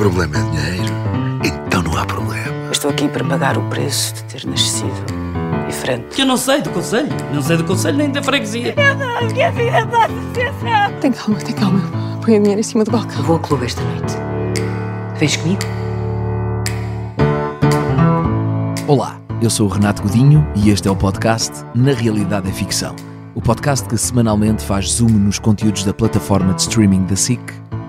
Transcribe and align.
problema 0.00 0.34
é 0.38 0.42
dinheiro, 0.44 0.94
então 1.44 1.82
não 1.82 1.94
há 1.94 2.06
problema. 2.06 2.46
Eu 2.64 2.72
estou 2.72 2.90
aqui 2.90 3.06
para 3.06 3.22
pagar 3.22 3.58
o 3.58 3.68
preço 3.68 4.14
de 4.14 4.22
ter 4.24 4.46
nascido 4.46 4.90
diferente. 5.68 6.06
Que 6.14 6.22
eu 6.22 6.26
não 6.26 6.38
sei 6.38 6.62
do 6.62 6.70
conselho. 6.70 7.10
Não 7.34 7.42
sei 7.42 7.58
do 7.58 7.64
conselho 7.64 7.98
nem 7.98 8.10
da 8.10 8.22
freguesia. 8.22 8.74
Minha 9.30 9.52
vida 9.52 9.80
está 9.80 10.08
sucessão. 10.08 11.00
Tem 11.02 11.12
calma, 11.12 11.38
tem 11.40 11.54
calma. 11.54 11.82
Põe 12.24 12.36
a 12.36 12.38
dinheiro 12.38 12.60
em 12.60 12.62
cima 12.62 12.82
do 12.82 12.90
balcão. 12.90 13.22
Vou 13.24 13.36
ao 13.36 13.42
clube 13.42 13.66
esta 13.66 13.82
noite. 13.82 14.14
Vens 15.18 15.36
comigo? 15.36 15.60
Olá, 18.88 19.20
eu 19.42 19.50
sou 19.50 19.68
o 19.68 19.70
Renato 19.70 20.00
Godinho 20.00 20.50
e 20.56 20.70
este 20.70 20.88
é 20.88 20.90
o 20.90 20.96
podcast 20.96 21.62
Na 21.74 21.92
Realidade 21.92 22.48
é 22.48 22.52
Ficção. 22.52 22.96
O 23.34 23.42
podcast 23.42 23.86
que 23.86 23.98
semanalmente 23.98 24.64
faz 24.64 24.92
zoom 24.92 25.10
nos 25.10 25.38
conteúdos 25.38 25.84
da 25.84 25.92
plataforma 25.92 26.54
de 26.54 26.62
streaming 26.62 27.04
da 27.04 27.16
SIC, 27.16 27.42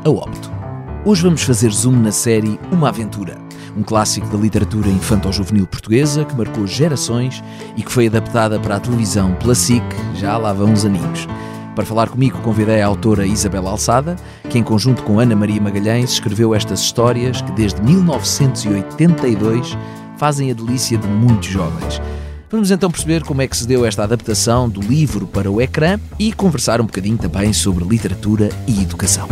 a 0.03 0.09
Opto. 0.09 0.60
Hoje 1.03 1.23
vamos 1.23 1.41
fazer 1.41 1.71
zoom 1.71 1.93
na 1.93 2.11
série 2.11 2.59
Uma 2.71 2.89
Aventura, 2.89 3.35
um 3.75 3.81
clássico 3.81 4.27
da 4.27 4.37
literatura 4.37 4.87
infanto-juvenil 4.87 5.65
portuguesa 5.65 6.23
que 6.23 6.35
marcou 6.35 6.67
gerações 6.67 7.43
e 7.75 7.81
que 7.81 7.91
foi 7.91 8.05
adaptada 8.05 8.59
para 8.59 8.75
a 8.75 8.79
televisão 8.79 9.33
pela 9.33 9.55
SIC 9.55 9.83
já 10.13 10.37
lá 10.37 10.53
vão 10.53 10.69
uns 10.69 10.85
aninhos. 10.85 11.27
Para 11.75 11.85
falar 11.85 12.07
comigo, 12.07 12.37
convidei 12.41 12.83
a 12.83 12.85
autora 12.85 13.25
Isabela 13.25 13.71
Alçada, 13.71 14.15
que 14.47 14.59
em 14.59 14.63
conjunto 14.63 15.01
com 15.01 15.19
Ana 15.19 15.35
Maria 15.35 15.59
Magalhães 15.59 16.11
escreveu 16.11 16.53
estas 16.53 16.81
histórias 16.81 17.41
que 17.41 17.51
desde 17.53 17.81
1982 17.81 19.75
fazem 20.17 20.51
a 20.51 20.53
delícia 20.53 20.99
de 20.99 21.07
muitos 21.07 21.49
jovens. 21.49 21.99
Vamos 22.47 22.69
então 22.69 22.91
perceber 22.91 23.23
como 23.23 23.41
é 23.41 23.47
que 23.47 23.57
se 23.57 23.65
deu 23.65 23.87
esta 23.87 24.03
adaptação 24.03 24.69
do 24.69 24.81
livro 24.81 25.25
para 25.25 25.49
o 25.49 25.59
ecrã 25.59 25.99
e 26.19 26.31
conversar 26.31 26.79
um 26.79 26.85
bocadinho 26.85 27.17
também 27.17 27.51
sobre 27.53 27.83
literatura 27.85 28.49
e 28.67 28.83
educação. 28.83 29.27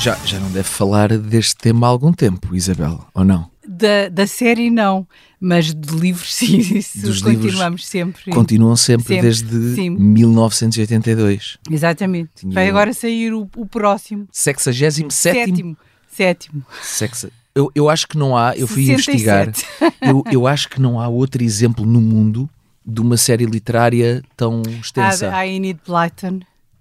Já, 0.00 0.14
já 0.24 0.40
não 0.40 0.50
deve 0.50 0.68
falar 0.68 1.16
deste 1.18 1.56
tema 1.56 1.86
há 1.86 1.90
algum 1.90 2.12
tempo, 2.12 2.54
Isabel, 2.56 3.04
ou 3.14 3.22
não? 3.24 3.50
Da, 3.68 4.08
da 4.10 4.26
série 4.26 4.70
não, 4.70 5.06
mas 5.38 5.74
de 5.74 5.94
livros 5.94 6.34
sim, 6.34 6.56
isso 6.58 7.00
Dos 7.02 7.18
livros 7.20 7.44
continuamos 7.52 7.86
sempre. 7.86 8.32
Continuam 8.32 8.76
sempre, 8.76 9.06
Sempre, 9.08 9.22
desde 9.22 9.74
sim. 9.74 9.90
1982. 9.90 11.58
Exatamente. 11.70 12.30
Tinha 12.36 12.52
Vai 12.54 12.68
agora 12.68 12.92
sair 12.94 13.32
o, 13.34 13.48
o 13.56 13.66
próximo. 13.66 14.26
67 14.32 15.12
Sétimo. 15.14 15.76
Sétimo. 16.10 16.64
Sexa- 16.82 17.30
Eu, 17.54 17.70
eu 17.74 17.88
acho 17.90 18.08
que 18.08 18.16
não 18.16 18.36
há, 18.36 18.56
eu 18.56 18.66
fui 18.66 18.86
67. 18.86 19.12
investigar, 19.12 19.92
eu, 20.02 20.24
eu 20.32 20.46
acho 20.46 20.68
que 20.70 20.80
não 20.80 20.98
há 20.98 21.06
outro 21.08 21.42
exemplo 21.44 21.84
no 21.84 22.00
mundo 22.00 22.48
de 22.86 23.00
uma 23.02 23.16
série 23.18 23.44
literária 23.44 24.22
tão 24.36 24.62
extensa. 24.80 25.28
Há 25.28 25.38
a 25.40 25.46
Enid 25.46 25.78
Blyton. 25.86 26.40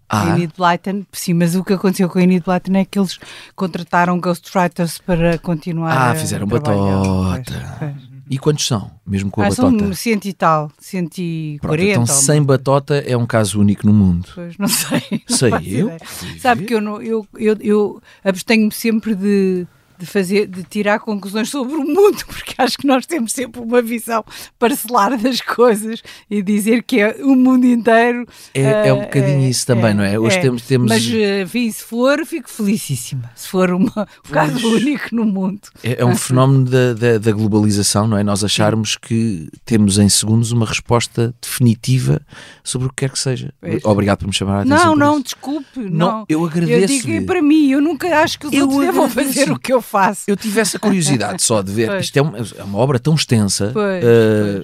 Ah. 0.09 0.29
Enid 0.29 0.51
Blyton, 0.57 1.05
sim, 1.11 1.33
mas 1.35 1.55
o 1.55 1.63
que 1.63 1.73
aconteceu 1.73 2.09
com 2.09 2.17
a 2.19 2.23
Enid 2.23 2.43
Blyton 2.43 2.75
é 2.77 2.83
que 2.85 2.97
eles 2.99 3.19
contrataram 3.55 4.19
ghostwriters 4.19 4.97
para 4.97 5.37
continuar 5.37 5.95
Ah, 6.11 6.15
fizeram 6.15 6.47
batota. 6.47 7.43
Pois, 7.77 7.77
pois. 7.79 8.09
E 8.31 8.37
quantos 8.37 8.67
são, 8.67 8.91
mesmo 9.05 9.31
com 9.31 9.41
a 9.41 9.45
Ah, 9.47 9.49
batota? 9.49 9.79
são 9.79 9.93
cento 9.93 10.25
e 10.25 10.33
tal, 10.33 10.71
cento 10.79 11.17
e 11.17 11.57
Pronto, 11.61 11.71
quarenta. 11.71 11.91
então 12.01 12.01
ou- 12.15 12.21
sem 12.21 12.43
batota 12.43 12.95
é 12.97 13.17
um 13.17 13.25
caso 13.25 13.59
único 13.59 13.85
no 13.87 13.93
mundo. 13.93 14.27
Pois, 14.35 14.55
não 14.57 14.67
sei. 14.67 15.01
não 15.29 15.35
Sei 15.37 15.51
eu. 15.65 15.91
Sabe 16.39 16.65
que 16.65 16.73
eu, 16.75 16.81
não, 16.81 17.01
eu, 17.01 17.25
eu, 17.37 17.57
eu 17.59 18.01
abstenho-me 18.23 18.71
sempre 18.71 19.15
de, 19.15 19.65
de 19.99 20.05
fazer, 20.05 20.47
de 20.47 20.63
tirar 20.63 20.99
conclusões 20.99 21.49
sobre 21.49 21.73
o 21.75 21.83
mundo, 21.83 22.23
porque 22.27 22.53
acho 22.57 22.77
que 22.77 22.87
nós 22.87 23.05
temos 23.05 23.33
sempre 23.33 23.61
uma 23.61 23.81
visão 23.81 24.23
parcelar 24.57 25.17
das 25.17 25.41
coisas 25.41 26.01
e 26.29 26.41
dizer 26.41 26.83
que 26.83 26.99
é 27.01 27.17
o 27.21 27.35
mundo 27.35 27.65
inteiro. 27.65 28.25
É- 28.53 28.87
é 28.89 28.93
um 28.93 29.01
eh, 29.01 29.05
bocadinho 29.05 29.49
isso 29.49 29.65
também, 29.67 29.93
não 29.93 30.03
é? 30.03 30.17
Hoje 30.17 30.39
temos- 30.41 30.61
temos- 30.63 30.89
Mas, 30.89 31.05
eh, 31.11 31.41
enfim, 31.43 31.69
se 31.71 31.83
for, 31.83 32.25
fico 32.25 32.49
felicíssima. 32.49 33.29
Se 33.35 33.47
for 33.47 33.71
uma, 33.71 34.07
um 34.27 34.31
caso 34.31 34.67
único 34.67 35.13
no 35.15 35.25
mundo. 35.25 35.61
É, 35.83 36.01
é 36.01 36.05
um 36.05 36.15
fenómeno 36.17 36.65
da, 36.65 36.93
da, 36.93 37.17
da 37.17 37.31
globalização, 37.31 38.07
não 38.07 38.17
é? 38.17 38.23
Nós 38.23 38.43
acharmos 38.43 38.95
que 38.95 39.49
temos 39.65 39.97
em 39.97 40.07
segundos 40.09 40.51
uma 40.51 40.65
resposta 40.65 41.33
definitiva 41.41 42.21
sobre 42.63 42.87
o 42.87 42.89
que 42.89 42.97
quer 42.97 43.11
que 43.11 43.19
seja. 43.19 43.53
Pois. 43.59 43.83
Obrigado 43.83 44.19
por 44.19 44.27
me 44.27 44.33
chamar 44.33 44.59
a 44.59 44.61
atenção. 44.61 44.95
Não, 44.95 44.95
não, 44.95 45.21
desculpe. 45.21 45.67
Não, 45.75 45.89
Não, 45.89 46.25
eu 46.29 46.45
agradeço-lhe. 46.45 46.83
Eu 46.83 46.87
digo 46.87 47.11
é 47.11 47.21
para 47.21 47.41
mim, 47.41 47.69
eu 47.71 47.81
nunca 47.81 48.07
acho 48.21 48.39
que 48.39 48.47
os 48.47 48.53
Eu 48.53 48.63
outros 48.67 48.79
devam 48.85 49.05
agradeço. 49.05 49.33
fazer 49.39 49.51
o 49.51 49.59
que 49.59 49.73
eu 49.73 49.81
faço. 49.89 50.23
Eu 50.27 50.35
tive 50.37 50.59
essa 50.59 50.77
curiosidade 50.79 51.41
só 51.43 51.61
de 51.61 51.71
ver. 51.71 51.87
Pois. 51.87 52.05
Isto 52.05 52.17
é 52.17 52.21
uma, 52.21 52.37
é 52.57 52.63
uma 52.63 52.77
obra 52.79 52.99
tão 52.99 53.15
extensa. 53.15 53.71
Pois, 53.73 54.03
eh, 54.03 54.61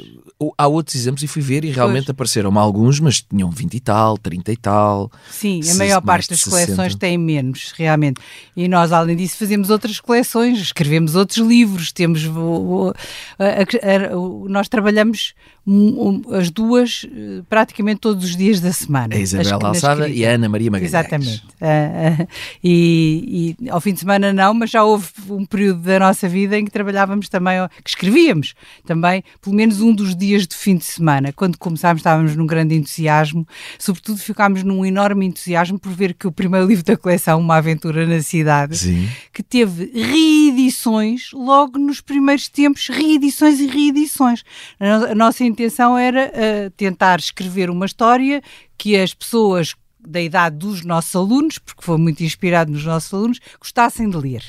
Há 0.58 0.68
outros 0.68 0.98
exemplos 0.98 1.24
e 1.24 1.28
fui 1.28 1.42
ver 1.42 1.64
e 1.64 1.72
realmente 1.72 2.04
Pois. 2.08 2.10
apareceram 2.10 2.60
alguns, 2.60 3.00
mas 3.00 3.22
tinham 3.22 3.50
20 3.50 3.76
e 3.76 3.80
tal, 3.80 4.18
30 4.18 4.52
e 4.52 4.58
tal. 4.58 5.10
Sim, 5.32 5.62
a 5.72 5.76
maior 5.76 6.02
parte 6.02 6.30
das 6.30 6.42
60. 6.42 6.66
coleções 6.66 6.96
tem 6.96 7.18
menos, 7.18 7.74
realmente. 7.78 8.20
E 8.56 8.68
nós, 8.68 8.92
além 8.92 9.16
disso, 9.16 9.38
fazemos 9.38 9.70
outras 9.70 9.98
coleções, 10.02 10.60
escrevemos 10.60 11.16
outros 11.16 11.38
livros, 11.38 11.94
temos. 11.94 12.26
o- 12.26 12.32
o- 12.38 12.94
a- 13.40 14.12
a- 14.14 14.18
o- 14.18 14.48
nós 14.50 14.68
trabalhamos 14.68 15.34
um, 15.68 16.22
um, 16.30 16.36
as 16.36 16.52
duas 16.52 17.08
eh, 17.12 17.42
praticamente 17.50 18.00
todos 18.00 18.24
os 18.24 18.36
dias 18.36 18.62
da 18.62 18.72
semana. 18.72 19.16
A 19.16 19.60
na 19.60 19.68
Alçada 19.68 20.08
e 20.08 20.26
a 20.26 20.32
Ana 20.32 20.48
Maria 20.48 20.70
Magalhães. 20.70 20.92
Exatamente. 20.92 21.44
Ah, 21.60 22.20
ah, 22.22 22.28
e, 22.64 23.56
e 23.60 23.70
ao 23.70 23.82
fim 23.82 23.94
de 23.94 24.00
semana 24.00 24.32
não, 24.32 24.54
mas 24.54 24.70
já 24.70 24.84
houve 24.84 25.08
um 25.30 25.44
período 25.46 25.82
da 25.82 26.00
nossa 26.00 26.30
vida 26.30 26.58
em 26.58 26.66
que 26.66 26.72
trabalhávamos 26.72 27.30
também, 27.30 27.58
que 27.84 27.90
escrevíamos 27.90 28.54
também, 28.86 29.24
pelo 29.42 29.56
menos 29.56 29.82
um 29.82 29.94
dos 29.94 30.16
dias 30.16 30.46
de 30.46 30.56
fim 30.56 30.76
de 30.76 30.86
semana. 30.86 31.34
Quando 31.34 31.58
começámos 31.58 32.02
estávamos 32.02 32.36
num 32.36 32.46
grande 32.46 32.76
entusiasmo, 32.76 33.48
sobretudo 33.80 34.20
ficámos 34.20 34.62
num 34.62 34.86
enorme 34.86 35.26
entusiasmo 35.26 35.80
por 35.80 35.92
ver 35.92 36.14
que 36.14 36.28
o 36.28 36.32
primeiro 36.32 36.68
livro 36.68 36.86
da 36.86 36.96
coleção, 36.96 37.40
Uma 37.40 37.58
Aventura 37.58 38.06
na 38.06 38.22
Cidade, 38.22 38.78
Sim. 38.78 39.10
que 39.34 39.42
teve 39.42 39.92
reedições 39.94 41.32
logo 41.34 41.80
nos 41.80 42.02
primeiros 42.02 42.48
tempos, 42.50 42.88
reedições 42.90 43.60
e 43.60 43.66
reedições. 43.66 44.44
A 44.80 45.16
nossa 45.16 45.44
intenção 45.56 45.98
era 45.98 46.32
ah, 46.34 46.72
tentar 46.76 47.20
escrever 47.20 47.70
uma 47.70 47.86
história 47.86 48.42
que 48.78 48.96
as 48.96 49.14
pessoas 49.14 49.74
da 50.00 50.22
idade 50.22 50.58
dos 50.58 50.84
nossos 50.84 51.16
alunos, 51.16 51.58
porque 51.58 51.84
foi 51.84 51.98
muito 51.98 52.24
inspirado 52.24 52.72
nos 52.72 52.86
nossos 52.86 53.12
alunos, 53.14 53.40
gostassem 53.60 54.10
de 54.10 54.18
ler. 54.18 54.44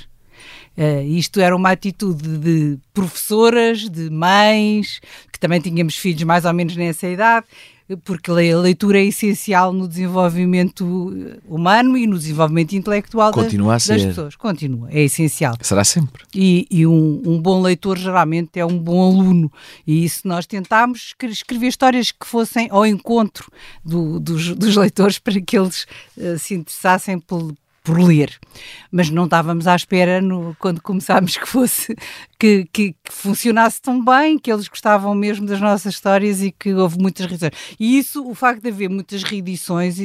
Ah, 0.77 1.03
isto 1.03 1.41
era 1.41 1.55
uma 1.55 1.71
atitude 1.71 2.39
de 2.39 2.79
professoras, 2.93 3.89
de 3.89 4.11
mães, 4.11 5.01
que 5.33 5.39
também 5.39 5.61
tínhamos 5.61 5.97
filhos 5.97 6.25
mais 6.25 6.45
ou 6.45 6.53
menos 6.53 6.77
nessa 6.77 7.09
idade, 7.09 7.47
porque 8.05 8.31
a 8.31 8.35
leitura 8.35 8.99
é 8.99 9.05
essencial 9.05 9.73
no 9.73 9.87
desenvolvimento 9.87 11.13
eh, 11.17 11.39
humano 11.47 11.97
e 11.97 12.07
no 12.07 12.19
desenvolvimento 12.19 12.73
intelectual 12.75 13.31
das- 13.33 13.45
Continua 13.45 13.73
a 13.73 13.77
das 13.77 13.83
ser. 13.85 14.09
pessoas. 14.09 14.35
Continua, 14.37 14.89
é 14.91 15.03
essencial. 15.03 15.55
Será 15.61 15.85
sempre. 15.85 16.25
E, 16.35 16.67
e 16.71 16.87
um, 16.87 17.23
um 17.25 17.41
bom 17.41 17.63
leitor 17.63 17.97
geralmente 17.97 18.59
é 18.59 18.67
um 18.67 18.79
bom 18.79 19.03
aluno. 19.13 19.53
E 19.87 20.05
isso 20.05 20.27
nós 20.27 20.47
tentámos 20.47 20.99
escre- 21.09 21.31
escrever 21.31 21.69
histórias 21.69 22.11
que 22.11 22.27
fossem 22.27 22.69
ao 22.71 22.85
encontro 22.85 23.51
do- 23.85 24.19
dos, 24.19 24.55
dos 24.57 24.75
leitores 24.77 25.19
para 25.19 25.41
que 25.41 25.57
eles 25.57 25.87
eh, 26.19 26.37
se 26.39 26.55
interessassem 26.55 27.19
por, 27.21 27.55
por 27.87 27.99
ler. 28.03 28.37
Mas 28.91 29.09
não 29.11 29.25
estávamos 29.25 29.67
à 29.69 29.77
espera 29.77 30.21
no- 30.21 30.57
quando 30.59 30.83
começámos 30.83 31.37
que 31.37 31.47
fosse 31.47 31.95
que, 32.39 32.67
que- 32.73 32.93
que 32.93 33.13
funcionasse 33.13 33.81
tão 33.81 34.05
bem, 34.05 34.39
que 34.39 34.53
eles 34.53 34.67
gostavam 34.69 35.15
mesmo 35.15 35.47
das 35.47 35.61
nossas 35.61 35.95
histórias 35.95 36.43
e 36.43 36.51
que 36.51 36.75
houve 36.75 36.99
muitas 36.99 37.25
reedições. 37.27 37.53
E 37.79 37.97
isso, 37.99 38.29
o 38.29 38.35
facto 38.35 38.61
de 38.63 38.69
haver 38.69 38.91
muitas 38.91 39.23
reedições, 39.23 39.97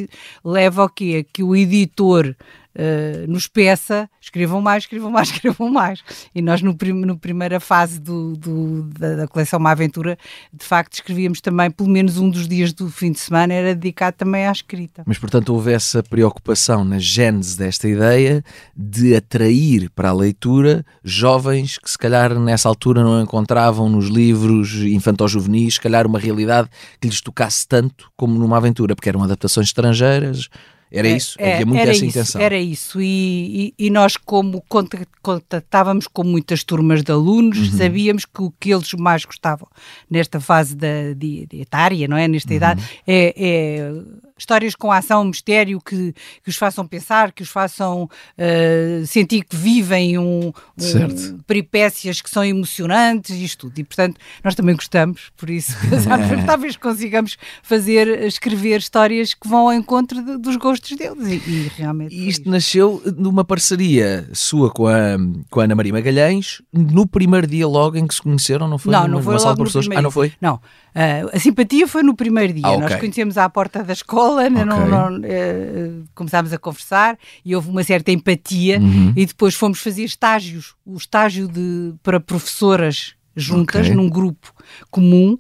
leva 0.45 0.83
ao 0.83 0.89
quê? 0.89 1.25
Que 1.33 1.42
o 1.44 1.56
editor 1.56 2.36
eh, 2.75 3.25
nos 3.27 3.47
peça, 3.47 4.09
escrevam 4.21 4.62
mais, 4.62 4.83
escrevam 4.83 5.12
mais, 5.12 5.29
escrevam 5.31 5.69
mais. 5.69 6.01
E 6.33 6.41
nós, 6.41 6.62
no, 6.62 6.75
prim 6.75 6.94
no 6.94 7.18
primeira 7.18 7.59
fase 7.59 8.00
do, 8.00 8.35
do- 8.38 8.83
da, 8.97 9.15
da 9.15 9.27
coleção 9.27 9.59
Uma 9.59 9.71
Aventura, 9.71 10.18
de 10.53 10.65
facto, 10.65 10.94
escrevíamos 10.94 11.41
também, 11.41 11.69
pelo 11.71 11.89
menos 11.89 12.18
um 12.18 12.29
dos 12.29 12.47
dias 12.47 12.73
do 12.73 12.89
fim 12.89 13.12
de 13.12 13.19
semana, 13.19 13.53
era 13.53 13.75
dedicado 13.75 14.15
também 14.18 14.45
à 14.47 14.51
escrita. 14.51 15.03
Mas, 15.06 15.18
portanto, 15.18 15.53
houve 15.53 15.71
essa 15.71 16.01
preocupação 16.03 16.83
na 16.83 17.00
gênese 17.00 17.57
desta 17.57 17.88
ideia 17.88 18.44
de 18.75 19.15
atrair 19.15 19.89
para 19.91 20.09
a 20.09 20.13
leitura 20.13 20.85
jovens 21.03 21.77
que, 21.77 21.89
se 21.89 21.97
calhar, 21.97 22.38
nessa 22.39 22.68
altura 22.69 23.03
não 23.03 23.21
encontravam 23.21 23.89
nos 23.89 24.07
livros 24.07 24.73
infantil-juvenis, 24.75 25.75
se 25.75 25.81
calhar, 25.81 26.07
uma 26.07 26.19
realidade 26.19 26.69
que 27.00 27.07
lhes 27.07 27.21
tocasse 27.21 27.68
tanto 27.68 28.09
como 28.15 28.38
numa 28.38 28.57
aventura, 28.57 28.95
porque 28.95 29.09
eram 29.09 29.23
adaptações 29.23 29.68
estrangeiras. 29.68 30.47
Era 30.92 31.08
É, 31.08 31.16
isso? 31.16 31.36
é, 31.40 31.54
Havia 31.54 31.66
muito 31.66 31.80
essa 31.82 31.92
isso, 31.94 32.06
intenção. 32.06 32.42
Era 32.42 32.58
isso. 32.60 33.02
E, 33.02 33.74
e- 33.78 33.86
e 33.86 33.90
nós, 33.90 34.18
como 34.18 34.62
conta- 34.68 35.08
contatávamos 35.22 36.06
com 36.08 36.24
muitas 36.24 36.64
turmas 36.66 37.02
de 37.02 37.12
alunos, 37.12 37.58
Uhum. 37.72 37.78
sabíamos 37.78 38.26
que 38.26 38.42
o 38.42 38.52
que 38.60 38.74
eles 38.74 38.92
mais 38.94 39.24
gostavam 39.24 39.68
nesta 40.10 40.40
fase 40.42 40.76
da 40.76 41.14
de, 41.16 41.46
de 41.48 41.62
etária, 41.62 42.08
não 42.08 42.18
é? 42.18 42.26
Uhum. 42.26 42.32
Nesta 42.34 42.54
idade, 42.54 42.84
é, 43.08 43.34
é 43.38 43.94
histórias 44.42 44.76
com 44.76 44.92
ação, 44.92 45.24
mistério, 45.24 45.80
que, 45.80 46.14
que 46.44 46.50
os 46.50 46.56
façam 46.58 46.86
pensar, 46.88 47.32
que 47.32 47.44
os 47.44 47.50
façam 47.50 48.10
eh, 48.38 49.04
sentir 49.06 49.44
que 49.44 49.56
vivem 49.56 50.18
um, 50.18 50.48
um- 50.48 51.38
peripécias 51.46 52.22
que 52.22 52.30
são 52.30 52.44
emocionantes, 52.44 53.36
isto 53.38 53.68
tudo. 53.70 53.80
E, 53.80 53.84
portanto, 53.84 54.20
nós 54.44 54.56
também 54.56 54.76
gostamos, 54.76 55.32
por 55.38 55.50
isso 55.50 55.74
talvez 56.46 56.76
consigamos 56.76 57.38
fazer, 57.62 58.24
escrever 58.24 58.80
histórias 58.80 59.34
que 59.34 59.48
vão 59.48 59.68
ao 59.68 59.74
encontro 59.74 60.24
de- 60.24 60.38
dos 60.38 60.56
gostos 60.56 60.98
deles. 60.98 61.28
E, 61.46 61.50
e 61.50 61.72
realmente. 61.78 62.14
E 62.16 62.28
isto 62.28 62.40
isto. 62.42 62.50
nasceu 62.50 63.02
numa 63.18 63.46
parceria 63.46 64.28
sua 64.34 64.72
com 64.72 64.88
a, 64.88 65.18
com 65.50 65.60
a 65.60 65.64
Ana 65.66 65.76
Maria 65.76 65.94
Magalhães, 65.94 66.62
no 66.74 67.06
primeiro 67.08 67.46
dia 67.46 67.68
logo 67.68 67.96
em 67.98 68.08
que 68.08 68.16
se 68.16 68.22
conheceram, 68.22 68.68
não 68.68 68.78
foi? 68.80 68.92
Não, 68.92 69.08
não 69.08 69.22
foi 69.22 69.36
logo 69.36 69.44
de 69.44 69.50
no 69.50 69.56
professores? 69.58 69.88
primeiro 69.88 70.00
Ah, 70.00 70.04
não 70.04 70.12
foi? 70.12 70.34
Não. 70.42 70.60
Ah, 70.94 71.30
a 71.34 71.40
simpatia 71.40 71.88
foi 71.88 72.04
no 72.04 72.14
primeiro 72.16 72.54
dia. 72.54 72.68
Ah, 72.68 72.78
Nós 72.78 72.86
ok. 72.92 72.98
conhecemos 73.00 73.38
à 73.38 73.48
porta 73.50 73.84
da 73.84 73.94
escola, 73.94 74.50
não- 74.50 74.62
Ok. 74.62 74.90
não- 74.90 75.22
eh, 75.24 75.90
começámos 76.14 76.52
a 76.52 76.58
conversar 76.58 77.18
e 77.46 77.56
houve 77.56 77.70
uma 77.70 77.84
certa 77.84 78.12
empatia 78.12 78.80
Uhum. 78.80 79.14
e 79.16 79.26
depois 79.26 79.56
fomos 79.56 79.80
fazer 79.80 80.04
estágios, 80.04 80.76
o 80.86 80.98
estágio 80.98 81.48
de, 81.48 81.94
para 82.04 82.20
professoras 82.20 83.16
juntas, 83.36 83.86
Ok. 83.88 83.96
num 83.96 84.10
grupo 84.10 84.54
comum 84.90 85.38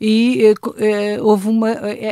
e 0.00 0.52
eh, 0.78 1.20
houve 1.20 1.48
uma 1.48 1.70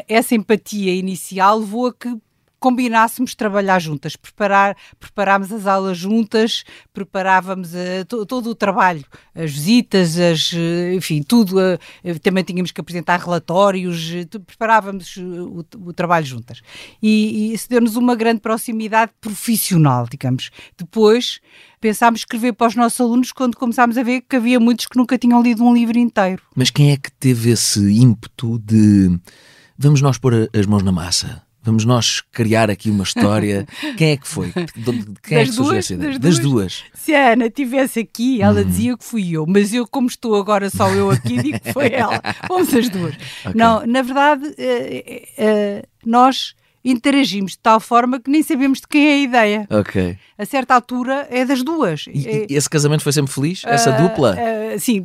essa 0.08 0.34
empatia 0.34 0.94
inicial 0.94 1.58
levou 1.58 1.86
a 1.88 1.92
que 1.94 2.16
combinássemos 2.58 3.34
trabalhar 3.34 3.78
juntas, 3.78 4.16
preparar, 4.16 4.76
preparámos 4.98 5.52
as 5.52 5.66
aulas 5.66 5.98
juntas, 5.98 6.64
preparávamos 6.92 7.74
eh, 7.74 8.04
to- 8.04 8.24
todo 8.26 8.50
o 8.50 8.54
trabalho, 8.54 9.04
as 9.34 9.52
visitas, 9.52 10.18
as, 10.18 10.52
eh, 10.54 10.94
enfim, 10.94 11.22
tudo, 11.22 11.60
eh, 11.60 11.78
também 12.22 12.42
tínhamos 12.42 12.72
que 12.72 12.80
apresentar 12.80 13.20
relatórios, 13.20 14.10
tu- 14.30 14.40
preparávamos 14.40 15.16
o, 15.16 15.64
o 15.86 15.92
trabalho 15.92 16.24
juntas. 16.26 16.60
E, 17.02 17.50
e 17.50 17.54
isso 17.54 17.68
deu-nos 17.68 17.96
uma 17.96 18.14
grande 18.14 18.40
proximidade 18.40 19.12
profissional, 19.20 20.06
digamos. 20.10 20.50
Depois 20.76 21.40
pensámos 21.80 22.20
escrever 22.20 22.52
para 22.54 22.66
os 22.68 22.74
nossos 22.74 23.00
alunos 23.00 23.32
quando 23.32 23.56
começámos 23.56 23.96
a 23.98 24.02
ver 24.02 24.22
que 24.22 24.36
havia 24.36 24.58
muitos 24.58 24.86
que 24.86 24.96
nunca 24.96 25.16
tinham 25.18 25.42
lido 25.42 25.62
um 25.62 25.74
livro 25.74 25.98
inteiro. 25.98 26.42
Mas 26.54 26.70
quem 26.70 26.90
é 26.90 26.96
que 26.96 27.12
teve 27.12 27.50
esse 27.50 27.80
ímpeto 27.92 28.58
de 28.58 29.18
vamos 29.78 30.00
nós 30.00 30.18
pôr 30.18 30.48
as 30.52 30.66
mãos 30.66 30.82
na 30.82 30.90
massa? 30.90 31.45
Vamos 31.66 31.84
nós 31.84 32.22
criar 32.32 32.70
aqui 32.70 32.88
uma 32.90 33.02
história. 33.04 33.66
Quem 33.98 34.12
é 34.12 34.16
que 34.16 34.26
foi? 34.26 34.52
Quem 35.22 35.38
é 35.38 35.40
Das 35.40 35.48
que 35.50 35.54
surgiu 35.56 35.74
essa 35.74 35.94
ideia? 35.94 36.10
Das 36.12 36.18
Das 36.20 36.38
duas? 36.38 36.52
duas. 36.52 36.84
Se 36.94 37.12
a 37.14 37.32
Ana 37.32 37.46
estivesse 37.46 37.98
aqui, 38.00 38.40
ela 38.40 38.64
dizia 38.64 38.96
que 38.96 39.04
fui 39.04 39.32
eu, 39.32 39.44
mas 39.46 39.74
eu, 39.74 39.86
como 39.86 40.06
estou 40.06 40.36
agora 40.36 40.70
só 40.70 40.88
eu 40.90 41.10
aqui, 41.10 41.36
digo 41.42 41.58
que 41.60 41.72
foi 41.72 41.88
ela. 41.92 42.20
Fomos 42.46 42.72
as 42.72 42.88
duas. 42.88 43.14
Não, 43.54 43.84
na 43.86 44.00
verdade, 44.02 44.54
eh, 44.56 45.28
eh, 45.36 45.82
nós 46.04 46.54
interagimos 46.84 47.52
de 47.52 47.58
tal 47.58 47.80
forma 47.80 48.20
que 48.20 48.30
nem 48.30 48.44
sabemos 48.44 48.80
de 48.80 48.86
quem 48.86 49.08
é 49.08 49.12
a 49.14 49.18
ideia. 49.18 49.66
Ok. 49.70 50.16
A 50.38 50.44
certa 50.46 50.72
altura 50.72 51.26
é 51.30 51.44
das 51.44 51.64
duas. 51.64 52.04
E, 52.06 52.28
É- 52.28 52.46
e 52.48 52.54
esse 52.54 52.70
casamento 52.70 53.02
foi 53.02 53.12
sempre 53.12 53.32
feliz? 53.32 53.62
Essa 53.66 53.90
ah, 53.92 54.00
dupla? 54.00 54.36
ah, 54.38 54.78
sim, 54.78 55.04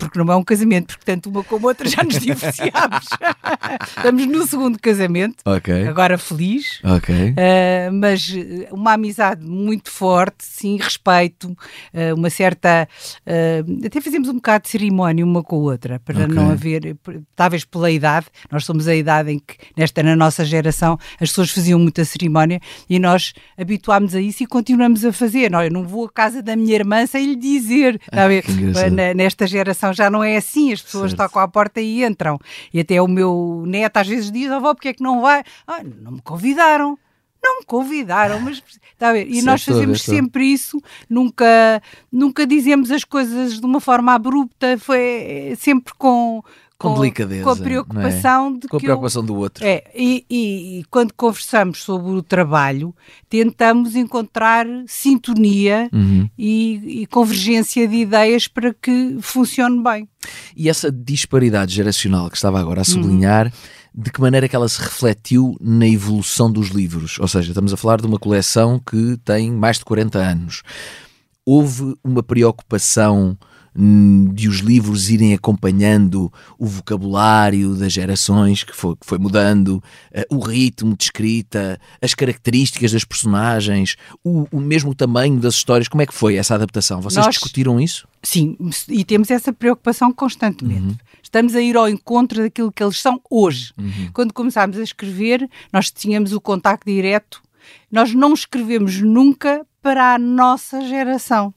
porque 0.00 0.18
não 0.18 0.32
é 0.32 0.36
um 0.36 0.42
casamento, 0.44 0.88
porque 0.88 1.04
tanto 1.04 1.28
uma 1.30 1.44
como 1.44 1.66
a 1.66 1.70
outra 1.70 1.88
já 1.88 2.02
nos 2.02 2.18
divorciámos. 2.20 3.06
Estamos 3.96 4.26
no 4.26 4.46
segundo 4.46 4.78
casamento, 4.80 5.36
Ok. 5.44 5.86
agora 5.86 6.18
feliz. 6.18 6.80
Ok. 6.84 7.14
Uh, 7.14 7.92
mas 7.92 8.28
uh, 8.30 8.74
uma 8.74 8.92
amizade 8.94 9.44
muito 9.44 9.90
forte, 9.90 10.44
sim, 10.44 10.76
respeito, 10.76 11.50
uh, 11.50 12.14
uma 12.16 12.30
certa. 12.30 12.88
uh, 13.26 13.86
até 13.86 14.00
fazemos 14.00 14.28
um 14.28 14.34
bocado 14.34 14.64
de 14.64 14.70
cerimónia 14.70 15.24
uma 15.24 15.42
com 15.42 15.56
a 15.56 15.58
outra, 15.58 16.00
para 16.00 16.24
Ok. 16.24 16.34
não 16.34 16.50
haver. 16.50 16.96
Talvez 17.36 17.64
pela 17.64 17.90
idade, 17.90 18.26
nós 18.50 18.64
somos 18.64 18.88
a 18.88 18.94
idade 18.94 19.30
em 19.32 19.38
que, 19.38 19.56
nesta, 19.76 20.02
na 20.02 20.16
nossa 20.16 20.44
geração, 20.44 20.98
as 21.20 21.28
pessoas 21.30 21.50
faziam 21.50 21.78
muita 21.78 22.04
cerimónia 22.04 22.60
e 22.88 22.98
nós 22.98 23.32
habituámos 23.58 24.14
a 24.14 24.20
isso 24.20 24.42
e 24.42 24.46
continuamos 24.46 25.04
a 25.04 25.12
fazer. 25.12 25.50
Não, 25.50 25.62
eu 25.62 25.70
não 25.70 25.84
vou 25.86 26.06
à 26.06 26.10
casa 26.10 26.42
da 26.42 26.56
minha 26.56 26.74
irmã 26.74 27.06
sem 27.06 27.26
lhe 27.26 27.36
dizer. 27.36 28.00
está 28.00 28.24
a 28.24 28.28
ver? 28.28 28.42
que 28.42 28.52
engraçado. 28.52 28.90
Na- 28.92 29.14
nesta 29.14 29.46
geração 29.46 29.89
já 29.92 30.10
não 30.10 30.22
é 30.24 30.36
assim, 30.36 30.72
as 30.72 30.82
pessoas 30.82 31.10
Certo. 31.12 31.22
tocam 31.28 31.42
à 31.42 31.48
porta 31.48 31.80
e 31.80 32.04
entram. 32.04 32.38
E 32.72 32.80
até 32.80 33.00
o 33.00 33.08
meu 33.08 33.64
neto 33.66 33.96
às 33.98 34.06
vezes 34.08 34.30
diz: 34.30 34.50
avó, 34.50 34.74
porque 34.74 34.88
é 34.88 34.94
que 34.94 35.02
não 35.02 35.20
vai? 35.20 35.42
Ah, 35.66 35.82
não 35.82 36.12
me 36.12 36.22
convidaram. 36.22 36.98
Não 37.42 37.60
me 37.60 37.64
convidaram, 37.64 38.38
mas 38.40 38.62
está 38.92 39.08
a 39.08 39.12
ver? 39.14 39.26
E 39.26 39.36
Certo, 39.36 39.46
nós 39.46 39.64
fazemos 39.64 40.00
estou. 40.00 40.14
sempre 40.14 40.44
isso, 40.44 40.78
nunca, 41.08 41.82
nunca 42.12 42.46
dizemos 42.46 42.90
as 42.90 43.02
coisas 43.02 43.58
de 43.58 43.64
uma 43.64 43.80
forma 43.80 44.12
abrupta, 44.12 44.76
foi 44.78 44.98
eh, 45.00 45.54
sempre 45.58 45.94
com, 45.96 46.42
Com 46.88 46.94
delicadeza, 47.00 47.44
com 47.44 47.50
a 47.50 47.52
é? 47.54 47.56
preocupação 47.56 48.58
de 48.58 48.66
Com 48.68 48.76
a 48.76 48.80
que 48.80 48.86
eu- 48.86 48.88
preocupação 48.88 49.24
do 49.24 49.34
outro. 49.36 49.64
é, 49.64 49.84
e, 49.94 50.24
e- 50.30 50.80
e 50.80 50.84
quando 50.90 51.12
conversamos 51.12 51.82
sobre 51.82 52.10
o 52.12 52.22
trabalho, 52.22 52.94
tentamos 53.28 53.94
encontrar 53.96 54.66
sintonia 54.86 55.88
Uhum. 55.92 56.28
e, 56.38 57.02
e 57.02 57.06
convergência 57.06 57.86
de 57.86 57.96
ideias 57.96 58.48
para 58.48 58.72
que 58.74 59.18
funcione 59.20 59.82
bem. 59.82 60.08
E 60.56 60.68
essa 60.68 60.90
disparidade 60.90 61.74
geracional 61.74 62.30
que 62.30 62.36
estava 62.36 62.58
agora 62.58 62.80
a 62.80 62.82
Uhum. 62.82 62.84
sublinhar, 63.02 63.52
de 63.94 64.10
que 64.10 64.20
maneira 64.20 64.46
é 64.46 64.48
que 64.48 64.54
ela 64.56 64.68
se 64.68 64.80
refletiu 64.80 65.56
na 65.60 65.86
evolução 65.86 66.50
dos 66.50 66.68
livros? 66.68 67.18
Ou 67.18 67.28
seja, 67.28 67.50
estamos 67.50 67.72
a 67.72 67.76
falar 67.76 68.00
de 68.00 68.06
uma 68.06 68.18
coleção 68.18 68.78
que 68.78 69.16
tem 69.24 69.50
mais 69.52 69.78
de 69.78 69.84
40 69.84 70.18
anos. 70.18 70.62
Houve 71.44 71.94
uma 72.04 72.22
preocupação 72.22 73.36
de 74.32 74.48
os 74.48 74.58
livros 74.58 75.10
irem 75.10 75.32
acompanhando 75.32 76.32
o 76.58 76.66
vocabulário 76.66 77.74
das 77.74 77.92
gerações 77.92 78.64
que 78.64 78.74
foi, 78.74 78.96
que 78.96 79.06
foi 79.06 79.18
mudando, 79.18 79.82
eh, 80.12 80.26
o 80.30 80.38
ritmo 80.40 80.96
de 80.96 81.04
escrita, 81.04 81.80
as 82.02 82.14
características 82.14 82.92
das 82.92 83.04
personagens, 83.04 83.96
o, 84.24 84.46
o 84.50 84.60
mesmo 84.60 84.94
tamanho 84.94 85.38
das 85.38 85.54
histórias. 85.54 85.88
Como 85.88 86.02
é 86.02 86.06
que 86.06 86.14
foi 86.14 86.36
essa 86.36 86.54
adaptação? 86.54 87.00
Vocês 87.00 87.24
Nós- 87.24 87.34
discutiram 87.34 87.80
isso? 87.80 88.08
Sim, 88.22 88.56
e 88.88 89.02
temos 89.04 89.30
essa 89.30 89.50
preocupação 89.52 90.12
constantemente. 90.12 90.82
Uhum. 90.82 90.96
Estamos 91.22 91.54
a 91.54 91.60
ir 91.62 91.74
ao 91.76 91.88
encontro 91.88 92.42
daquilo 92.42 92.70
que 92.70 92.82
eles 92.82 92.98
são 93.00 93.18
hoje. 93.30 93.72
Uhum. 93.78 94.10
Quando 94.12 94.34
começámos 94.34 94.76
a 94.76 94.82
escrever, 94.82 95.48
nós 95.72 95.90
tínhamos 95.90 96.32
o 96.32 96.40
contacto 96.40 96.90
direto. 96.90 97.40
Nós 97.90 98.12
não 98.14 98.34
escrevemos 98.34 99.00
nunca 99.00 99.64
para 99.80 100.14
a 100.14 100.18
nossa 100.18 100.82
geração. 100.82 101.54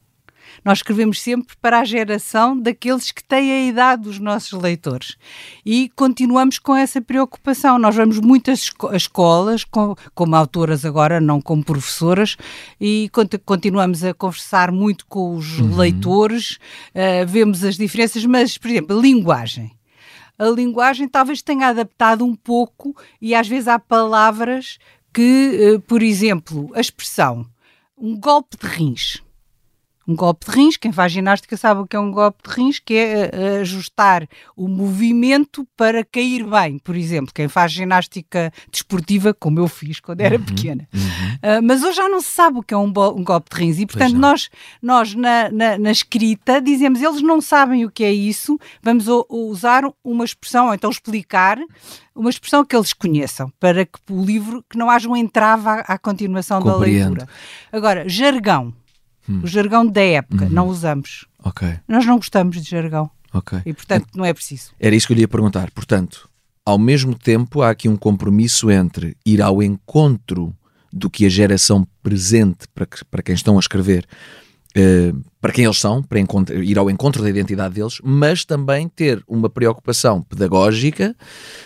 Nós 0.63 0.79
escrevemos 0.79 1.21
sempre 1.21 1.55
para 1.61 1.79
a 1.79 1.83
geração 1.85 2.57
daqueles 2.57 3.11
que 3.11 3.23
têm 3.23 3.51
a 3.51 3.65
idade 3.67 4.03
dos 4.03 4.19
nossos 4.19 4.53
leitores. 4.59 5.17
E 5.65 5.89
continuamos 5.95 6.57
com 6.59 6.75
essa 6.75 7.01
preocupação. 7.01 7.77
Nós 7.77 7.95
vamos 7.95 8.19
muitas 8.19 8.63
esco- 8.63 8.93
escolas, 8.95 9.63
com- 9.63 9.95
como 10.15 10.35
autoras 10.35 10.85
agora, 10.85 11.19
não 11.19 11.41
como 11.41 11.63
professoras, 11.63 12.37
e 12.79 13.09
conti- 13.11 13.37
continuamos 13.39 14.03
a 14.03 14.13
conversar 14.13 14.71
muito 14.71 15.05
com 15.07 15.35
os 15.35 15.59
leitores, 15.59 16.57
eh, 16.93 17.25
vemos 17.25 17.63
as 17.63 17.75
diferenças, 17.75 18.25
mas, 18.25 18.57
por 18.57 18.69
exemplo, 18.69 18.97
a 18.97 19.01
linguagem 19.01 19.71
a 20.39 20.45
linguagem 20.45 21.07
talvez 21.07 21.43
tenha 21.43 21.67
adaptado 21.67 22.25
um 22.25 22.35
pouco 22.35 22.95
e 23.21 23.35
às 23.35 23.47
vezes 23.47 23.67
há 23.67 23.77
palavras 23.77 24.79
que, 25.13 25.21
eh, 25.75 25.79
por 25.87 26.01
exemplo, 26.01 26.71
a 26.73 26.81
expressão 26.81 27.45
um 27.95 28.19
golpe 28.19 28.57
de 28.59 28.65
rins. 28.67 29.21
Um 30.07 30.15
golpe 30.15 30.45
de 30.49 30.51
rins, 30.57 30.75
quem 30.77 30.91
faz 30.91 31.11
ginástica 31.13 31.55
sabe 31.55 31.79
o 31.81 31.87
que 31.87 31.95
é 31.95 31.99
um 31.99 32.11
golpe 32.11 32.47
de 32.49 32.53
rins, 32.55 32.77
que 32.79 32.93
é 32.93 33.29
eh, 33.33 33.59
ajustar 33.61 34.27
o 34.55 34.67
movimento 34.67 35.65
para 35.77 36.03
cair 36.03 36.45
bem. 36.45 36.77
Por 36.77 36.95
exemplo, 36.95 37.33
quem 37.33 37.47
faz 37.47 37.71
ginástica 37.71 38.51
desportiva, 38.69 39.33
como 39.33 39.59
eu 39.59 39.67
fiz 39.67 39.99
quando 40.01 40.19
era 40.21 40.37
pequena. 40.37 40.87
Ah, 41.41 41.61
mas 41.61 41.83
hoje 41.83 41.95
já 41.97 42.09
não 42.09 42.19
se 42.21 42.27
sabe 42.31 42.59
o 42.59 42.63
que 42.63 42.73
é 42.73 42.77
um, 42.77 42.87
um 42.87 43.23
golpe 43.23 43.55
de 43.55 43.61
rins 43.61 43.79
e, 43.79 43.85
portanto, 43.85 44.15
nós, 44.17 44.49
nós 44.81 45.15
na, 45.15 45.49
na- 45.49 45.77
na 45.77 45.91
escrita 45.91 46.59
dizemos, 46.61 47.01
eles 47.01 47.21
não 47.21 47.39
sabem 47.39 47.85
o 47.85 47.91
que 47.91 48.03
é 48.03 48.11
isso, 48.11 48.59
vamos 48.81 49.05
usar 49.29 49.83
uma 50.03 50.25
expressão, 50.25 50.67
ou 50.67 50.73
então 50.73 50.89
explicar 50.91 51.57
uma 52.13 52.29
expressão 52.29 52.65
que 52.65 52.75
eles 52.75 52.91
conheçam, 52.93 53.51
para 53.59 53.85
que 53.85 53.99
o 54.09 54.23
livro, 54.23 54.63
que 54.69 54.77
não 54.77 54.89
haja 54.89 55.07
um 55.09 55.15
entrave 55.15 55.67
à, 55.67 55.73
à 55.87 55.97
continuação 55.97 56.59
da 56.61 56.73
Compreendo. 56.73 57.09
leitura. 57.15 57.27
Agora, 57.71 58.07
jargão. 58.09 58.73
O 59.27 59.47
jargão 59.47 59.85
da 59.85 60.01
época, 60.01 60.49
não 60.49 60.67
usamos. 60.67 61.25
Ok, 61.43 61.79
Nós 61.87 62.05
não 62.05 62.17
gostamos 62.17 62.61
de 62.61 62.69
jargão 62.69 63.09
ok. 63.33 63.59
e, 63.65 63.73
portanto, 63.73 64.07
não 64.15 64.25
é 64.25 64.33
preciso. 64.33 64.71
Era 64.79 64.95
isso 64.95 65.07
que 65.07 65.13
eu 65.13 65.15
lhe 65.15 65.21
ia 65.21 65.27
perguntar. 65.27 65.69
Portanto, 65.71 66.29
ao 66.65 66.77
mesmo 66.79 67.15
tempo, 67.15 67.61
há 67.61 67.69
aqui 67.69 67.87
um 67.89 67.95
compromisso 67.97 68.69
entre 68.71 69.15
ir 69.25 69.41
ao 69.41 69.61
encontro 69.63 70.55
do 70.91 71.09
que 71.09 71.25
a 71.25 71.29
geração 71.29 71.87
presente, 72.01 72.67
para, 72.73 72.85
que- 72.85 73.03
para 73.05 73.23
quem 73.23 73.33
estão 73.35 73.57
a 73.57 73.59
escrever, 73.59 74.05
para 75.39 75.51
quem 75.51 75.65
eles 75.65 75.79
são, 75.79 76.01
para 76.01 76.19
ir 76.63 76.77
ao 76.79 76.89
encontro 76.89 77.21
da 77.21 77.29
identidade 77.29 77.75
deles, 77.75 77.99
mas 78.03 78.43
também 78.43 78.87
ter 78.87 79.23
uma 79.27 79.49
preocupação 79.49 80.21
pedagógica 80.21 81.15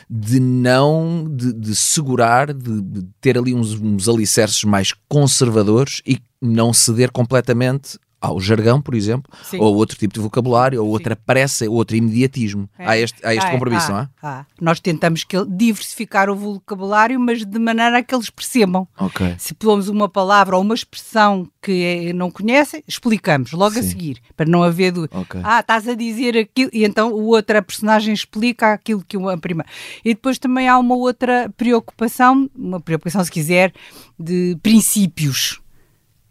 de 0.10 0.40
não, 0.40 1.26
de, 1.30 1.54
de 1.54 1.76
segurar, 1.76 2.54
de, 2.54 2.82
de 2.82 3.08
ter 3.22 3.38
ali 3.38 3.54
uns, 3.54 3.80
uns 3.80 4.10
alicerces 4.10 4.64
mais 4.64 4.94
conservadores 5.08 6.02
e 6.06 6.20
não 6.42 6.74
ceder 6.74 7.12
completamente 7.12 7.98
ao 8.29 8.39
jargão, 8.39 8.81
por 8.81 8.93
exemplo, 8.96 9.31
Sim. 9.43 9.60
ou 9.60 9.75
outro 9.75 9.98
tipo 9.98 10.13
de 10.13 10.19
vocabulário, 10.19 10.84
ou 10.84 10.89
outra 10.89 11.15
pressa, 11.15 11.65
ou 11.69 11.75
outro 11.75 11.96
imediatismo. 11.96 12.69
Há 12.77 12.98
este, 12.98 13.25
há 13.25 13.34
este 13.34 13.46
Ah, 13.46 13.50
é, 13.50 13.51
compromisso, 13.51 13.91
há, 13.91 13.93
não 13.93 14.00
é? 14.01 14.10
há. 14.24 14.46
Nós 14.62 14.79
tentamos 14.79 15.24
que 15.24 15.36
ele- 15.38 15.48
diversificar 15.50 16.29
o 16.29 16.36
vocabulário, 16.36 17.19
mas 17.19 17.46
de 17.46 17.60
maneira 17.60 17.98
a 18.00 18.03
que 18.03 18.13
eles 18.13 18.29
percebam. 18.29 18.88
Ok. 19.00 19.36
Se 19.38 19.53
pomos 19.53 19.88
uma 19.88 20.07
palavra 20.10 20.55
ou 20.55 20.62
uma 20.62 20.75
expressão 20.75 21.48
que 21.62 22.07
eh, 22.10 22.13
não 22.13 22.29
conhecem, 22.31 22.84
explicamos 22.88 23.51
logo 23.51 23.77
a 23.77 23.81
Sim. 23.81 23.89
seguir, 23.89 24.17
para 24.36 24.50
não 24.50 24.63
haver 24.63 24.91
do 24.91 25.03
Ok. 25.12 25.39
ah, 25.43 25.60
estás 25.60 25.88
a 25.88 25.96
dizer 25.96 26.38
aquilo, 26.38 26.69
e 26.74 26.84
então 26.86 27.12
o 27.12 27.27
outra 27.27 27.62
personagem 27.62 28.13
explica 28.13 28.74
aquilo 28.74 29.03
que 29.07 29.17
uma 29.17 29.38
prima. 29.38 29.65
E 30.03 30.13
depois 30.13 30.38
também 30.39 30.67
há 30.67 30.77
uma 30.77 30.96
outra 30.96 31.51
preocupação, 31.57 32.50
uma 32.55 32.79
preocupação, 32.79 33.24
se 33.24 33.31
quiser, 33.31 33.74
de 34.19 34.57
princípios. 34.63 35.60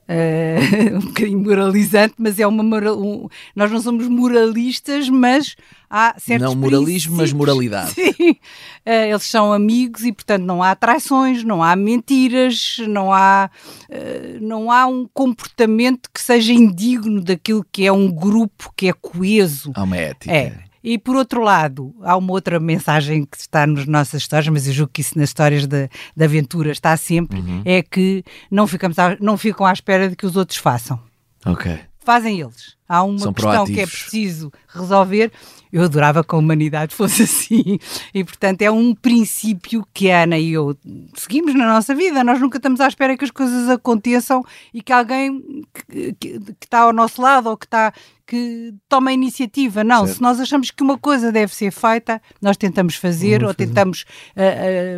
Eh, 0.08 0.58
um 0.94 1.00
bocadinho 1.00 1.38
moralizante, 1.40 2.14
mas 2.18 2.38
é 2.38 2.46
uma 2.46 2.62
moral, 2.62 2.96
um- 3.00 3.28
nós 3.56 3.70
não 3.72 3.80
somos 3.80 4.06
moralistas, 4.06 5.08
mas 5.08 5.56
há 5.90 6.14
certos 6.18 6.46
Não 6.48 6.54
moralismo, 6.60 7.16
mas 7.16 7.32
princípios. 7.32 7.32
moralidade. 7.32 7.90
Sim. 8.16 8.36
Eh, 8.84 9.10
eles 9.10 9.24
são 9.24 9.52
amigos 9.52 10.04
e, 10.04 10.12
portanto, 10.12 10.44
não 10.44 10.62
há 10.62 10.74
traições, 10.76 11.42
não 11.42 11.62
há 11.62 11.74
mentiras, 11.74 12.76
não 12.88 13.12
há, 13.12 13.50
eh, 13.90 14.38
não 14.40 14.70
há 14.70 14.86
um 14.86 15.08
comportamento 15.12 16.08
que 16.14 16.20
seja 16.20 16.52
indigno 16.52 17.20
daquilo 17.20 17.66
que 17.72 17.84
é 17.84 17.90
um 17.92 18.08
grupo 18.10 18.72
que 18.76 18.88
é 18.88 18.92
coeso. 18.92 19.72
Há 19.74 19.82
uma 19.82 19.96
ética. 19.96 20.32
É. 20.32 20.65
E 20.88 20.96
por 20.98 21.16
outro 21.16 21.42
lado, 21.42 21.92
há 22.02 22.16
uma 22.16 22.30
outra 22.30 22.60
mensagem 22.60 23.24
que 23.24 23.36
está 23.36 23.66
nas 23.66 23.86
nossas 23.86 24.22
histórias, 24.22 24.46
mas 24.48 24.68
eu 24.68 24.72
julgo 24.72 24.92
que 24.92 25.00
isso 25.00 25.18
nas 25.18 25.30
histórias 25.30 25.66
de, 25.66 25.88
de 26.16 26.24
aventura 26.24 26.70
está 26.70 26.96
sempre, 26.96 27.40
Uhum. 27.40 27.60
é 27.64 27.82
que 27.82 28.22
não, 28.48 28.68
ficamos 28.68 28.96
à- 28.96 29.16
não 29.20 29.36
ficam 29.36 29.66
à 29.66 29.72
espera 29.72 30.08
de 30.08 30.14
que 30.14 30.24
os 30.24 30.36
outros 30.36 30.58
façam. 30.58 31.00
Ok. 31.44 31.76
Fazem 32.04 32.40
eles. 32.40 32.75
Há 32.88 33.02
uma 33.02 33.18
São 33.18 33.32
questão 33.32 33.64
que 33.66 33.72
é 33.72 33.74
proativos. 33.86 34.00
preciso 34.02 34.52
resolver. 34.68 35.32
Eu 35.72 35.82
adorava 35.82 36.22
que 36.24 36.34
a 36.34 36.38
humanidade 36.38 36.94
fosse 36.96 37.24
assim. 37.24 37.78
E, 38.14 38.22
portanto, 38.24 38.62
é 38.62 38.70
um 38.70 38.94
princípio 38.94 39.84
que 39.92 40.10
a 40.10 40.22
Ana 40.22 40.38
e 40.38 40.52
eu 40.52 40.76
seguimos 41.14 41.54
na 41.54 41.66
nossa 41.66 41.94
vida. 41.94 42.22
Nós 42.22 42.40
nunca 42.40 42.58
estamos 42.58 42.80
à 42.80 42.86
espera 42.88 43.16
que 43.16 43.24
as 43.24 43.30
coisas 43.30 43.68
aconteçam 43.68 44.42
e 44.72 44.80
que 44.80 44.92
alguém 44.92 45.42
que, 45.88 46.12
que- 46.14 46.38
que 46.40 46.54
está 46.66 46.80
ao 46.80 46.92
nosso 46.92 47.20
lado 47.20 47.48
ou 47.50 47.56
que 47.56 47.66
está 47.66 47.92
que 48.28 48.74
toma 48.88 49.10
a 49.10 49.14
iniciativa. 49.14 49.84
Não, 49.84 50.04
Certo. 50.04 50.16
se 50.16 50.22
nós 50.22 50.40
achamos 50.40 50.72
que 50.72 50.82
uma 50.82 50.98
coisa 50.98 51.30
deve 51.30 51.54
ser 51.54 51.70
feita, 51.70 52.20
nós 52.42 52.56
tentamos 52.56 52.96
fazer 52.96 53.44
ou 53.44 53.54
tentamos 53.54 54.04
ah, 54.36 54.40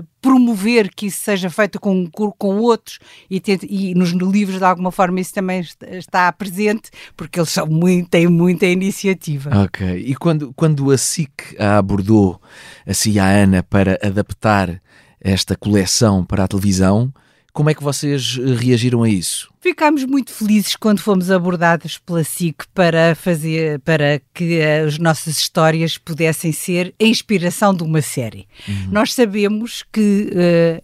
ah, 0.01 0.05
promover 0.23 0.89
que 0.95 1.07
isso 1.09 1.21
seja 1.25 1.51
feito 1.51 1.79
com, 1.79 2.07
com 2.11 2.57
outros 2.57 2.99
e, 3.29 3.39
tenta- 3.39 3.67
e 3.69 3.95
nos 3.95 4.13
livros 4.13 4.57
de 4.59 4.65
alguma 4.65 4.91
forma 4.91 5.21
isso 5.21 5.35
também 5.35 5.61
est- 5.61 5.83
está 5.83 6.33
presente 6.33 6.91
porque 7.17 7.39
eles 7.39 7.51
são 7.51 7.67
muito, 7.79 8.09
têm 8.09 8.27
muita 8.27 8.67
iniciativa. 8.67 9.65
Ok. 9.65 10.05
E 10.07 10.15
quando, 10.15 10.53
quando 10.55 10.91
a 10.91 10.99
SIC 10.99 11.57
a 11.59 11.79
abordou, 11.79 12.41
assim, 12.87 13.19
a 13.19 13.27
Ana, 13.27 13.63
para 13.63 13.99
adaptar 14.03 14.81
esta 15.21 15.57
coleção 15.57 16.25
para 16.25 16.45
a 16.45 16.49
televisão, 16.49 17.13
como 17.53 17.71
é 17.71 17.75
que 17.75 17.83
vocês 17.83 18.37
reagiram 18.37 19.03
a 19.03 19.09
isso? 19.09 19.51
Ficámos 19.61 20.05
muito 20.05 20.31
felizes 20.33 20.77
quando 20.77 21.01
fomos 21.01 21.33
abordados 21.33 21.99
pela 21.99 22.23
SIC 22.23 22.65
para 22.73 23.17
fazer 23.17 23.81
para 23.81 24.21
que 24.33 24.55
eh, 24.61 24.83
as 24.83 24.99
nossas 24.99 25.37
histórias 25.37 25.99
pudessem 25.99 26.53
ser 26.53 26.95
a 27.01 27.05
inspiração 27.05 27.75
de 27.75 27.83
uma 27.83 28.01
série. 28.01 28.47
Nós 28.93 29.13
sabemos 29.13 29.85
que 29.93 30.31
eh, 30.33 30.83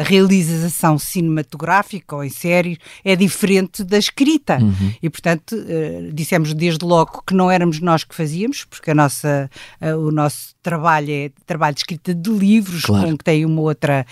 a 0.00 0.02
realização 0.02 0.98
cinematográfica 0.98 2.16
ou 2.16 2.24
em 2.24 2.28
séries 2.28 2.78
é 3.04 3.14
diferente 3.14 3.84
da 3.84 3.98
escrita 3.98 4.58
e 5.00 5.08
portanto 5.08 5.54
eh, 5.68 6.10
dissemos 6.12 6.52
desde 6.54 6.84
logo 6.84 7.22
que 7.24 7.34
não 7.34 7.48
éramos 7.48 7.78
nós 7.80 8.02
que 8.02 8.16
fazíamos 8.16 8.64
porque 8.64 8.90
a 8.90 8.94
nossa 8.96 9.48
eh, 9.80 9.94
o 9.94 10.10
nosso 10.10 10.56
trabalho 10.60 11.10
é 11.12 11.30
trabalho 11.46 11.74
de 11.76 11.82
escrita 11.82 12.12
de 12.12 12.30
livros 12.30 12.82
Claro. 12.84 13.06
com 13.10 13.16
que 13.16 13.24
tem 13.24 13.44
uma 13.44 13.60
outra 13.62 14.04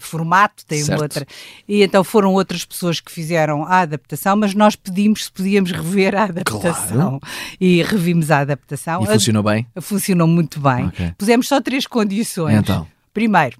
formato 0.00 0.66
tem 0.66 0.78
Certo. 0.82 0.98
uma 0.98 1.02
outra 1.04 1.26
e 1.68 1.82
então 1.82 2.02
foram 2.02 2.32
outras 2.34 2.64
pessoas 2.64 2.98
que 3.00 3.12
fizeram 3.12 3.35
a 3.38 3.80
adaptação, 3.80 4.36
mas 4.36 4.54
nós 4.54 4.76
pedimos 4.76 5.24
se 5.24 5.32
podíamos 5.32 5.70
rever 5.72 6.14
a 6.14 6.24
adaptação. 6.24 7.20
E 7.60 7.82
revimos 7.82 8.30
a 8.30 8.40
adaptação. 8.40 9.02
E 9.02 9.06
funcionou 9.06 9.42
bem? 9.42 9.66
Funcionou 9.80 10.26
muito 10.26 10.60
bem. 10.60 10.86
Ok. 10.86 11.12
Pusemos 11.16 11.48
só 11.48 11.60
três 11.60 11.86
condições. 11.86 12.54
Então. 12.56 12.86
Primeiro, 13.12 13.56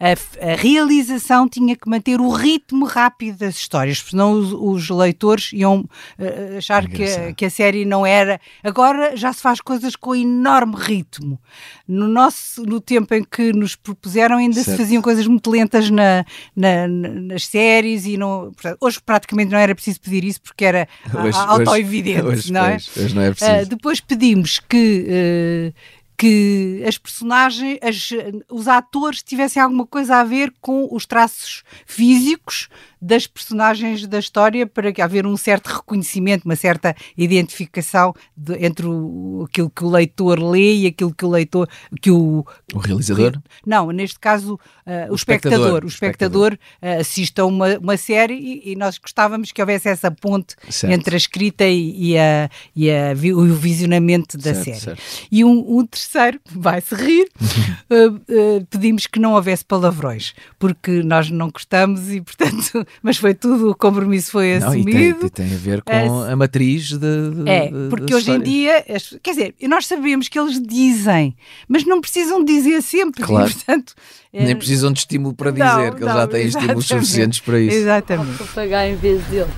a, 0.00 0.52
a 0.52 0.54
realização 0.56 1.48
tinha 1.48 1.74
que 1.74 1.88
manter 1.88 2.20
o 2.20 2.28
ritmo 2.30 2.84
rápido 2.84 3.38
das 3.38 3.56
histórias, 3.56 3.98
senão 3.98 4.32
os, 4.32 4.52
os 4.52 4.90
leitores 4.90 5.52
iam 5.52 5.84
eh, 6.18 6.56
achar 6.58 6.86
que 6.88 7.02
a, 7.04 7.32
que 7.32 7.44
a 7.44 7.50
série 7.50 7.84
não 7.84 8.06
era. 8.06 8.40
Agora 8.62 9.16
já 9.16 9.32
se 9.32 9.40
faz 9.42 9.60
coisas 9.60 9.96
com 9.96 10.14
enorme 10.14 10.76
ritmo. 10.76 11.40
No, 11.86 12.06
nosso, 12.06 12.62
no 12.64 12.80
tempo 12.80 13.12
em 13.14 13.24
que 13.24 13.52
nos 13.52 13.74
propuseram, 13.74 14.36
ainda 14.36 14.54
Certo. 14.54 14.70
se 14.70 14.76
faziam 14.76 15.02
coisas 15.02 15.26
muito 15.26 15.50
lentas 15.50 15.90
na, 15.90 16.24
na- 16.54 16.86
na- 16.86 17.08
nas 17.08 17.46
séries 17.46 18.04
e 18.06 18.16
não, 18.16 18.52
portanto, 18.52 18.76
hoje 18.80 18.98
praticamente 19.04 19.50
não 19.50 19.58
era 19.58 19.74
preciso 19.74 20.00
pedir 20.00 20.22
isso 20.24 20.40
porque 20.42 20.64
era 20.64 20.86
auto-evidente, 21.34 22.22
hoje- 22.22 22.52
não 22.52 22.64
é? 22.64 22.76
hoje- 22.76 22.90
hoje 22.96 23.14
não 23.14 23.22
é 23.22 23.28
Ah, 23.28 23.34
preciso. 23.34 23.70
depois 23.70 24.00
pedimos 24.00 24.58
que, 24.60 25.06
eh, 25.08 25.72
que 26.18 26.82
as 26.86 26.98
personagens, 26.98 27.78
as- 27.80 28.10
os 28.50 28.66
atores 28.66 29.22
tivessem 29.22 29.62
alguma 29.62 29.86
coisa 29.86 30.16
a 30.16 30.24
ver 30.24 30.52
com 30.60 30.88
os 30.90 31.06
traços 31.06 31.62
físicos 31.86 32.68
das 33.00 33.26
personagens 33.26 34.06
da 34.06 34.18
história 34.18 34.66
para 34.66 34.92
que 34.92 35.00
haver 35.02 35.26
um 35.26 35.36
certo 35.36 35.66
reconhecimento, 35.68 36.44
uma 36.44 36.56
certa 36.56 36.94
identificação 37.16 38.14
de- 38.36 38.56
entre 38.64 38.86
o, 38.86 39.44
aquilo 39.48 39.70
que 39.70 39.84
o 39.84 39.90
leitor 39.90 40.38
lê 40.42 40.74
e 40.76 40.86
aquilo 40.86 41.14
que 41.14 41.24
o 41.24 41.28
leitor 41.30 41.68
que 42.00 42.10
o 42.10 42.44
O 42.74 42.78
realizador? 42.78 43.38
não, 43.66 43.90
neste 43.90 44.18
caso 44.18 44.58
ah, 44.86 45.06
o, 45.08 45.12
O 45.12 45.14
espectador, 45.14 45.58
espectador, 45.58 45.82
o 45.82 45.86
o 45.86 45.88
espectador 45.88 46.58
ah, 46.82 46.94
assiste 47.00 47.40
a 47.40 47.44
uma, 47.46 47.78
uma 47.78 47.96
série 47.96 48.34
e, 48.34 48.72
e 48.72 48.76
nós 48.76 48.98
gostávamos 48.98 49.52
que 49.52 49.60
houvesse 49.60 49.88
essa 49.88 50.10
ponte 50.10 50.54
Certo. 50.70 50.92
entre 50.92 51.14
a 51.14 51.18
escrita 51.18 51.64
e, 51.66 52.12
e 52.12 52.18
a, 52.18 52.50
e 52.74 52.90
a 52.90 53.12
o 53.34 53.54
visionamento 53.54 54.36
da 54.36 54.54
Certo, 54.54 54.64
série. 54.64 54.80
certo. 54.80 55.02
E 55.30 55.44
um, 55.44 55.78
um 55.78 55.86
terceiro, 55.86 56.40
vai-se 56.50 56.94
rir, 56.94 57.28
ah, 57.90 58.64
pedimos 58.70 59.06
que 59.06 59.18
não 59.20 59.32
houvesse 59.34 59.64
palavrões, 59.64 60.34
porque 60.58 61.02
nós 61.02 61.30
não 61.30 61.50
gostamos 61.50 62.10
e, 62.10 62.20
portanto, 62.22 62.86
mas 63.02 63.16
foi 63.16 63.34
tudo, 63.34 63.70
o 63.70 63.74
compromisso 63.74 64.30
foi 64.30 64.58
Não, 64.58 64.74
e 64.74 64.84
tem, 64.84 64.94
assumido. 64.94 65.26
e 65.26 65.30
tem 65.30 65.46
a 65.46 65.56
ver 65.56 65.82
com 65.82 65.92
É, 65.92 66.32
a 66.32 66.36
matriz 66.36 66.90
de, 66.92 67.06
É, 67.46 67.66
de- 67.68 67.88
porque 67.90 68.14
hoje 68.14 68.30
em 68.30 68.40
dia, 68.40 68.84
quer 69.22 69.30
dizer, 69.30 69.54
nós 69.68 69.86
sabemos 69.86 70.28
que 70.28 70.38
eles 70.38 70.60
dizem, 70.60 71.36
mas 71.68 71.84
não 71.84 72.00
precisam 72.00 72.44
dizer 72.44 72.82
sempre. 72.82 73.22
Claro. 73.22 73.48
E, 73.50 73.52
portanto, 73.54 73.94
é- 74.32 74.44
Nem 74.44 74.56
precisam 74.56 74.92
de 74.92 75.00
estímulo 75.00 75.34
para 75.34 75.50
dizer, 75.50 75.64
Não, 75.64 75.92
que 75.94 76.02
eles 76.04 76.14
já 76.14 76.26
têm 76.26 76.46
estímulos 76.46 76.86
suficientes 76.86 77.40
para 77.40 77.60
isso. 77.60 77.76
Exatamente. 77.76 78.44
pagar 78.54 78.88
em 78.88 78.96
vez 78.96 79.22
dele. 79.24 79.50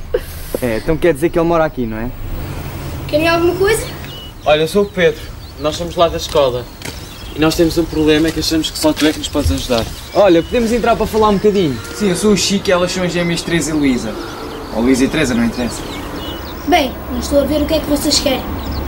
É, 0.62 0.76
então 0.78 0.96
quer 0.96 1.14
dizer 1.14 1.30
que 1.30 1.38
ele 1.38 1.46
mora 1.48 1.64
aqui, 1.64 1.86
não 1.86 1.96
é? 1.96 2.10
Querem 3.08 3.28
alguma 3.28 3.54
coisa? 3.56 3.84
Olha, 4.44 4.60
eu 4.62 4.68
sou 4.68 4.84
o 4.84 4.86
Pedro, 4.86 5.20
nós 5.60 5.76
somos 5.76 5.96
lá 5.96 6.08
da 6.08 6.16
escola. 6.16 6.64
E 7.40 7.42
nós 7.42 7.54
temos 7.54 7.78
um 7.78 7.86
problema 7.86 8.28
é 8.28 8.30
que 8.30 8.40
achamos 8.40 8.70
que 8.70 8.78
só 8.78 8.92
tu 8.92 9.06
é 9.06 9.12
que 9.14 9.18
nos 9.18 9.28
podes 9.28 9.50
ajudar. 9.50 9.82
Olha, 10.12 10.42
podemos 10.42 10.70
entrar 10.72 10.94
para 10.94 11.06
falar 11.06 11.30
um 11.30 11.38
bocadinho. 11.38 11.74
Sim, 11.94 12.10
eu 12.10 12.14
sou 12.14 12.32
o 12.32 12.36
Chico 12.36 12.68
e 12.68 12.72
elas 12.72 12.92
são 12.92 13.02
as 13.02 13.10
gêmeas 13.10 13.40
Teresa 13.40 13.70
e 13.70 13.72
Luísa. 13.72 14.14
Ou 14.76 14.82
Luísa 14.82 15.04
e 15.04 15.08
Teresa, 15.08 15.32
não 15.32 15.46
interessa. 15.46 15.80
Bem, 16.68 16.92
não 17.10 17.18
estou 17.18 17.40
a 17.40 17.44
ver 17.44 17.62
o 17.62 17.64
que 17.64 17.72
é 17.72 17.80
que 17.80 17.86
vocês 17.86 18.18
querem. 18.18 18.42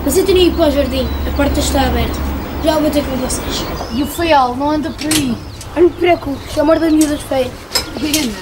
Mas 0.05 0.19
eu 0.19 0.27
tenho 0.27 0.37
ir 0.37 0.53
para 0.53 0.69
o 0.69 0.71
jardim, 0.71 1.09
a 1.27 1.31
porta 1.35 1.61
está 1.61 1.81
aberta. 1.81 2.21
Já 2.63 2.79
vou 2.79 2.91
ter 2.91 3.03
com 3.03 3.17
vocês. 3.17 3.65
E 3.95 4.03
o 4.03 4.07
feial 4.07 4.55
não 4.55 4.71
anda 4.71 4.91
por 4.91 5.11
aí? 5.11 5.35
Não 5.75 5.85
me 5.85 5.91
preocupes, 5.91 6.55
é 6.55 6.61
amor 6.61 6.79
das 6.79 6.93
miúdas 6.93 7.23
feias. 7.23 7.51
Pena. 7.99 8.33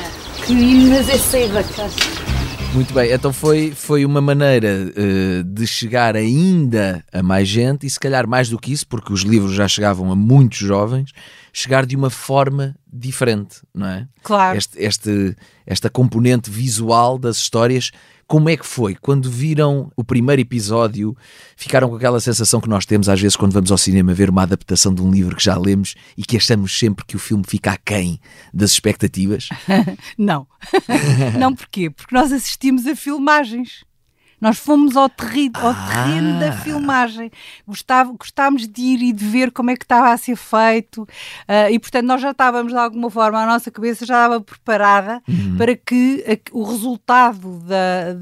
Que 0.45 0.55
mas 0.89 1.09
é 1.09 1.19
sair 1.19 1.53
da 1.53 1.63
casa. 1.63 1.95
Muito 2.73 2.95
bem, 2.95 3.11
então 3.11 3.33
foi, 3.33 3.73
foi 3.73 4.05
uma 4.05 4.21
maneira 4.21 4.69
eh, 4.97 5.43
de 5.45 5.67
chegar 5.67 6.15
ainda 6.15 7.05
a 7.13 7.21
mais 7.21 7.49
gente 7.49 7.85
e 7.85 7.91
se 7.91 7.99
calhar 7.99 8.29
mais 8.29 8.49
do 8.49 8.59
que 8.61 8.73
isso, 8.73 8.87
porque 8.87 9.13
os 9.13 9.23
livros 9.23 9.53
já 9.55 9.67
chegavam 9.67 10.11
a 10.13 10.15
muitos 10.17 10.59
jovens, 10.59 11.11
chegar 11.53 11.85
de 11.85 11.97
uma 11.97 12.11
forma 12.11 12.77
diferente, 12.91 13.57
não 13.75 13.87
é? 13.89 14.07
Claro. 14.23 14.57
Este, 14.57 14.79
este- 14.81 15.37
esta 15.67 15.91
componente 15.91 16.49
visual 16.49 17.19
das 17.19 17.39
histórias, 17.39 17.91
como 18.31 18.49
é 18.49 18.57
que 18.57 18.65
foi? 18.65 18.95
Quando 18.95 19.29
viram 19.29 19.91
o 19.97 20.05
primeiro 20.05 20.41
episódio, 20.41 21.17
ficaram 21.57 21.89
com 21.89 21.97
aquela 21.97 22.21
sensação 22.21 22.61
que 22.61 22.69
nós 22.69 22.87
temos 22.87 23.09
às 23.09 23.21
vezes 23.21 23.35
quando 23.35 23.51
vamos 23.51 23.73
ao 23.73 23.77
cinema 23.77 24.15
ver 24.15 24.31
uma 24.31 24.45
adaptação 24.45 24.95
de 24.95 25.03
um 25.03 25.11
livro 25.11 25.35
que 25.35 25.43
já 25.43 25.59
lemos 25.59 25.97
e 26.17 26.23
que 26.23 26.37
achamos 26.37 26.79
sempre 26.79 27.05
que 27.05 27.17
o 27.17 27.19
filme 27.19 27.43
fica 27.45 27.73
aquém 27.73 28.21
das 28.55 28.71
expectativas? 28.71 29.49
Não. 30.17 30.47
não 31.41 31.57
porquê? 31.57 31.91
Porque 31.91 32.15
nós 32.15 32.31
assistimos 32.31 32.87
a 32.87 32.95
filmagens. 32.95 33.85
Nós 34.41 34.59
fomos 34.59 34.97
ao, 34.97 35.09
terri 35.09 35.51
ao 35.55 35.75
terreno 35.75 36.41
da 36.41 36.49
Ah. 36.49 36.53
filmagem. 36.53 37.31
Gostava, 37.67 38.13
gostávamos 38.13 38.67
de 38.67 38.81
ir 38.81 39.03
e 39.03 39.13
de 39.13 39.25
ver 39.25 39.51
como 39.51 39.71
é 39.71 39.77
que 39.77 39.85
estava 39.85 40.11
a 40.13 40.17
ser 40.17 40.37
feito. 40.37 41.07
ah, 41.47 41.71
e, 41.71 41.79
portanto, 41.79 42.07
nós 42.07 42.21
já 42.21 42.31
estávamos, 42.31 42.73
de 42.73 42.79
alguma 42.79 43.11
forma, 43.11 43.39
a 43.43 43.47
nossa 43.47 43.71
cabeça 43.71 44.07
já 44.07 44.15
estava 44.15 44.41
preparada 44.41 45.23
Uhum. 45.29 45.57
para 45.57 45.77
que 45.77 46.25
a- 46.27 46.57
o 46.57 46.63
resultado 46.65 47.59
da, 47.61 48.15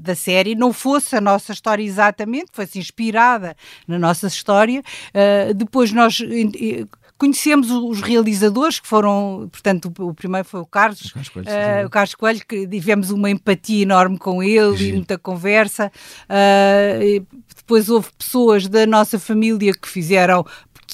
da, 0.00 0.14
série 0.14 0.54
não 0.54 0.72
fosse 0.72 1.16
a 1.16 1.20
nossa 1.20 1.52
história 1.52 1.82
exatamente, 1.82 2.46
fosse 2.52 2.78
inspirada 2.78 3.56
na 3.88 3.98
nossa 3.98 4.26
história. 4.28 4.82
Ah, 5.14 5.52
depois 5.54 5.92
nós 5.92 6.18
conhecemos 7.20 7.70
os 7.70 8.00
realizadores, 8.00 8.80
que 8.80 8.88
foram, 8.88 9.48
portanto, 9.52 9.92
o, 9.98 10.08
o 10.08 10.14
primeiro 10.14 10.46
foi 10.48 10.60
o 10.60 10.66
Carlos, 10.66 11.12
Carlos 11.12 11.28
Coelho, 11.28 11.48
sim. 11.50 11.84
o 11.86 11.90
Carlos 11.90 12.14
Coelho, 12.14 12.40
que 12.48 12.66
tivemos 12.66 13.10
uma 13.10 13.28
empatia 13.30 13.82
enorme 13.82 14.16
com 14.18 14.42
ele 14.42 14.88
e 14.88 14.92
muita 14.94 15.18
conversa. 15.18 15.92
E 17.00 17.22
depois 17.56 17.88
houve 17.90 18.08
pessoas 18.18 18.66
da 18.68 18.86
nossa 18.86 19.18
família 19.18 19.72
que 19.74 19.88
fizeram 19.88 20.44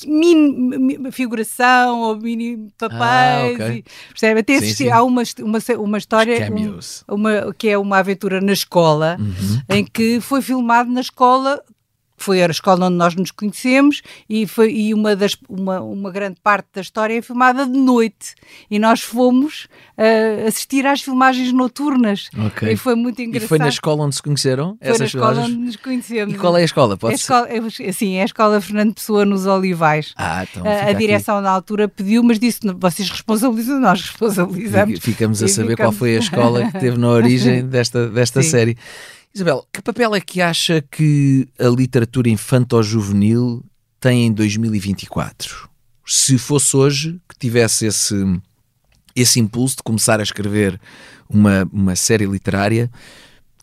mini 0.06 0.78
mi- 0.78 1.11
figuração 1.12 2.00
ou 2.02 2.16
mini 2.16 2.68
papéis. 2.76 3.00
Ah, 3.00 3.49
ok. 3.54 3.76
e, 3.78 3.85
percebe? 4.11 4.40
Até 4.40 4.61
Sim, 4.61 4.90
há 4.90 5.02
uma, 5.02 5.23
uma, 5.40 5.59
uma 5.78 5.97
história 5.99 6.50
um- 6.52 7.14
uma, 7.14 7.54
que 7.56 7.68
é 7.68 7.78
uma 7.78 7.99
aventura 7.99 8.40
na 8.40 8.52
escola, 8.52 9.16
Uhum. 9.18 9.61
em 9.71 9.85
que 9.87 10.21
foi 10.21 10.42
filmado 10.42 10.90
na 10.90 11.00
escola. 11.00 11.62
Foi 12.16 12.42
a 12.42 12.46
escola 12.46 12.87
onde 12.87 12.96
nós 12.96 13.14
nos 13.14 13.30
conhecemos 13.30 14.02
e, 14.28 14.46
foi, 14.46 14.73
e 14.73 14.94
uma, 14.94 15.14
das, 15.14 15.37
uma, 15.49 15.80
uma 15.80 16.11
grande 16.11 16.37
parte 16.42 16.66
da 16.75 16.80
história 16.80 17.18
é 17.18 17.23
filmada 17.23 17.66
de 17.66 17.78
noite. 17.78 18.35
E 18.70 18.78
nós 18.78 19.00
fomos 19.02 19.68
ah, 19.99 20.46
assistir 20.49 20.87
às 20.87 21.02
filmagens 21.02 21.52
noturnas. 21.52 22.28
Ok. 22.46 22.73
E 22.73 22.76
foi 22.76 22.94
muito 22.94 23.20
E 23.20 23.25
engraçado. 23.26 23.49
foi 23.49 23.58
na 23.58 23.68
escola 23.68 24.04
onde 24.04 24.14
se 24.16 24.23
conheceram? 24.23 24.76
Foi 24.82 24.99
na 24.99 25.04
escola 25.04 25.26
filmagens? 25.35 25.56
onde 25.56 25.66
nos 25.66 25.76
conhecemos. 25.76 26.35
E 26.35 26.38
qual 26.38 26.56
é 26.56 26.62
a 26.62 26.64
escola? 26.64 26.96
Pode 26.96 27.12
é 27.12 27.16
escola, 27.16 27.49
é, 27.50 27.92
sim, 27.92 28.14
é 28.16 28.23
a 28.23 28.25
escola 28.25 28.61
Fernando 28.61 28.94
Pessoa 28.94 29.25
nos 29.25 29.46
Olivais. 29.46 30.12
Ah, 30.16 30.44
então 30.50 30.62
a, 30.62 30.70
fica 30.70 30.87
a 30.87 30.90
aqui. 30.90 30.99
direção 30.99 31.40
na 31.40 31.50
altura 31.50 31.88
pediu, 31.88 32.23
mas 32.23 32.38
disse: 32.38 32.64
"Não, 32.66 32.76
vocês 32.78 33.08
responsabilizam, 33.11 33.78
nós 33.80 34.00
responsabilizamos. 34.02 35.00
Ficamos 35.00 35.42
a 35.42 35.46
E 35.46 35.49
saber 35.49 35.76
qual 35.76 35.92
ficamos- 35.92 35.99
foi 35.99 36.16
a 36.16 36.18
escola 36.20 36.70
que 36.70 36.78
teve 36.78 36.96
na 36.99 37.08
origem 37.08 37.64
desta, 37.68 38.08
desta 38.08 38.42
Sim. 38.42 38.50
série. 38.50 38.78
Isabel, 39.36 39.66
que 39.70 39.82
papel 39.82 40.14
é 40.14 40.20
que 40.22 40.40
acha 40.40 40.80
que 40.80 41.46
a 41.58 41.68
literatura 41.68 42.26
infanto-juvenil 42.30 43.62
tem 44.00 44.24
em 44.24 44.32
2024? 44.32 45.68
Se 46.06 46.38
fosse 46.38 46.74
hoje 46.74 47.20
que 47.28 47.38
tivesse 47.38 47.84
esse, 47.84 48.14
esse 49.14 49.38
impulso 49.38 49.76
de 49.76 49.82
começar 49.82 50.20
a 50.20 50.22
escrever 50.22 50.80
uma, 51.28 51.68
uma 51.70 51.94
série 51.94 52.24
literária, 52.24 52.90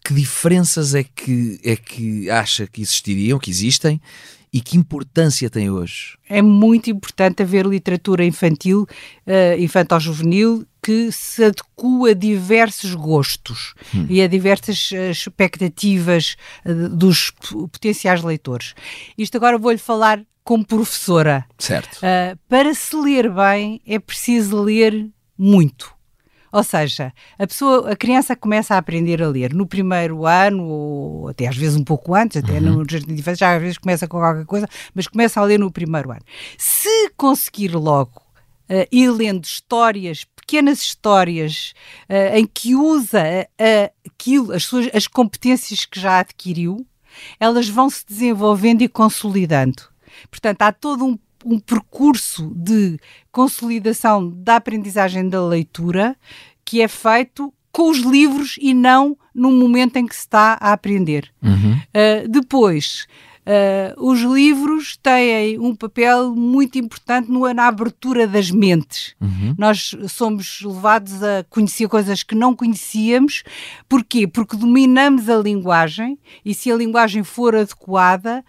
que 0.05 0.13
diferenças 0.13 0.93
é 0.93 1.03
que, 1.03 1.59
é 1.63 1.75
que 1.75 2.29
acha 2.29 2.67
que 2.67 2.83
existiriam, 2.83 3.39
que 3.39 3.49
existem, 3.49 3.99
e 4.53 4.61
que 4.61 4.77
importância 4.77 5.49
tem 5.49 5.71
hoje? 5.71 6.19
é 6.29 6.41
muito 6.41 6.89
importante 6.91 7.41
haver 7.41 7.65
literatura 7.65 8.23
infantil, 8.23 8.87
uh, 9.25 9.59
infantil-juvenil, 9.59 10.67
que 10.83 11.11
se 11.11 11.45
adequa 11.45 12.09
a 12.09 12.13
diversos 12.13 12.93
gostos 12.93 13.73
Hum. 13.95 14.05
e 14.09 14.21
a 14.21 14.27
diversas 14.27 14.91
uh, 14.91 15.09
expectativas 15.11 16.35
uh, 16.65 16.89
dos 16.89 17.31
potenciais 17.71 18.21
leitores. 18.21 18.73
Isto 19.17 19.37
agora 19.37 19.57
vou-lhe 19.57 19.77
falar 19.77 20.21
como 20.43 20.65
professora. 20.65 21.45
Certo. 21.57 21.97
Uh, 21.97 22.37
para 22.49 22.73
se 22.73 22.95
ler 22.95 23.31
bem 23.31 23.81
é 23.87 23.97
preciso 23.97 24.61
ler 24.61 25.09
muito. 25.37 25.93
Ou 26.51 26.63
seja, 26.63 27.11
a 27.39 27.47
pessoa, 27.47 27.91
a 27.91 27.95
criança 27.95 28.35
começa 28.35 28.75
a 28.75 28.77
aprender 28.77 29.23
a 29.23 29.27
ler 29.27 29.53
no 29.55 29.65
primeiro 29.65 30.23
ano, 30.27 30.63
ou 30.63 31.27
até 31.29 31.47
às 31.47 31.57
vezes 31.57 31.75
um 31.75 31.83
pouco 31.83 32.13
antes, 32.13 32.37
até 32.37 32.59
no 32.59 32.85
jardim 32.87 33.15
de 33.15 33.21
infância, 33.21 33.47
já 33.47 33.55
às 33.55 33.61
vezes 33.61 33.77
começa 33.79 34.07
com 34.07 34.19
qualquer 34.19 34.45
coisa, 34.45 34.67
mas 34.93 35.07
começa 35.07 35.39
a 35.41 35.43
ler 35.43 35.57
no 35.57 35.71
primeiro 35.71 36.11
ano. 36.11 36.21
Se 36.55 37.09
conseguir 37.17 37.69
logo 37.75 38.21
uh, 38.69 38.87
ir 38.91 39.09
lendo 39.09 39.43
histórias, 39.45 40.25
pequenas 40.45 40.81
histórias, 40.81 41.73
uh, 42.09 42.35
em 42.35 42.45
que 42.45 42.75
usa 42.75 43.47
uh, 43.47 43.93
aquilo, 44.05 44.51
as, 44.51 44.65
suas, 44.65 44.89
as 44.93 45.07
competências 45.07 45.85
que 45.85 45.99
já 45.99 46.19
adquiriu, 46.19 46.85
elas 47.39 47.69
vão 47.69 47.89
se 47.89 48.05
desenvolvendo 48.05 48.81
e 48.81 48.89
consolidando. 48.89 49.83
Portanto, 50.29 50.61
há 50.61 50.71
todo 50.71 51.05
um 51.05 51.17
um 51.45 51.59
percurso 51.59 52.51
de 52.55 52.97
consolidação 53.31 54.29
da 54.29 54.55
aprendizagem 54.55 55.27
da 55.27 55.45
leitura 55.45 56.15
que 56.63 56.81
é 56.81 56.87
feito 56.87 57.53
com 57.71 57.89
os 57.89 57.97
livros 57.97 58.55
e 58.61 58.73
não 58.73 59.17
no 59.33 59.51
momento 59.51 59.97
em 59.97 60.05
que 60.05 60.15
se 60.15 60.21
está 60.21 60.57
a 60.61 60.73
aprender. 60.73 61.29
Uhum. 61.41 61.73
Uh, 61.73 62.27
depois, 62.29 63.07
uh, 63.45 64.09
os 64.09 64.21
livros 64.21 64.97
têm 64.97 65.59
um 65.59 65.75
papel 65.75 66.35
muito 66.35 66.77
importante 66.77 67.29
no, 67.29 67.51
na 67.53 67.67
abertura 67.67 68.27
das 68.27 68.49
mentes. 68.51 69.15
Uhum. 69.21 69.55
Nós 69.57 69.95
somos 70.09 70.61
levados 70.61 71.21
a 71.23 71.45
conhecer 71.49 71.87
coisas 71.87 72.23
que 72.23 72.35
não 72.35 72.55
conhecíamos. 72.55 73.43
Porquê? 73.87 74.27
Porque 74.27 74.57
dominamos 74.57 75.29
a 75.29 75.37
linguagem 75.37 76.17
e 76.43 76.53
se 76.53 76.71
a 76.71 76.75
linguagem 76.75 77.23
for 77.23 77.55
adequada, 77.55 78.43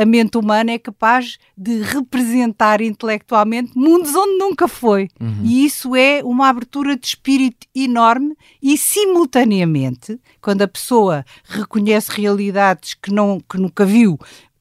a 0.00 0.04
mente 0.04 0.36
humana 0.36 0.72
é 0.72 0.78
capaz 0.78 1.38
de 1.56 1.82
representar 1.82 2.80
intelectualmente 2.80 3.72
mundos 3.76 4.14
onde 4.14 4.38
nunca 4.38 4.66
foi. 4.66 5.08
Uhum. 5.20 5.40
E 5.44 5.64
isso 5.64 5.94
é 5.94 6.22
uma 6.24 6.48
abertura 6.48 6.96
de 6.96 7.06
espírito 7.06 7.66
enorme 7.74 8.36
e, 8.60 8.76
simultaneamente, 8.76 10.20
quando 10.40 10.62
a 10.62 10.68
pessoa 10.68 11.24
reconhece 11.44 12.10
realidades 12.10 12.94
que, 12.94 13.12
não, 13.12 13.40
que 13.40 13.56
nunca 13.56 13.84
viu 13.84 14.18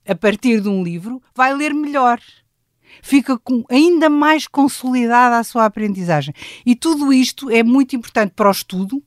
a 0.07 0.15
partir 0.15 0.61
de 0.61 0.69
um 0.69 0.83
livro, 0.83 1.21
vai 1.35 1.53
ler 1.53 1.73
melhor. 1.73 2.19
Fica 3.01 3.37
com, 3.37 3.63
ainda 3.69 4.09
mais 4.09 4.47
consolidada 4.47 5.37
a 5.37 5.43
sua 5.43 5.65
aprendizagem. 5.65 6.33
E 6.65 6.75
tudo 6.75 7.11
isto 7.13 7.49
é 7.49 7.63
muito 7.63 7.95
importante 7.95 8.33
para 8.35 8.49
o 8.49 8.51
estudo, 8.51 9.01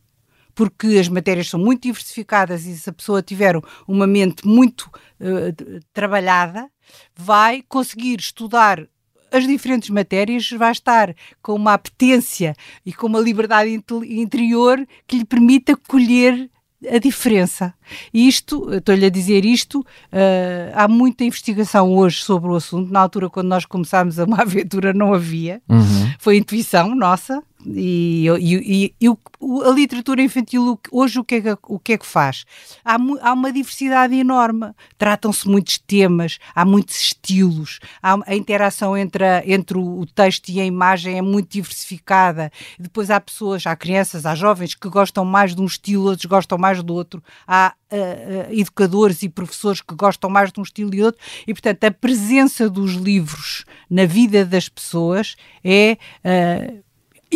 porque 0.55 0.87
as 0.99 1.09
matérias 1.09 1.49
são 1.49 1.59
muito 1.59 1.83
diversificadas 1.83 2.67
e 2.67 2.77
se 2.77 2.88
a 2.88 2.93
pessoa 2.93 3.23
tiver 3.23 3.61
uma 3.87 4.07
mente 4.07 4.47
muito 4.47 4.90
uh, 5.21 5.81
trabalhada, 5.93 6.69
vai 7.17 7.62
conseguir 7.69 8.19
estudar 8.19 8.87
as 9.33 9.47
diferentes 9.47 9.90
matérias, 9.90 10.49
vai 10.51 10.71
estar 10.71 11.14
com 11.43 11.55
uma 11.55 11.75
apetência 11.75 12.55
e 12.87 12.93
com 12.93 13.09
uma 13.09 13.19
liberdade 13.19 13.71
interior 13.71 14.87
que 15.07 15.19
lhe 15.19 15.25
permita 15.25 15.77
colher 15.77 16.49
a 16.88 16.99
diferença. 16.99 17.75
E 18.12 18.29
isto, 18.29 18.73
estou-lhe 18.73 19.07
a 19.07 19.11
dizer 19.11 19.45
isto, 19.45 19.81
uh, 19.81 20.73
há 20.75 20.87
muita 20.87 21.25
investigação 21.25 21.95
hoje 21.95 22.23
sobre 22.23 22.51
o 22.51 22.55
assunto. 22.55 22.93
Na 22.93 23.01
altura, 23.01 23.31
quando 23.31 23.49
nós 23.49 23.64
começámos 23.64 24.19
a 24.19 24.25
uma 24.25 24.43
aventura, 24.43 24.93
não 24.93 25.12
havia. 25.12 25.61
Uhum. 25.69 26.12
Foi 26.19 26.37
intuição 26.37 26.95
nossa. 26.95 27.43
E, 27.66 28.27
e, 28.29 28.94
e, 29.00 29.07
e 29.07 29.09
a 29.09 29.70
literatura 29.70 30.22
infantil 30.22 30.79
hoje 30.90 31.18
o 31.18 31.24
que 31.24 31.37
é 31.37 31.40
que, 31.40 31.59
o 31.62 31.79
que, 31.79 31.92
é 31.94 31.98
que 31.98 32.07
faz? 32.07 32.44
Há, 32.85 32.96
há 33.22 33.33
uma 33.33 33.53
diversidade 33.53 34.14
enorme, 34.14 34.72
tratam-se 34.98 35.48
muitos 35.48 35.79
temas, 35.79 36.38
há 36.55 36.64
muitos 36.64 37.00
estilos, 37.00 37.81
há, 38.03 38.18
a 38.27 38.35
interação 38.35 38.96
entre, 38.96 39.24
a, 39.24 39.42
entre 39.46 39.79
o 39.79 40.05
texto 40.07 40.48
e 40.50 40.61
a 40.61 40.64
imagem 40.64 41.16
é 41.18 41.22
muito 41.22 41.48
diversificada. 41.50 42.50
Depois 42.79 43.11
há 43.11 43.20
pessoas, 43.20 43.66
há 43.66 43.74
crianças, 43.74 44.27
há 44.27 44.35
jovens 44.35 44.74
que 44.74 44.88
gostam 44.88 45.24
mais 45.24 45.55
de 45.55 45.62
um 45.62 45.66
estilo, 45.66 46.09
outros 46.09 46.27
gostam 46.27 46.59
mais 46.59 46.83
do 46.83 46.94
outro. 46.94 47.22
Há 47.46 47.74
uh, 47.90 48.53
educadores 48.53 49.22
e 49.22 49.29
professores 49.29 49.81
que 49.81 49.94
gostam 49.94 50.29
mais 50.29 50.53
de 50.53 50.61
um 50.61 50.62
estilo 50.62 50.94
e 50.94 51.03
outro. 51.03 51.20
E, 51.46 51.55
portanto, 51.55 51.85
a 51.85 51.90
presença 51.90 52.68
dos 52.68 52.92
livros 52.92 53.64
na 53.88 54.05
vida 54.05 54.44
das 54.44 54.68
pessoas 54.68 55.37
é. 55.62 55.96
Uh, 56.24 56.85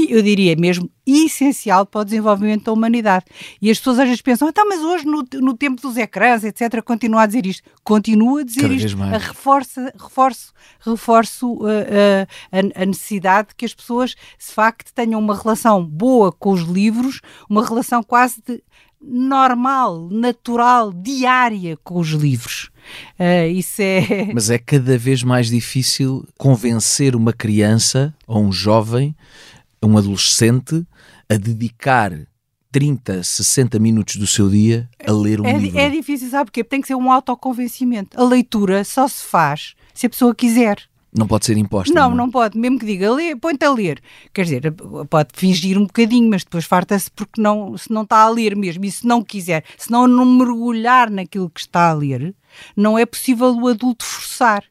eu 0.08 0.22
diria 0.22 0.54
mesmo, 0.56 0.88
essencial 1.06 1.86
para 1.86 2.02
o 2.02 2.04
desenvolvimento 2.04 2.64
da 2.64 2.72
humanidade. 2.72 3.24
E 3.60 3.70
as 3.70 3.78
pessoas 3.78 3.98
às 3.98 4.06
vezes 4.06 4.22
pensam, 4.22 4.48
então, 4.48 4.68
mas 4.68 4.80
hoje, 4.80 5.06
no, 5.06 5.24
no 5.40 5.54
tempo 5.54 5.80
dos 5.80 5.96
ecrãs, 5.96 6.44
etc., 6.44 6.82
continua 6.82 7.22
a 7.22 7.26
dizer 7.26 7.46
isto. 7.46 7.68
Continua 7.82 8.40
a 8.40 8.44
dizer 8.44 8.62
Cada 8.62 8.74
isto. 8.74 9.02
A 9.02 9.18
reforça, 9.18 9.92
reforço 9.98 10.52
reforço 10.80 11.52
uh, 11.54 11.64
uh, 11.64 12.26
a, 12.52 12.82
a, 12.82 12.86
necessidade 12.86 13.48
de 13.48 13.54
que 13.54 13.64
as 13.64 13.74
pessoas, 13.74 14.10
de 14.10 14.54
facto, 14.54 14.92
tenham 14.92 15.20
uma 15.20 15.36
relação 15.36 15.84
boa 15.84 16.30
com 16.32 16.50
os 16.50 16.62
livros, 16.62 17.20
uma 17.48 17.66
relação 17.66 18.02
quase 18.02 18.42
de 18.46 18.62
normal, 19.00 20.08
natural, 20.10 20.92
diária 20.92 21.76
com 21.84 22.00
os 22.00 22.08
livros. 22.08 22.70
Uh, 23.18 23.50
isso 23.52 23.80
é. 23.80 24.30
Mas 24.34 24.50
é 24.50 24.58
cada 24.58 24.98
vez 24.98 25.22
mais 25.22 25.48
difícil 25.48 26.26
convencer 26.36 27.14
uma 27.14 27.32
criança 27.32 28.14
ou 28.26 28.42
um 28.42 28.52
jovem 28.52 29.14
um 29.86 29.96
adolescente 29.96 30.86
a 31.28 31.36
dedicar 31.36 32.12
30, 32.70 33.22
60 33.22 33.78
minutos 33.78 34.16
do 34.16 34.26
seu 34.26 34.48
dia 34.48 34.88
a 35.06 35.12
ler 35.12 35.40
um 35.40 35.46
é, 35.46 35.58
livro. 35.58 35.78
É 35.78 35.88
difícil, 35.88 36.28
sabe 36.30 36.46
porquê? 36.46 36.62
Tem 36.62 36.80
que 36.80 36.88
ser 36.88 36.94
um 36.94 37.10
autoconvencimento. 37.10 38.20
A 38.20 38.24
leitura 38.24 38.84
só 38.84 39.08
se 39.08 39.24
faz 39.24 39.74
se 39.94 40.06
a 40.06 40.10
pessoa 40.10 40.34
quiser. 40.34 40.88
Não 41.16 41.26
pode 41.26 41.46
ser 41.46 41.56
imposta. 41.56 41.92
Não, 41.92 42.12
é? 42.12 42.14
não 42.14 42.30
pode, 42.30 42.58
mesmo 42.58 42.78
que 42.78 42.84
diga, 42.84 43.08
põe-te 43.40 43.64
a 43.64 43.72
ler. 43.72 44.00
Quer 44.32 44.42
dizer, 44.42 44.74
pode 45.08 45.30
fingir 45.32 45.78
um 45.78 45.86
bocadinho, 45.86 46.28
mas 46.28 46.44
depois 46.44 46.66
farta-se 46.66 47.10
porque 47.10 47.40
não, 47.40 47.76
se 47.78 47.90
não 47.90 48.02
está 48.02 48.18
a 48.18 48.28
ler 48.28 48.54
mesmo. 48.54 48.84
E 48.84 48.90
se 48.90 49.06
não 49.06 49.22
quiser, 49.22 49.64
se 49.78 49.90
não, 49.90 50.06
não 50.06 50.26
mergulhar 50.26 51.10
naquilo 51.10 51.48
que 51.48 51.60
está 51.60 51.88
a 51.88 51.94
ler, 51.94 52.34
não 52.76 52.98
é 52.98 53.06
possível 53.06 53.56
o 53.56 53.68
adulto 53.68 54.04
forçar. 54.04 54.62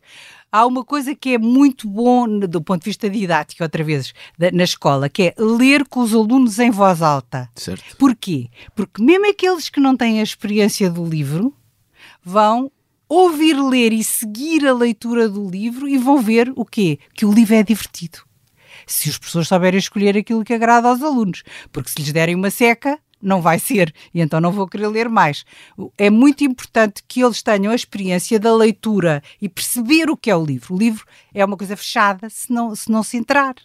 Há 0.51 0.65
uma 0.65 0.83
coisa 0.83 1.13
que 1.13 1.33
é 1.33 1.37
muito 1.37 1.87
bom 1.89 2.39
do 2.39 2.61
ponto 2.61 2.81
de 2.81 2.89
vista 2.89 3.09
didático, 3.09 3.63
outra 3.63 3.83
vez, 3.83 4.13
da- 4.37 4.51
na 4.51 4.63
escola, 4.63 5.09
que 5.09 5.23
é 5.23 5.33
ler 5.37 5.85
com 5.87 5.99
os 6.01 6.13
alunos 6.13 6.57
em 6.59 6.71
voz 6.71 7.01
alta. 7.01 7.49
Certo. 7.55 7.97
Porquê? 7.97 8.49
Porque 8.75 9.01
mesmo 9.03 9.29
aqueles 9.29 9.69
que 9.69 9.79
não 9.79 9.95
têm 9.95 10.19
a 10.19 10.23
experiência 10.23 10.89
do 10.89 11.05
livro 11.05 11.53
vão 12.23 12.71
ouvir 13.09 13.53
ler 13.61 13.93
e 13.93 14.03
seguir 14.03 14.65
a 14.67 14.73
leitura 14.73 15.29
do 15.29 15.49
livro 15.49 15.87
e 15.87 15.97
vão 15.97 16.21
ver 16.21 16.51
o 16.55 16.65
quê? 16.65 16.99
Que 17.13 17.25
o 17.25 17.31
livro 17.31 17.55
é 17.55 17.63
divertido. 17.63 18.19
Se 18.85 19.09
os 19.09 19.17
professores 19.17 19.47
souberem 19.49 19.77
escolher 19.79 20.15
aquilo 20.17 20.43
que 20.45 20.53
agrada 20.53 20.87
aos 20.87 21.01
alunos, 21.01 21.43
porque 21.73 21.89
se 21.89 21.99
lhes 21.99 22.11
derem 22.13 22.35
uma 22.35 22.49
seca, 22.49 22.97
não 23.21 23.41
vai 23.41 23.59
ser, 23.59 23.93
e 24.13 24.21
então 24.21 24.39
não 24.39 24.51
vou 24.51 24.67
querer 24.67 24.87
ler 24.87 25.09
mais. 25.09 25.45
É 25.97 26.09
muito 26.09 26.43
importante 26.43 27.03
que 27.07 27.23
eles 27.23 27.41
tenham 27.41 27.71
a 27.71 27.75
experiência 27.75 28.39
da 28.39 28.55
leitura 28.55 29.21
e 29.41 29.49
perceber 29.49 30.09
o 30.09 30.17
que 30.17 30.29
é 30.29 30.35
o 30.35 30.45
livro. 30.45 30.75
O 30.75 30.77
livro 30.77 31.05
é 31.33 31.43
uma 31.43 31.57
coisa 31.57 31.75
fechada 31.75 32.29
se 32.29 32.51
não 32.51 32.75
se, 32.75 32.91
não 32.91 33.03
se 33.03 33.17
entrar. 33.17 33.55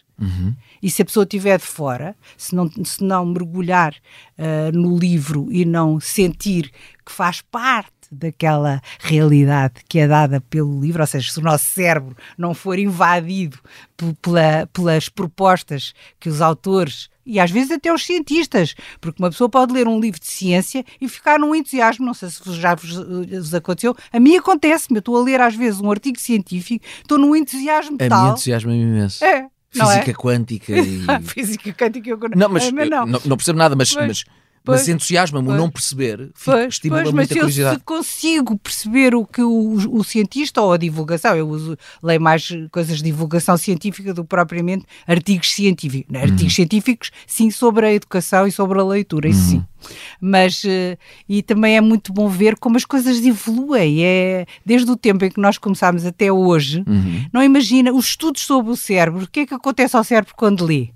E 0.81 0.89
se 0.89 1.01
a 1.01 1.05
pessoa 1.05 1.23
estiver 1.23 1.57
de 1.57 1.65
fora, 1.65 2.15
se 2.37 2.55
não, 2.55 2.69
se 2.69 3.03
não 3.03 3.25
mergulhar 3.25 3.95
ah, 4.37 4.71
no 4.71 4.97
livro 4.97 5.47
e 5.51 5.65
não 5.65 5.99
sentir 5.99 6.71
que 7.05 7.11
faz 7.11 7.41
parte 7.41 7.91
daquela 8.13 8.81
realidade 8.99 9.75
que 9.87 9.99
é 9.99 10.07
dada 10.07 10.39
pelo 10.41 10.79
livro, 10.79 11.01
ou 11.01 11.07
seja, 11.07 11.31
se 11.31 11.39
o 11.39 11.43
nosso 11.43 11.65
cérebro 11.65 12.15
não 12.37 12.53
for 12.53 12.77
invadido 12.79 13.57
pe- 13.97 14.15
pela- 14.21 14.67
pelas 14.71 15.09
propostas 15.09 15.93
que 16.19 16.29
os 16.29 16.41
autores 16.41 17.09
e 17.25 17.39
às 17.39 17.49
vezes 17.49 17.71
até 17.71 17.91
os 17.93 18.05
cientistas, 18.05 18.75
porque 18.99 19.21
uma 19.23 19.29
pessoa 19.29 19.49
pode 19.49 19.71
ler 19.73 19.87
um 19.87 19.97
livro 19.99 20.19
de 20.19 20.27
ciência 20.27 20.83
e 20.99 21.07
ficar 21.07 21.39
num 21.39 21.55
entusiasmo, 21.55 22.05
não 22.05 22.13
sei 22.13 22.29
se 22.29 22.41
já 22.59 22.75
vos, 22.75 22.97
eh, 22.97 23.39
vos 23.39 23.53
aconteceu, 23.53 23.95
a 24.11 24.19
mim 24.19 24.35
acontece-me, 24.35 24.97
eu 24.97 24.99
estou 24.99 25.17
a 25.17 25.23
ler 25.23 25.39
às 25.39 25.55
vezes 25.55 25.79
um 25.79 25.89
artigo 25.89 26.19
científico, 26.19 26.83
estou 27.01 27.17
num 27.17 27.33
entusiasmo 27.33 27.95
A 28.01 28.09
tal. 28.09 28.23
mim 28.25 28.31
entusiasma 28.31 28.73
imenso. 28.75 29.23
É, 29.23 29.47
não 29.73 29.89
é? 29.89 30.01
Física 30.01 30.13
quântica 30.21 30.73
e. 30.77 31.05
Física 31.23 31.71
quântica 31.73 32.09
eu 32.09 32.19
Não, 32.35 32.49
mas 32.49 32.63
Ah, 32.65 32.67
eu 32.83 32.89
não. 32.89 33.05
não 33.25 33.37
percebo 33.37 33.57
nada, 33.57 33.73
mas, 33.73 33.93
Pois, 33.93 34.05
mas, 34.07 34.23
pois, 34.63 34.79
mas 34.81 34.87
entusiasma-me 34.89 35.49
o 35.49 35.53
não 35.55 35.69
perceber, 35.69 36.31
fico- 36.35 36.51
Pois, 36.51 36.73
estimula 36.73 37.01
pois, 37.03 37.13
mas 37.13 37.27
muita 37.27 37.33
eu 37.33 37.37
curiosidade. 37.41 37.75
se 37.77 37.83
consigo 37.83 38.57
perceber 38.57 39.13
o 39.15 39.25
que 39.25 39.41
o, 39.41 39.73
o 39.91 40.03
cientista 40.03 40.61
ou 40.61 40.71
a 40.73 40.77
divulgação, 40.77 41.35
eu 41.35 41.47
uso, 41.49 41.77
leio 42.01 42.21
mais 42.21 42.47
coisas 42.71 42.97
de 42.97 43.03
divulgação 43.03 43.57
científica 43.57 44.13
do 44.13 44.23
que 44.23 44.29
propriamente 44.29 44.85
artigos 45.07 45.53
científicos. 45.53 46.11
Né? 46.11 46.21
Artigos 46.23 46.53
científicos, 46.55 47.11
sim, 47.27 47.51
sobre 47.51 47.85
a 47.85 47.93
educação 47.93 48.47
e 48.47 48.51
sobre 48.51 48.79
a 48.79 48.83
leitura, 48.83 49.27
isso 49.29 49.41
sim. 49.49 49.63
Mas, 50.21 50.63
eh, 50.65 50.97
e 51.27 51.41
também 51.43 51.75
é 51.75 51.81
muito 51.81 52.13
bom 52.13 52.29
ver 52.29 52.55
como 52.57 52.77
as 52.77 52.85
coisas 52.85 53.17
evoluem. 53.25 54.03
É, 54.05 54.45
desde 54.65 54.89
o 54.89 54.95
tempo 54.95 55.25
em 55.25 55.29
que 55.29 55.41
nós 55.41 55.57
começámos 55.57 56.05
até 56.05 56.31
hoje, 56.31 56.83
Uhum. 56.87 57.25
não 57.33 57.43
imagina 57.43 57.91
os 57.91 58.05
estudos 58.07 58.41
sobre 58.43 58.71
o 58.71 58.77
cérebro, 58.77 59.23
o 59.23 59.27
que 59.29 59.41
é 59.41 59.45
que 59.45 59.53
acontece 59.53 59.95
ao 59.97 60.03
cérebro 60.03 60.33
quando 60.37 60.63
lê? 60.65 60.89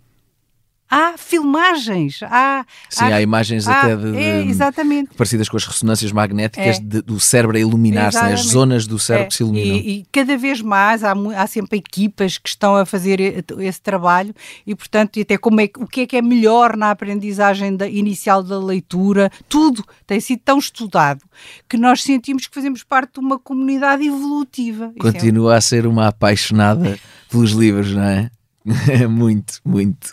Há 0.89 1.15
filmagens, 1.17 2.19
há. 2.23 2.65
Sim, 2.89 3.06
há 3.06 3.21
imagens 3.21 3.67
há- 3.67 3.82
até 3.82 3.95
de, 3.97 4.17
É, 4.17 4.41
de- 4.43 4.50
exatamente. 4.50 5.13
parecidas 5.15 5.50
com 5.50 5.58
as 5.58 5.65
ressonâncias 5.65 6.12
magnéticas 6.13 6.78
É. 6.78 6.80
de- 6.80 7.02
do 7.02 7.19
cérebro 7.19 7.58
a 7.58 7.60
iluminar-se, 7.60 8.21
né? 8.21 8.34
as 8.34 8.41
zonas 8.41 8.88
do 8.88 8.97
cérebro 8.97 9.26
É, 9.26 9.28
que 9.30 9.36
se 9.36 9.43
iluminam. 9.43 9.76
E, 9.76 9.89
e 10.00 10.06
cada 10.12 10.38
vez 10.38 10.62
mais 10.62 11.04
há, 11.04 11.13
há 11.36 11.45
sempre 11.47 11.80
equipas 11.80 12.38
que 12.38 12.47
estão 12.47 12.76
a 12.76 12.86
fazer 12.86 13.19
esse 13.60 13.82
trabalho 13.82 14.34
e, 14.65 14.73
portanto, 14.76 15.17
e 15.17 15.21
até 15.23 15.38
como 15.38 15.60
é, 15.60 15.67
que- 15.67 15.82
o 15.82 15.86
que 15.88 16.02
é 16.02 16.08
que 16.08 16.15
é 16.15 16.21
melhor 16.21 16.78
na 16.78 16.91
aprendizagem 16.91 17.76
da- 17.76 17.88
inicial 17.88 18.41
da 18.41 18.58
leitura, 18.60 19.30
tudo 19.50 19.84
tem 20.06 20.19
sido 20.21 20.41
tão 20.45 20.58
estudado 20.58 21.21
que 21.67 21.76
nós 21.78 22.02
sentimos 22.02 22.47
que 22.47 22.56
fazemos 22.56 22.84
parte 22.84 23.15
de 23.15 23.19
uma 23.19 23.38
comunidade 23.38 24.06
evolutiva. 24.08 24.91
É- 24.95 25.00
Continua 25.00 25.56
a 25.58 25.62
ser 25.62 25.86
uma 25.86 26.08
apaixonada 26.08 26.97
pelos 27.30 27.52
livros, 27.52 27.91
não 27.93 28.04
é? 28.04 28.30
muito, 29.10 29.60
muito. 29.65 30.12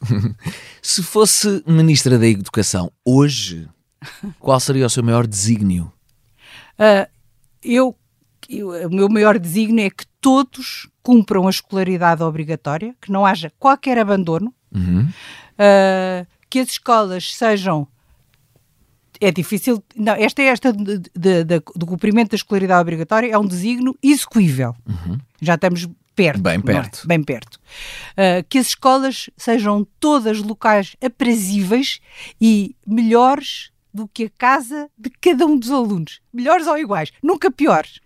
Se 0.83 1.03
fosse 1.03 1.63
Ministra 1.67 2.19
da 2.19 2.27
Educação 2.27 2.91
hoje, 3.05 3.69
qual 4.39 4.59
seria 4.61 4.87
o 4.87 4.91
seu 4.91 5.03
maior 5.03 5.27
desígnio? 5.27 5.93
Ah, 6.79 7.09
eu, 7.63 7.97
eu- 8.49 8.89
o 8.89 8.95
meu 8.95 9.09
maior 9.09 9.39
desígnio 9.39 9.85
é 9.87 9.91
que 9.91 10.05
todos 10.21 10.89
cumpram 11.03 11.47
a 11.47 11.51
escolaridade 11.51 12.23
obrigatória, 12.23 12.95
que 13.01 13.11
não 13.13 13.25
haja 13.27 13.53
qualquer 13.59 13.99
abandono, 13.99 14.55
Uhum. 14.75 15.09
ah, 15.59 16.27
que 16.49 16.59
as 16.61 16.69
escolas 16.69 17.35
sejam. 17.35 17.87
É 19.21 19.31
difícil. 19.31 19.83
Não, 19.97 20.13
esta 20.15 20.43
é 20.43 20.47
esta 20.47 20.73
de- 20.73 20.99
de- 20.99 21.45
de- 21.45 21.63
do 21.77 21.87
cumprimento 21.87 22.31
da 22.31 22.37
escolaridade 22.37 22.81
obrigatória 22.83 23.31
é 23.33 23.39
um 23.39 23.47
desígnio 23.47 23.97
execuível. 24.03 24.75
Já 25.41 25.55
estamos 25.55 25.89
perto. 26.15 26.41
Bem 26.43 26.59
não 26.59 26.71
é? 26.73 26.75
perto. 26.81 27.07
Bem 27.07 27.23
perto. 27.23 27.59
Ah, 28.17 28.45
que 28.49 28.59
as 28.59 28.69
escolas 28.69 29.29
sejam 29.37 29.87
todas 30.01 30.39
locais 30.39 30.97
aprazíveis 31.05 32.01
e 32.41 32.75
melhores 32.87 33.71
do 33.93 34.09
que 34.09 34.25
a 34.25 34.31
casa 34.31 34.89
de 34.99 35.09
cada 35.21 35.47
um 35.47 35.57
dos 35.57 35.71
alunos. 35.71 36.21
Melhores 36.33 36.67
ou 36.67 36.77
iguais, 36.77 37.11
nunca 37.23 37.51
piores. 37.51 38.01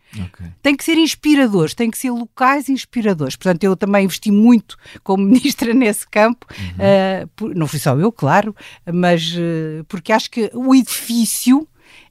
Tem 0.63 0.75
que 0.77 0.85
ser 0.85 0.97
inspiradores, 0.99 1.75
tem 1.75 1.91
que 1.91 1.97
ser 1.99 2.11
locais 2.11 2.69
inspiradores. 2.69 3.37
Portanto, 3.37 3.65
eu 3.65 3.77
também 3.77 4.05
investi 4.05 4.31
muito 4.31 4.77
como 5.03 5.23
ministra 5.25 5.73
nesse 5.75 6.07
campo. 6.09 6.47
ah, 6.79 7.27
por- 7.37 7.55
não 7.55 7.67
fui 7.67 7.79
só 7.79 7.97
eu, 7.97 8.11
claro, 8.13 8.55
mas 8.93 9.35
ah, 9.37 9.85
porque 9.89 10.13
acho 10.13 10.31
que 10.31 10.51
o 10.55 10.75
edifício 10.75 11.67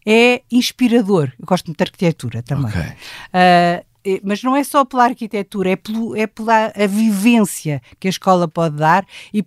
é 0.05 0.41
inspirador. 0.51 1.31
Eu 1.39 1.45
gosto 1.45 1.67
muito 1.67 1.77
de 1.77 1.83
arquitetura 1.83 2.41
também. 2.41 2.67
Ok. 2.67 2.81
Ah, 2.81 2.95
eh, 3.33 3.86
mas 4.24 4.41
não 4.43 4.56
é 4.56 4.63
só 4.63 4.84
pela 4.86 5.06
arquitetura, 5.06 5.72
é, 5.72 5.76
pelo, 5.76 6.15
é 6.15 6.26
pela 6.28 6.67
a 6.67 6.88
vivência 6.88 7.82
que 8.00 8.08
a 8.08 8.10
escola 8.10 8.48
pode 8.48 8.76
dar 8.78 9.06
e 9.34 9.39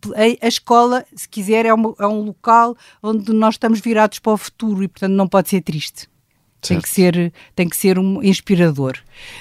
a, 0.42 0.46
a 0.46 0.48
escola, 0.48 1.04
se 1.14 1.28
quiser, 1.28 1.66
é, 1.66 1.72
uma- 1.74 1.94
é 1.98 2.06
um 2.06 2.22
local 2.22 2.76
onde 3.02 3.32
nós 3.32 3.54
estamos 3.54 3.80
virados 3.80 4.18
para 4.18 4.32
o 4.32 4.36
futuro 4.36 4.82
e, 4.82 4.88
portanto, 4.88 5.12
não 5.12 5.26
pode 5.28 5.48
ser 5.48 5.60
triste. 5.62 6.08
Tem 6.62 6.78
que, 6.78 6.88
ser, 6.90 7.32
tem 7.56 7.66
que 7.66 7.74
ser 7.76 7.98
um 7.98 8.22
inspirador. 8.22 8.98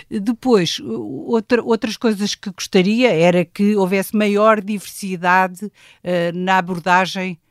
Depois, 0.09 0.79
outra, 0.79 1.61
outras 1.61 1.97
coisas 1.97 2.33
que 2.33 2.49
gostaria 2.49 3.11
era 3.11 3.43
que 3.43 3.75
houvesse 3.75 4.15
maior 4.15 4.61
diversidade 4.61 5.69
eh, 6.01 6.31
na 6.31 6.57
abordagem 6.59 7.31
eh, 7.33 7.48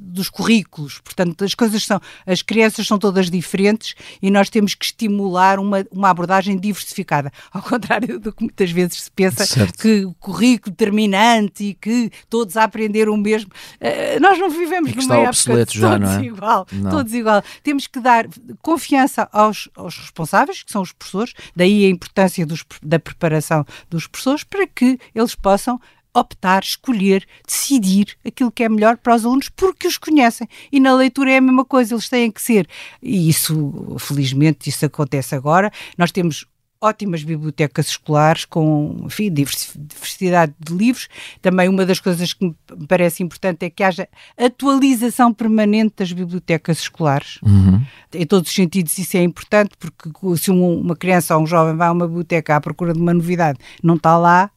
dos 0.00 0.28
currículos. 0.28 1.00
Portanto, 1.02 1.44
as 1.44 1.54
coisas 1.54 1.84
são, 1.84 2.00
as 2.26 2.42
crianças 2.42 2.86
são 2.86 2.98
todas 2.98 3.30
diferentes 3.30 3.94
e 4.20 4.30
nós 4.30 4.50
temos 4.50 4.74
que 4.74 4.84
estimular 4.84 5.58
uma, 5.58 5.84
uma 5.90 6.10
abordagem 6.10 6.58
diversificada. 6.58 7.32
Ao 7.52 7.62
contrário 7.62 8.18
do 8.20 8.32
que 8.32 8.42
muitas 8.42 8.70
vezes 8.70 9.02
se 9.04 9.10
pensa 9.10 9.46
Certo. 9.46 9.78
que 9.78 10.04
o 10.04 10.12
currículo 10.14 10.70
determinante 10.70 11.64
e 11.64 11.74
que 11.74 12.10
todos 12.28 12.56
a 12.56 12.64
aprender 12.64 13.08
o 13.08 13.16
mesmo. 13.16 13.50
Eh, 13.80 14.18
nós 14.20 14.38
não 14.38 14.50
vivemos 14.50 14.90
que 14.92 14.98
numa 14.98 15.14
época 15.16 15.28
obsoleto 15.30 15.72
já, 15.78 15.90
todos 15.92 16.08
não 16.10 16.18
é? 16.20 16.24
igual, 16.24 16.66
Não. 16.72 16.90
todos 16.90 17.12
igual. 17.14 17.42
Temos 17.62 17.86
que 17.86 18.00
dar 18.00 18.26
confiança 18.60 19.28
aos, 19.32 19.68
aos 19.74 19.96
responsáveis, 19.96 20.62
que 20.62 20.70
são 20.72 20.82
os 20.82 20.92
professores, 20.92 21.32
daí 21.56 21.84
a 21.86 21.88
importância 21.88 22.44
dos- 22.46 22.64
da 22.82 22.98
preparação 22.98 23.64
dos 23.88 24.06
professores, 24.06 24.44
para 24.44 24.66
que 24.66 24.98
eles 25.14 25.34
possam 25.34 25.80
optar, 26.14 26.62
escolher, 26.62 27.26
decidir 27.46 28.16
aquilo 28.26 28.50
que 28.50 28.64
é 28.64 28.68
melhor 28.68 28.96
para 28.96 29.14
os 29.14 29.24
alunos 29.24 29.48
porque 29.48 29.86
os 29.86 29.96
conhecem. 29.96 30.48
E 30.72 30.80
na 30.80 30.94
leitura 30.94 31.30
é 31.32 31.36
a 31.36 31.40
mesma 31.40 31.64
coisa, 31.64 31.94
eles 31.94 32.08
têm 32.08 32.30
que 32.30 32.42
ser. 32.42 32.68
E 33.02 33.28
isso, 33.28 33.96
felizmente, 33.98 34.68
isso 34.68 34.84
acontece 34.84 35.34
agora. 35.34 35.70
Nós 35.96 36.10
temos 36.10 36.44
ótimas 36.82 37.22
bibliotecas 37.22 37.88
escolares 37.88 38.46
com 38.46 39.02
enfim, 39.04 39.30
diversi- 39.30 39.78
diversidade 39.78 40.54
de 40.58 40.72
livros. 40.72 41.08
Também 41.42 41.68
uma 41.68 41.84
das 41.84 42.00
coisas 42.00 42.32
que 42.32 42.42
me 42.46 42.56
parece 42.88 43.22
importante 43.22 43.66
é 43.66 43.70
que 43.70 43.82
haja 43.82 44.08
atualização 44.54 45.32
permanente 45.32 45.94
das 45.98 46.10
bibliotecas 46.12 46.78
escolares. 46.80 47.38
Uhum. 47.42 47.84
Em 48.14 48.26
todos 48.26 48.48
os 48.48 48.54
sentidos 48.54 48.96
isso 48.98 49.16
é 49.16 49.22
importante 49.22 49.72
porque 49.78 50.10
se 50.38 50.50
um- 50.50 50.80
uma 50.80 50.96
criança 50.96 51.36
ou 51.36 51.42
um 51.42 51.46
jovem 51.46 51.76
vai 51.76 51.88
a 51.88 51.92
uma 51.92 52.06
biblioteca 52.08 52.56
à 52.56 52.60
procura 52.60 52.92
de 52.94 52.98
uma 53.00 53.12
novidade, 53.14 53.58
não 53.82 53.96
está 53.96 54.16
lá, 54.16 54.50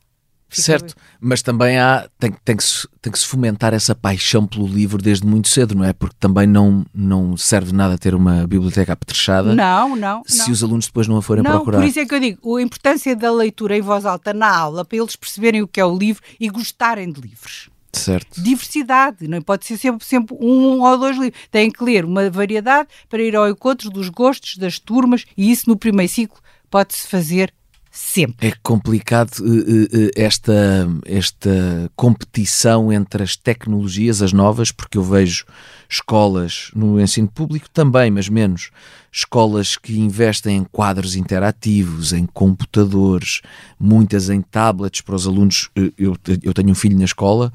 Certo, 0.62 0.96
mas 1.20 1.42
também 1.42 1.78
há, 1.80 2.08
tem, 2.20 2.32
tem, 2.44 2.56
que 2.56 2.64
se, 2.64 2.88
tem 3.02 3.12
que 3.12 3.20
se 3.20 3.26
fomentar 3.26 3.74
essa 3.74 3.96
paixão 3.96 4.46
pelo 4.46 4.68
livro 4.68 5.02
desde 5.02 5.26
muito 5.26 5.48
cedo, 5.48 5.76
não 5.76 5.84
é? 5.84 5.94
Porque 5.94 6.16
também 6.20 6.46
não, 6.46 6.86
não 6.94 7.36
serve 7.38 7.74
nada 7.74 7.98
ter 7.98 8.14
uma 8.14 8.46
biblioteca 8.48 8.94
apetrechada 8.94 9.56
Não, 9.56 9.96
não. 9.96 10.22
se 10.26 10.40
não. 10.40 10.52
os 10.52 10.64
alunos 10.64 10.86
depois 10.88 11.08
não 11.08 11.18
a 11.18 11.22
forem 11.22 11.44
não, 11.44 11.52
procurar. 11.52 11.80
por 11.80 11.88
isso 11.88 12.00
é 12.00 12.06
que 12.06 12.14
eu 12.14 12.20
digo, 12.20 12.58
a 12.58 12.62
importância 12.62 13.16
da 13.16 13.32
leitura 13.32 13.78
em 13.78 13.82
voz 13.82 14.06
alta 14.06 14.34
na 14.34 14.56
aula, 14.56 14.86
para 14.86 14.98
eles 14.98 15.16
perceberem 15.16 15.62
o 15.62 15.68
que 15.68 15.80
é 15.80 15.86
o 15.86 15.98
livro 15.98 16.22
e 16.40 16.50
gostarem 16.50 17.12
de 17.12 17.22
livros. 17.22 17.70
Certo. 17.94 18.42
Diversidade, 18.42 19.28
não 19.28 19.42
pode 19.42 19.66
ser 19.66 19.78
sempre, 19.78 20.04
sempre 20.06 20.36
um 20.40 20.82
ou 20.82 20.98
dois 20.98 21.16
livros. 21.16 21.40
Têm 21.52 21.70
que 21.70 21.84
ler 21.84 22.04
uma 22.06 22.28
variedade 22.30 22.90
para 23.08 23.22
ir 23.22 23.36
ao 23.36 23.48
encontro 23.48 23.90
dos 23.90 24.10
gostos 24.10 24.58
das 24.58 24.80
turmas 24.80 25.26
e 25.38 25.52
isso 25.52 25.70
no 25.70 25.78
primeiro 25.78 26.12
ciclo 26.12 26.40
pode-se 26.72 27.08
fazer 27.08 27.54
sempre. 27.94 28.48
É 28.48 28.54
complicado 28.64 29.32
eh, 29.40 29.88
eh, 29.94 30.10
eh, 30.18 30.26
esta, 30.26 30.90
esta 31.06 31.92
competição 31.96 32.92
entre 32.92 33.22
as 33.22 33.36
tecnologias, 33.36 34.24
as 34.24 34.34
novas, 34.34 34.72
porque 34.72 34.98
eu 34.98 35.04
vejo 35.04 35.46
escolas 35.88 36.72
no 36.76 37.00
ensino 37.00 37.28
público 37.28 37.70
também, 37.70 38.10
mas 38.10 38.28
menos. 38.28 38.72
Escolas 39.12 39.78
que 39.78 40.00
investem 40.00 40.58
em 40.58 40.64
quadros 40.64 41.16
interativos, 41.16 42.14
em 42.14 42.26
computadores, 42.26 43.42
muitas 43.80 44.28
em 44.28 44.42
tablets 44.42 45.02
para 45.02 45.14
os 45.14 45.28
alunos. 45.28 45.70
Eu, 45.96 46.18
eu 46.42 46.54
tenho 46.54 46.72
um 46.72 46.76
filho 46.76 46.98
na 46.98 47.06
escola 47.06 47.54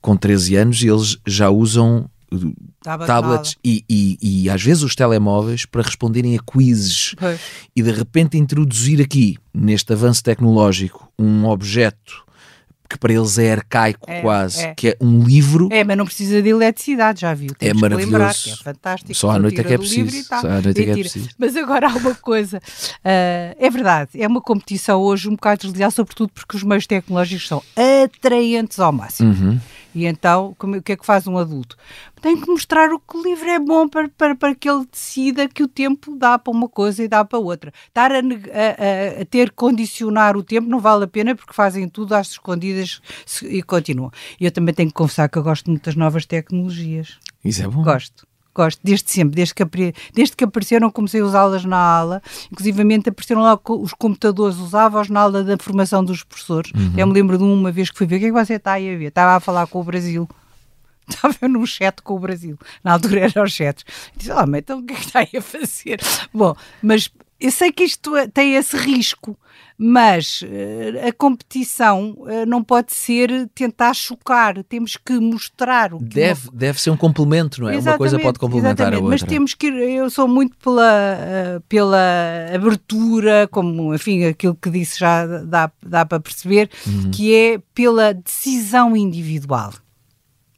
com 0.00 0.16
13 0.16 0.54
anos 0.54 0.82
e 0.82 0.88
eles 0.88 1.18
já 1.26 1.50
usam 1.50 2.08
Tablet 2.82 3.06
tablets 3.06 3.56
e, 3.64 3.84
e, 3.88 4.18
e 4.44 4.50
às 4.50 4.62
vezes 4.62 4.82
os 4.82 4.94
telemóveis 4.94 5.64
para 5.66 5.82
responderem 5.82 6.38
a 6.38 6.40
quizzes 6.42 7.14
Pois. 7.18 7.40
e 7.74 7.82
de 7.82 7.90
repente 7.90 8.38
introduzir 8.38 9.00
aqui, 9.00 9.36
neste 9.52 9.92
avanço 9.92 10.22
tecnológico, 10.22 11.12
um 11.18 11.46
objeto 11.46 12.24
que 12.88 12.98
para 12.98 13.12
eles 13.12 13.38
é 13.38 13.52
arcaico 13.52 14.10
É, 14.10 14.20
quase, 14.20 14.62
é. 14.62 14.74
que 14.74 14.88
é 14.88 14.96
um 15.00 15.22
livro. 15.22 15.68
É, 15.70 15.84
mas 15.84 15.96
não 15.96 16.04
precisa 16.04 16.42
de 16.42 16.48
eletricidade, 16.48 17.20
já 17.20 17.32
viu? 17.32 17.52
É 17.52 17.54
Temos 17.54 17.76
que 17.76 17.82
maravilhoso. 17.82 18.12
lembrar 18.12 18.30
é 18.30 18.56
fantástico. 18.64 19.14
Só 19.14 19.30
à 19.30 19.38
noite 19.38 19.60
é 19.60 19.62
que 19.64 19.74
é 19.74 19.78
preciso. 19.78 20.24
Só 20.24 20.36
à 20.38 20.60
noite 20.60 20.80
é 20.80 20.84
que 20.84 20.90
é 20.90 20.94
preciso. 20.94 21.28
Mas 21.38 21.54
agora 21.54 21.88
há 21.88 21.94
uma 21.94 22.16
coisa, 22.16 22.60
ah, 23.04 23.54
é 23.56 23.70
verdade, 23.70 24.10
é 24.20 24.26
uma 24.26 24.40
competição 24.40 25.00
hoje 25.00 25.28
um 25.28 25.36
bocado 25.36 25.68
desleal, 25.68 25.92
sobretudo 25.92 26.32
porque 26.34 26.56
os 26.56 26.64
meios 26.64 26.84
tecnológicos 26.84 27.46
são 27.46 27.62
atraentes 27.76 28.80
ao 28.80 28.90
máximo. 28.92 29.30
Uhum. 29.34 29.60
E 29.94 30.06
então, 30.06 30.54
como- 30.58 30.76
o 30.76 30.82
que 30.82 30.92
é 30.92 30.96
que 30.96 31.04
faz 31.04 31.26
um 31.26 31.36
adulto? 31.36 31.76
Tem 32.22 32.40
que 32.40 32.46
mostrar 32.48 32.90
o 32.92 32.98
que 33.00 33.16
o 33.16 33.22
livro 33.22 33.48
é 33.48 33.58
bom 33.58 33.88
para, 33.88 34.08
para, 34.08 34.34
para 34.36 34.54
que 34.54 34.68
ele 34.70 34.86
decida 34.90 35.48
que 35.48 35.62
o 35.62 35.68
tempo 35.68 36.14
dá 36.16 36.38
para 36.38 36.52
uma 36.52 36.68
coisa 36.68 37.02
e 37.02 37.08
dá 37.08 37.24
para 37.24 37.38
outra. 37.38 37.72
Estar 37.88 38.12
a, 38.12 38.18
a- 38.18 39.20
a- 39.22 39.24
ter 39.24 39.50
que 39.50 39.56
condicionar 39.56 40.36
o 40.36 40.42
tempo 40.44 40.68
não 40.68 40.78
vale 40.78 41.04
a 41.04 41.08
pena 41.08 41.34
porque 41.34 41.52
fazem 41.52 41.88
tudo 41.88 42.14
às 42.14 42.28
escondidas 42.32 43.00
e 43.42 43.62
continuam. 43.62 44.10
E 44.40 44.44
eu 44.44 44.50
também 44.52 44.74
tenho 44.74 44.88
que 44.90 44.94
confessar 44.94 45.28
que 45.28 45.38
eu 45.38 45.42
gosto 45.42 45.68
muito 45.70 45.84
das 45.86 45.96
novas 45.96 46.24
tecnologias. 46.26 47.18
Isso 47.44 47.62
é 47.62 47.66
bom. 47.66 47.82
Gosto. 47.82 48.29
Gosto, 48.54 48.80
desde 48.82 49.10
sempre, 49.10 49.36
desde 49.36 49.54
que, 49.54 49.64
desde 50.12 50.36
que 50.36 50.44
apareceram, 50.44 50.90
comecei 50.90 51.20
a 51.20 51.24
usá-las 51.24 51.64
na 51.64 51.78
aula. 51.78 52.22
Inclusivamente 52.50 53.08
apareceram 53.08 53.42
lá 53.42 53.58
os 53.68 53.94
computadores, 53.94 54.56
usava-os 54.58 55.08
na 55.08 55.20
aula 55.20 55.44
da 55.44 55.56
formação 55.56 56.04
dos 56.04 56.24
professores. 56.24 56.72
Uhum. 56.74 56.94
Eu 56.96 57.06
me 57.06 57.12
lembro 57.12 57.38
de 57.38 57.44
uma 57.44 57.70
vez 57.70 57.90
que 57.90 57.96
fui 57.96 58.06
ver, 58.06 58.16
o 58.16 58.18
que 58.18 58.24
é 58.26 58.28
que 58.28 58.34
você 58.34 58.54
está 58.54 58.72
aí 58.72 58.92
a 58.92 58.98
ver? 58.98 59.06
Estava 59.06 59.36
a 59.36 59.40
falar 59.40 59.66
com 59.68 59.80
o 59.80 59.84
Brasil. 59.84 60.28
Estava 61.08 61.48
num 61.48 61.64
chat 61.64 62.02
com 62.02 62.14
o 62.14 62.18
Brasil. 62.18 62.58
Na 62.82 62.92
altura 62.94 63.20
eram 63.20 63.44
os 63.44 63.52
chats. 63.52 63.84
Disse, 64.16 64.32
oh, 64.32 64.46
mas 64.46 64.60
então 64.60 64.80
o 64.80 64.82
que 64.84 64.94
é 64.94 64.96
que 64.96 65.04
está 65.06 65.20
aí 65.20 65.30
a 65.36 65.42
fazer? 65.42 66.00
Bom, 66.32 66.54
mas 66.82 67.10
eu 67.40 67.50
sei 67.50 67.72
que 67.72 67.84
isto 67.84 68.12
tem 68.34 68.54
esse 68.54 68.76
risco, 68.76 69.36
mas 69.78 70.42
eh, 70.44 71.08
a 71.08 71.12
competição 71.12 72.14
eh, 72.28 72.44
não 72.44 72.62
pode 72.62 72.92
ser 72.92 73.48
tentar 73.54 73.94
chocar. 73.94 74.62
Temos 74.64 74.96
que 74.96 75.14
mostrar 75.18 75.94
o 75.94 75.98
que 75.98 76.04
uma 76.04 76.10
Deve, 76.10 76.48
deve 76.52 76.80
ser 76.80 76.90
um 76.90 76.96
complemento, 76.98 77.62
não 77.62 77.70
é? 77.70 77.78
Uma 77.78 77.96
coisa 77.96 78.18
pode 78.18 78.38
complementar 78.38 78.72
a 78.72 78.90
exatamente, 78.90 79.02
outra. 79.02 79.10
Mas 79.10 79.22
temos 79.22 79.54
que 79.54 79.66
eu 79.68 80.10
sou 80.10 80.28
muito 80.28 80.54
pela, 80.58 81.16
eh, 81.18 81.60
pela 81.68 81.98
abertura, 82.54 83.48
como 83.50 83.94
enfim, 83.94 84.24
aquilo 84.24 84.54
que 84.54 84.68
disse 84.70 84.98
já 84.98 85.26
dá, 85.26 85.70
dá 85.84 86.04
para 86.04 86.20
perceber, 86.20 86.68
Uhum. 86.86 87.10
que 87.10 87.34
é 87.34 87.58
pela 87.74 88.12
decisão 88.12 88.94
individual. 88.96 89.72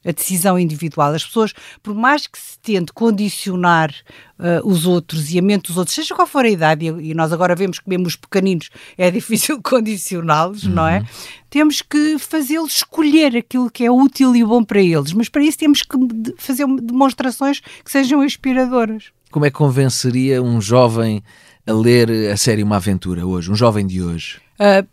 A 0.05 0.11
decisão 0.11 0.57
individual. 0.59 1.13
As 1.13 1.23
pessoas, 1.25 1.53
por 1.81 1.93
mais 1.95 2.27
que 2.27 2.37
se 2.37 2.59
tente 2.59 2.91
condicionar 2.91 3.93
eh, 4.39 4.61
os 4.63 4.85
outros 4.85 5.31
e 5.31 5.39
a 5.39 5.41
mente 5.41 5.67
dos 5.67 5.77
outros, 5.77 5.95
seja 5.95 6.13
qual 6.13 6.27
for 6.27 6.43
a 6.45 6.49
idade, 6.49 6.85
e, 6.85 7.11
e 7.11 7.13
nós 7.13 7.31
agora 7.31 7.55
vemos 7.55 7.79
que 7.79 7.87
mesmo 7.89 8.07
os 8.07 8.15
pequeninos 8.15 8.69
é 8.97 9.09
difícil 9.09 9.61
condicioná-los, 9.61 10.63
não 10.63 10.83
Uhum. 10.83 10.89
é? 10.89 11.05
Temos 11.49 11.81
que 11.81 12.17
fazê-los 12.19 12.75
escolher 12.77 13.37
aquilo 13.37 13.69
que 13.69 13.85
é 13.85 13.91
útil 13.91 14.35
e 14.35 14.43
bom 14.43 14.63
para 14.63 14.81
eles, 14.81 15.13
mas 15.13 15.29
para 15.29 15.43
isso 15.43 15.57
temos 15.57 15.83
que 15.83 15.97
fazer 16.37 16.65
demonstrações 16.81 17.59
que 17.83 17.91
sejam 17.91 18.23
inspiradoras. 18.23 19.05
Como 19.31 19.45
é 19.45 19.49
que 19.49 19.55
convenceria 19.57 20.41
um 20.41 20.59
jovem 20.59 21.23
a 21.65 21.71
ler 21.73 22.09
a 22.31 22.37
série 22.37 22.61
Uma 22.63 22.75
Aventura 22.77 23.25
hoje? 23.25 23.51
Um 23.51 23.55
jovem 23.55 23.85
de 23.87 24.01
hoje? 24.01 24.39
Ah, 24.59 24.83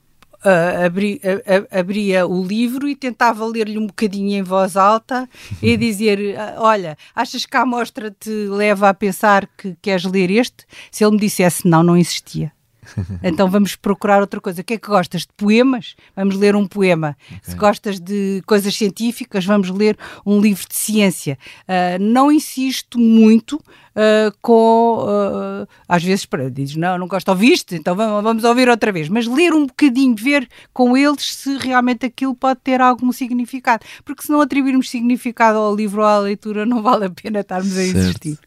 abri- 0.84 1.20
ah, 1.24 1.66
ah, 1.72 1.80
abria 1.80 2.26
o 2.26 2.42
livro 2.44 2.88
e 2.88 2.96
tentava 2.96 3.44
ler-lhe 3.44 3.78
um 3.78 3.86
bocadinho 3.86 4.32
em 4.38 4.42
voz 4.42 4.76
alta 4.76 5.28
e 5.62 5.76
dizer: 5.78 6.36
ah, 6.38 6.54
Olha, 6.58 6.96
achas 7.14 7.44
que 7.44 7.56
a 7.56 7.62
amostra 7.62 8.10
te 8.18 8.30
leva 8.30 8.88
a 8.88 8.94
pensar 8.94 9.48
que 9.58 9.76
queres 9.82 10.04
ler 10.04 10.30
este? 10.30 10.64
Se 10.90 11.04
ele 11.04 11.12
me 11.12 11.18
dissesse 11.20 11.66
não, 11.68 11.82
não 11.82 11.96
insistia. 11.96 12.52
Então 13.22 13.48
vamos 13.48 13.76
procurar 13.76 14.20
outra 14.20 14.40
coisa. 14.40 14.62
O 14.62 14.64
que 14.64 14.74
é 14.74 14.78
que 14.78 14.88
gostas? 14.88 15.22
De 15.22 15.28
poemas? 15.36 15.94
Vamos 16.16 16.34
ler 16.36 16.56
um 16.56 16.66
poema. 16.66 17.16
Se 17.42 17.54
gostas 17.54 18.00
de 18.00 18.42
coisas 18.46 18.74
científicas, 18.74 19.44
vamos 19.44 19.70
ler 19.70 19.96
um 20.26 20.40
livro 20.40 20.66
de 20.66 20.74
ciência. 20.74 21.38
Ah, 21.68 21.98
não 22.00 22.32
insisto 22.32 22.98
muito 22.98 23.62
ah, 24.00 24.32
com. 24.40 25.04
ah, 25.06 25.66
às 25.86 26.02
vezes, 26.02 26.24
para, 26.24 26.50
dizes, 26.50 26.76
não, 26.76 26.96
não 26.96 27.06
gosto, 27.06 27.28
ouviste? 27.28 27.74
Então 27.74 27.94
vamos, 27.94 28.22
vamos 28.22 28.44
ouvir 28.44 28.68
outra 28.68 28.90
vez. 28.90 29.08
Mas 29.08 29.26
ler 29.26 29.52
um 29.52 29.66
bocadinho, 29.66 30.16
ver 30.16 30.48
com 30.72 30.96
eles 30.96 31.34
se 31.34 31.56
realmente 31.58 32.06
aquilo 32.06 32.34
pode 32.34 32.60
ter 32.64 32.80
algum 32.80 33.12
significado. 33.12 33.84
Porque 34.04 34.22
se 34.22 34.30
não 34.30 34.40
atribuirmos 34.40 34.88
significado 34.88 35.58
ao 35.58 35.76
livro 35.76 36.00
ou 36.00 36.06
à 36.06 36.18
leitura, 36.18 36.64
não 36.64 36.82
vale 36.82 37.04
a 37.06 37.10
pena 37.10 37.40
estarmos 37.40 37.76
a 37.76 37.84
insistir. 37.84 38.38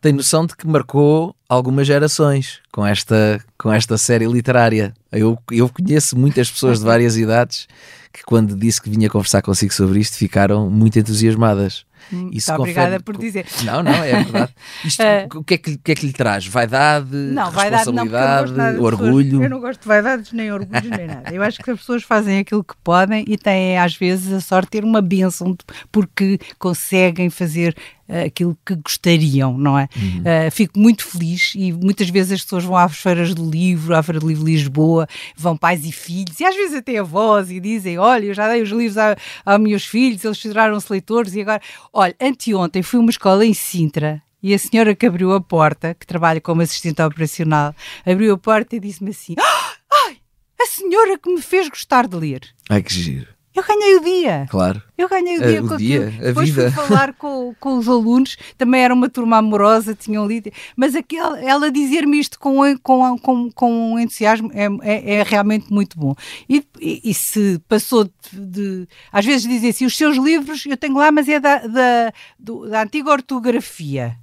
Tem 0.00 0.12
noção 0.12 0.46
de 0.46 0.56
que 0.56 0.66
marcou 0.66 1.34
algumas 1.48 1.86
gerações 1.86 2.60
com 2.72 2.84
esta, 2.84 3.42
com 3.56 3.72
esta 3.72 3.96
série 3.96 4.26
literária. 4.26 4.92
Eu, 5.12 5.38
eu 5.50 5.68
conheço 5.68 6.18
muitas 6.18 6.50
pessoas 6.50 6.80
de 6.80 6.84
várias 6.86 7.16
idades 7.16 7.68
que, 8.12 8.22
quando 8.24 8.56
disse 8.56 8.82
que 8.82 8.90
vinha 8.90 9.08
conversar 9.08 9.42
consigo 9.42 9.72
sobre 9.72 10.00
isto, 10.00 10.16
ficaram 10.16 10.68
muito 10.68 10.98
entusiasmadas. 10.98 11.86
Hum, 12.12 12.28
Isso 12.32 12.38
Está 12.50 12.56
obrigada 12.56 12.86
confere- 12.98 13.02
por 13.04 13.16
dizer. 13.18 13.46
Não, 13.64 13.82
não, 13.82 13.92
é 13.92 14.22
verdade. 14.22 14.54
Isto, 14.84 15.02
Eh, 15.02 15.28
o, 15.34 15.44
que 15.44 15.54
é 15.54 15.58
que, 15.58 15.76
que 15.78 15.92
é 15.92 15.94
que 15.94 16.06
lhe 16.06 16.12
traz? 16.12 16.46
Vaidade, 16.46 17.08
Não, 17.14 17.50
vaidade 17.50 17.86
não, 17.86 17.92
não 17.94 18.02
responsabilidade, 18.04 18.40
gosto 18.42 18.56
nada 18.56 18.70
de 18.72 18.78
pessoas- 18.78 18.92
orgulho? 19.00 19.42
eu 19.44 19.50
não 19.50 19.60
gosto 19.60 19.80
de 19.82 19.88
vaidades, 19.88 20.32
nem 20.32 20.52
orgulhos, 20.52 20.90
nem 20.90 21.06
nada. 21.06 21.34
Eu 21.34 21.42
acho 21.42 21.58
que 21.62 21.70
as 21.70 21.78
pessoas 21.78 22.02
fazem 22.02 22.38
aquilo 22.38 22.64
que 22.64 22.74
podem 22.82 23.24
e 23.28 23.36
têm, 23.36 23.78
às 23.78 23.94
vezes, 23.96 24.32
a 24.32 24.40
sorte 24.40 24.66
de 24.66 24.70
ter 24.70 24.84
uma 24.84 25.02
bênção 25.02 25.56
porque 25.92 26.38
conseguem 26.58 27.30
fazer 27.30 27.76
aquilo 28.08 28.56
que 28.64 28.74
gostariam, 28.76 29.56
não 29.58 29.78
é? 29.78 29.88
Uhum. 29.96 30.22
Eh, 30.24 30.50
fico 30.50 30.78
muito 30.78 31.04
feliz 31.04 31.52
e 31.54 31.72
muitas 31.72 32.08
vezes 32.08 32.32
as 32.32 32.42
pessoas 32.42 32.64
vão 32.64 32.76
às 32.76 32.96
feiras 32.96 33.34
do 33.34 33.48
livro, 33.48 33.94
à 33.94 34.02
Feira 34.02 34.18
do 34.20 34.28
Livro 34.28 34.44
de 34.44 34.52
Lisboa, 34.52 35.06
vão 35.36 35.56
pais 35.56 35.84
e 35.84 35.92
filhos, 35.92 36.40
e 36.40 36.44
às 36.44 36.54
vezes 36.56 36.76
até 36.76 36.98
avós, 36.98 37.50
e 37.50 37.60
dizem: 37.60 37.98
Olha, 37.98 38.24
eu 38.26 38.34
já 38.34 38.48
dei 38.48 38.62
os 38.62 38.70
livros 38.70 38.96
a- 38.98 39.16
aos 39.44 39.60
meus 39.60 39.84
filhos, 39.84 40.24
eles 40.24 40.42
viraram-se 40.42 40.90
leitores, 40.90 41.34
e 41.34 41.40
agora. 41.42 41.60
Olha, 41.92 42.14
anteontem 42.20 42.82
fui 42.82 42.98
a 42.98 43.02
uma 43.02 43.10
escola 43.10 43.44
em 43.44 43.52
Sintra. 43.54 44.22
E 44.40 44.54
a 44.54 44.58
senhora 44.58 44.94
que 44.94 45.04
abriu 45.04 45.32
a 45.34 45.40
porta, 45.40 45.94
que 45.94 46.06
trabalha 46.06 46.40
como 46.40 46.62
assistente 46.62 47.02
operacional, 47.02 47.74
abriu 48.06 48.32
a 48.34 48.38
porta 48.38 48.76
e 48.76 48.80
disse-me 48.80 49.10
assim: 49.10 49.34
"Ah, 49.38 49.72
Ai, 50.06 50.16
a 50.60 50.66
senhora 50.66 51.18
que 51.18 51.28
me 51.34 51.42
fez 51.42 51.68
gostar 51.68 52.06
de 52.06 52.16
ler. 52.16 52.42
Ai, 52.70 52.80
que 52.82 52.94
giro. 52.94 53.26
Eu 53.58 53.64
ganhei 53.66 53.96
o 53.96 54.00
dia. 54.00 54.46
Claro. 54.50 54.82
Eu 54.96 55.08
ganhei 55.08 55.38
o 55.38 55.42
Eh, 55.42 55.48
dia 55.48 55.62
o 55.64 55.68
com 55.68 55.76
dia, 55.76 56.06
a 56.18 56.22
Depois 56.24 56.48
vida. 56.50 56.70
fui 56.70 56.86
falar 56.86 57.12
com, 57.18 57.54
com 57.58 57.78
os 57.78 57.88
alunos, 57.88 58.36
também 58.56 58.80
era 58.82 58.92
uma 58.94 59.08
turma 59.08 59.38
amorosa, 59.38 59.94
tinham 59.94 60.26
lido, 60.26 60.50
mas 60.76 60.94
aquela, 60.94 61.40
ela 61.40 61.70
dizer-me 61.70 62.18
isto 62.18 62.38
com, 62.38 62.60
com, 62.82 63.18
com, 63.18 63.50
com 63.52 63.98
entusiasmo 63.98 64.50
é, 64.54 64.66
é, 64.82 65.14
é 65.16 65.22
realmente 65.22 65.72
muito 65.72 65.98
bom. 65.98 66.14
E, 66.48 66.64
e, 66.80 67.00
e 67.04 67.14
se 67.14 67.60
passou 67.68 68.04
de, 68.04 68.10
de- 68.32 68.88
Às 69.12 69.24
vezes 69.24 69.42
dizem 69.48 69.70
assim: 69.70 69.86
os 69.86 69.96
seus 69.96 70.16
livros 70.16 70.64
eu 70.66 70.76
tenho 70.76 70.94
lá, 70.96 71.10
mas 71.10 71.28
é 71.28 71.38
da, 71.40 71.58
da, 71.66 72.12
do- 72.38 72.68
da 72.68 72.82
antiga 72.82 73.10
ortografia. 73.10 74.16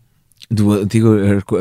Do 0.51 0.73
antigo 0.73 1.09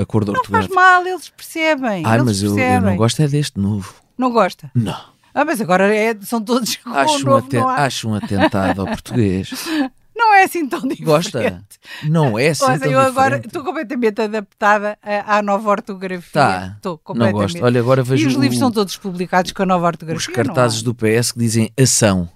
acordo 0.01 0.33
Não 0.33 0.45
faz 0.45 0.65
ortográfico. 0.67 0.75
mal, 0.75 1.07
eles 1.07 1.29
percebem. 1.31 2.03
Ai, 2.05 2.17
eles 2.17 2.25
mas 2.27 2.43
eu, 2.43 2.51
eu 2.51 2.55
percebem. 2.57 2.91
não 2.91 2.97
gosto 2.97 3.23
é 3.23 3.29
deste 3.29 3.59
novo. 3.59 3.95
Não 4.19 4.31
gosta? 4.31 4.71
Não. 4.75 5.14
Ah, 5.35 5.45
mas 5.45 5.61
agora 5.61 5.93
é- 5.95 6.17
são 6.23 6.41
todos 6.41 6.77
com 6.83 6.91
Acho 6.91 7.17
um, 7.27 7.31
novo, 7.31 7.49
não, 7.53 7.69
há- 7.69 7.85
acho 7.85 8.09
um 8.09 8.15
atentado 8.15 8.81
ao 8.83 8.87
português. 8.87 9.51
não 10.17 10.33
é 10.33 10.45
assim 10.45 10.67
tão 10.69 10.81
diferente. 10.81 11.05
Gosta? 11.05 11.65
Não 12.05 12.39
é 12.39 12.49
assim 12.51 12.65
Olha, 12.65 12.79
tão 12.79 12.93
eu 12.93 13.01
agora 13.01 13.43
estou 13.45 13.65
completamente 13.65 14.23
adaptada 14.23 14.97
à, 15.03 15.39
à 15.39 15.43
nova 15.43 15.69
ortografia. 15.71 16.31
Tá. 16.33 16.73
Estou 16.77 16.93
Não 16.93 16.99
completamente. 16.99 17.53
gosto. 17.53 17.65
Olha, 17.65 17.81
agora 17.81 18.03
vejo 18.05 18.25
e 18.25 18.27
os 18.29 18.35
livros 18.35 18.57
o- 18.57 18.61
são 18.61 18.71
todos 18.71 18.97
publicados 18.97 19.51
com 19.53 19.63
a 19.65 19.67
nova 19.67 19.87
ortografia. 19.87 20.19
Os 20.21 20.27
não 20.29 20.35
cartazes 20.45 20.81
há? 20.81 20.85
do 20.85 20.95
PS 20.95 21.33
que 21.33 21.39
dizem 21.41 21.71
ação. 21.79 22.29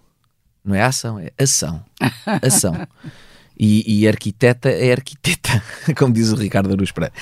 Não 0.65 0.75
é 0.75 0.83
ação, 0.83 1.19
é 1.21 1.33
ação. 1.41 1.83
Ação. 2.43 2.87
E, 3.59 4.03
e 4.03 4.07
arquiteta 4.09 4.69
é 4.69 4.93
arquiteta, 4.93 5.63
como 5.97 6.13
diz 6.13 6.31
o 6.31 6.37
Ricardo 6.37 6.71
Aruz 6.73 6.93
Pereira. 6.93 7.15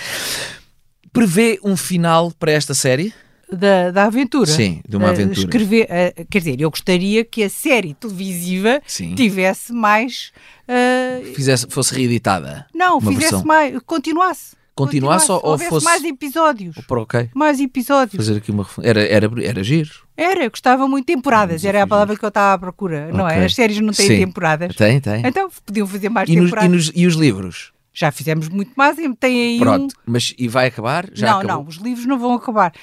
Prevê 1.12 1.58
um 1.62 1.76
final 1.76 2.30
para 2.32 2.52
esta 2.52 2.74
série? 2.74 3.14
Da, 3.50 3.90
da 3.90 4.04
aventura. 4.04 4.46
Sim, 4.50 4.80
de 4.88 4.96
uma 4.96 5.10
aventura. 5.10 5.38
escrever, 5.38 5.86
quer 6.30 6.38
dizer, 6.38 6.60
eu 6.60 6.70
gostaria 6.70 7.24
que 7.24 7.42
a 7.44 7.48
série 7.50 7.94
televisiva 7.94 8.80
Sim. 8.86 9.14
tivesse 9.14 9.72
mais. 9.72 10.32
eh, 10.68 11.22
Fizesse, 11.34 11.66
fosse 11.68 11.94
reeditada? 11.94 12.66
não, 12.74 13.00
fizesse 13.00 13.18
versão. 13.20 13.44
mais. 13.44 13.78
continuasse. 13.86 14.56
continuasse 14.74 15.30
ou, 15.30 15.40
ou 15.42 15.50
houvesse 15.52 15.70
fosse. 15.70 15.84
mais 15.84 16.04
episódios. 16.04 16.76
Por 16.86 16.98
ok. 16.98 17.30
Mais 17.34 17.60
episódios. 17.60 18.16
Fazer 18.24 18.38
aqui 18.38 18.50
uma. 18.50 18.66
Era, 18.82 19.02
era, 19.06 19.30
era 19.42 19.62
giro. 19.64 19.90
Era, 20.16 20.48
gostava 20.48 20.86
muito. 20.88 21.06
Temporadas, 21.06 21.64
era 21.64 21.82
a 21.82 21.86
palavra 21.86 22.16
que 22.16 22.24
eu 22.24 22.28
estava 22.28 22.54
à 22.54 22.58
procura, 22.58 23.10
não 23.12 23.28
é? 23.28 23.44
As 23.44 23.54
séries 23.54 23.78
não 23.80 23.92
têm 23.92 24.06
Sim. 24.08 24.18
temporadas. 24.18 24.74
Tem, 24.74 25.00
tem. 25.00 25.22
Então 25.26 25.48
podiam 25.64 25.86
fazer 25.86 26.08
mais 26.08 26.28
E, 26.28 26.36
nos- 26.36 26.44
temporadas. 26.46 26.70
e 26.72 26.74
nos- 26.76 26.92
e 26.94 27.06
os 27.06 27.14
livros? 27.14 27.72
Já 27.98 28.12
fizemos 28.12 28.50
muito 28.50 28.72
mais 28.76 28.98
e 28.98 29.10
tem 29.14 29.40
aí 29.40 29.58
Pronto. 29.58 29.94
um. 30.06 30.12
Mas 30.12 30.34
e 30.36 30.46
vai 30.48 30.66
acabar? 30.66 31.08
Já 31.14 31.30
não, 31.30 31.38
acabou? 31.38 31.56
não, 31.56 31.66
os 31.66 31.76
livros 31.76 32.04
não 32.04 32.18
vão 32.18 32.34
acabar. 32.34 32.74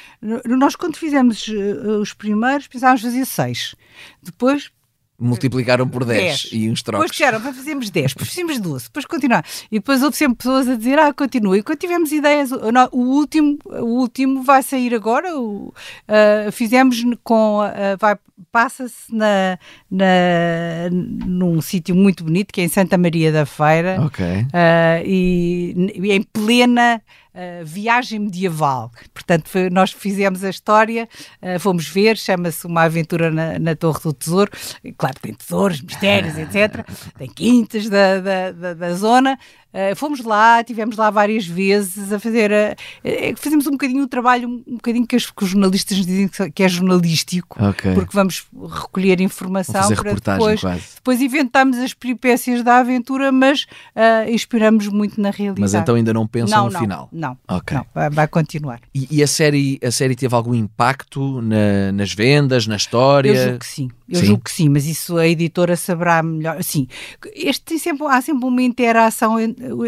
Nós, 0.44 0.76
quando 0.76 0.98
fizemos 0.98 1.48
eh, 1.48 1.88
os 2.02 2.14
primeiros, 2.14 2.66
pensávamos 2.66 3.04
fazer 3.04 3.24
seis. 3.24 3.76
Depois 4.24 4.72
Multiplicaram 5.20 5.88
por 5.88 6.04
10 6.04 6.22
10. 6.22 6.50
e 6.54 6.70
uns 6.70 6.82
Depois 6.82 6.84
trocos. 6.84 7.12
disseram, 7.12 7.40
vai 7.40 7.54
fazermos 7.54 7.90
10, 7.90 8.14
depois 8.14 8.30
fizemos 8.30 8.60
12, 8.60 8.86
depois 8.86 9.06
continuar. 9.06 9.46
E 9.72 9.76
depois 9.80 10.02
houve 10.04 10.18
sempre 10.18 10.38
pessoas 10.38 10.68
a 10.68 10.76
dizer, 10.76 10.98
ah, 11.00 11.14
continua. 11.14 11.58
E 11.58 11.64
quando 11.64 11.78
tivemos 11.80 12.12
ideias, 12.12 12.50
o, 12.52 12.98
último, 12.98 13.58
o 13.66 14.00
último 14.00 14.44
vai 14.44 14.62
sair 14.64 14.94
agora, 14.94 15.38
o, 15.38 15.74
ah, 16.08 16.52
fizemos 16.52 17.04
com, 17.24 17.62
ah, 17.62 17.96
vai, 18.00 18.18
passa-se 18.52 19.14
na, 19.16 19.58
na, 19.90 20.90
num 20.92 21.62
sítio 21.62 21.96
muito 21.96 22.24
bonito, 22.24 22.52
que 22.52 22.62
é 22.62 22.64
em 22.66 22.68
Santa 22.70 22.98
Maria 22.98 23.32
da 23.32 23.46
Feira, 23.46 24.02
Ok. 24.06 24.26
ah, 24.52 25.02
e, 25.06 25.92
e 25.96 26.12
em 26.12 26.24
plena 26.24 27.02
ah, 27.34 27.62
viagem 27.64 28.20
medieval. 28.20 28.92
Portanto, 29.14 29.50
foi- 29.50 29.70
nós 29.70 29.92
fizemos 29.92 30.44
a 30.44 30.50
história, 30.50 31.08
ah, 31.42 31.60
fomos 31.60 31.88
ver, 31.88 32.18
chama-se 32.18 32.66
Uma 32.68 32.84
Aventura 32.84 33.32
na, 33.32 33.58
na 33.60 33.76
Torre 33.76 34.00
do 34.04 34.14
Tesouro. 34.14 34.52
E, 34.84 34.92
Claro, 34.94 35.16
tem 35.22 35.34
tesouros, 35.34 35.82
mistérios, 35.82 36.38
etc. 36.40 36.86
Tem 37.18 37.28
quintas 37.30 37.90
da, 37.90 38.20
da, 38.20 38.52
da, 38.52 38.74
da 38.74 38.94
zona. 38.94 39.38
Ah, 39.74 39.96
fomos 39.96 40.20
lá, 40.24 40.64
tivemos 40.64 40.96
lá 40.98 41.10
várias 41.10 41.46
vezes 41.46 42.12
a 42.14 42.20
fazer. 42.20 42.52
a- 42.54 42.76
eh, 43.04 43.34
fazemos 43.36 43.66
um 43.68 43.72
bocadinho 43.72 44.04
o 44.04 44.08
trabalho, 44.08 44.48
um 44.68 44.76
bocadinho 44.76 45.08
que, 45.08 45.16
os- 45.16 45.30
que 45.32 45.44
os 45.44 45.50
jornalistas 45.50 45.98
nos 45.98 46.06
dizem 46.06 46.30
que, 46.54 46.64
é 46.64 46.68
jornalístico, 46.70 47.64
Ok. 47.64 47.94
porque 47.94 48.12
vamos 48.14 48.46
recolher 48.72 49.20
informação 49.22 49.88
para 49.96 50.14
depois 50.14 50.62
quase. 50.62 50.84
depois 50.96 51.22
inventamos 51.22 51.78
as 51.78 51.94
peripécias 51.94 52.64
da 52.64 52.78
aventura, 52.78 53.32
mas 53.32 53.66
ah, 53.96 54.30
inspiramos 54.30 54.88
muito 54.88 55.20
na 55.20 55.32
realidade. 55.32 55.62
Mas 55.62 55.74
então 55.74 55.96
ainda 55.96 56.14
não 56.14 56.28
pensam 56.28 56.58
não, 56.60 56.66
no 56.68 56.72
não, 56.74 56.80
final? 56.80 57.10
Não, 57.12 57.38
Ok. 57.50 57.76
não, 57.78 57.86
vai, 57.94 58.10
vai 58.10 58.28
continuar. 58.28 58.80
E, 58.94 59.08
e 59.10 59.24
a, 59.24 59.28
série, 59.28 59.80
a 59.84 59.92
série 59.92 60.16
teve 60.16 60.34
algum 60.36 60.54
impacto 60.54 61.42
na- 61.42 61.92
nas 61.92 62.14
vendas, 62.14 62.68
na 62.68 62.76
história? 62.76 63.30
Eu 63.32 63.36
julgo 63.44 63.60
que 63.60 63.66
sim, 63.68 63.90
eu 64.10 64.20
Sim? 64.20 64.26
julgo 64.26 64.44
que 64.44 64.52
sim, 64.52 64.70
mas 64.70 64.86
isso 64.86 65.18
a 65.18 65.28
editora 65.28 65.76
saberá 65.76 66.22
melhor. 66.22 66.62
Sim, 66.64 66.88
este 67.34 67.80
sempre, 67.80 68.06
há 68.08 68.22
sempre 68.22 68.46
uma 68.46 68.62
interação 68.62 69.38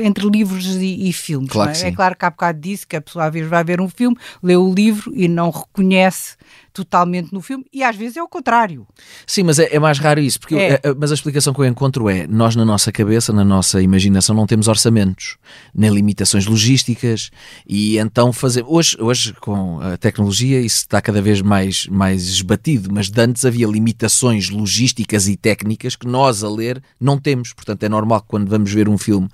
entre 0.03 0.27
livros 0.29 0.65
e, 0.75 1.09
e 1.09 1.13
filmes. 1.13 1.49
Claro 1.51 1.71
é? 1.71 1.87
é 1.87 1.91
claro 1.91 2.15
que 2.15 2.25
há 2.25 2.29
bocado 2.29 2.59
disse 2.59 2.85
que 2.87 2.95
a 2.95 3.01
pessoa 3.01 3.25
às 3.25 3.33
vezes 3.33 3.49
vai 3.49 3.63
ver 3.63 3.81
um 3.81 3.89
filme, 3.89 4.15
lê 4.41 4.55
o 4.55 4.73
livro 4.73 5.11
e 5.15 5.27
não 5.27 5.49
reconhece 5.49 6.35
totalmente 6.73 7.31
no 7.33 7.41
filme, 7.41 7.65
e 7.71 7.81
às 7.83 7.95
vezes 7.95 8.17
é 8.17 8.21
o 8.23 8.27
contrário. 8.27 8.85
Sim, 9.25 9.43
mas 9.43 9.59
é, 9.59 9.73
é 9.73 9.79
mais 9.79 9.97
raro 9.97 10.19
isso. 10.19 10.37
Porque 10.41 10.55
É. 10.55 10.73
eu- 10.83 10.89
a- 10.89 10.91
a- 10.91 10.95
mas 10.99 11.09
a 11.09 11.13
explicação 11.13 11.53
que 11.53 11.59
eu 11.61 11.65
encontro 11.65 12.09
é: 12.09 12.27
nós, 12.27 12.53
na 12.55 12.65
nossa 12.65 12.91
cabeça, 12.91 13.31
na 13.31 13.45
nossa 13.45 13.81
imaginação, 13.81 14.35
não 14.35 14.45
temos 14.45 14.67
orçamentos, 14.67 15.37
nem 15.73 15.89
limitações 15.89 16.45
logísticas, 16.45 17.31
e 17.65 17.97
então 17.97 18.33
fazer. 18.33 18.65
Hoje, 18.67 18.97
hoje 18.99 19.33
com 19.39 19.79
a 19.79 19.95
tecnologia, 19.95 20.59
isso 20.59 20.77
está 20.79 21.01
cada 21.01 21.21
vez 21.21 21.41
mais, 21.41 21.87
mais 21.87 22.27
esbatido, 22.27 22.89
mas 22.91 23.09
de 23.09 23.21
antes 23.21 23.45
havia 23.45 23.67
limitações 23.67 24.49
logísticas 24.49 25.29
e 25.29 25.37
técnicas 25.37 25.95
que 25.95 26.05
nós, 26.07 26.43
a 26.43 26.49
ler, 26.49 26.83
não 26.99 27.17
temos. 27.17 27.53
Portanto, 27.53 27.83
é 27.83 27.89
normal 27.89 28.19
que 28.21 28.27
quando 28.27 28.49
vamos 28.49 28.71
ver 28.73 28.89
um 28.89 28.97
filme 28.97 29.29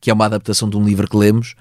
que 0.00 0.10
é 0.10 0.14
uma 0.14 0.24
adaptação 0.26 0.68
de 0.68 0.76
um 0.76 0.84
livro 0.84 1.08
que 1.08 1.16
lemos. 1.16 1.54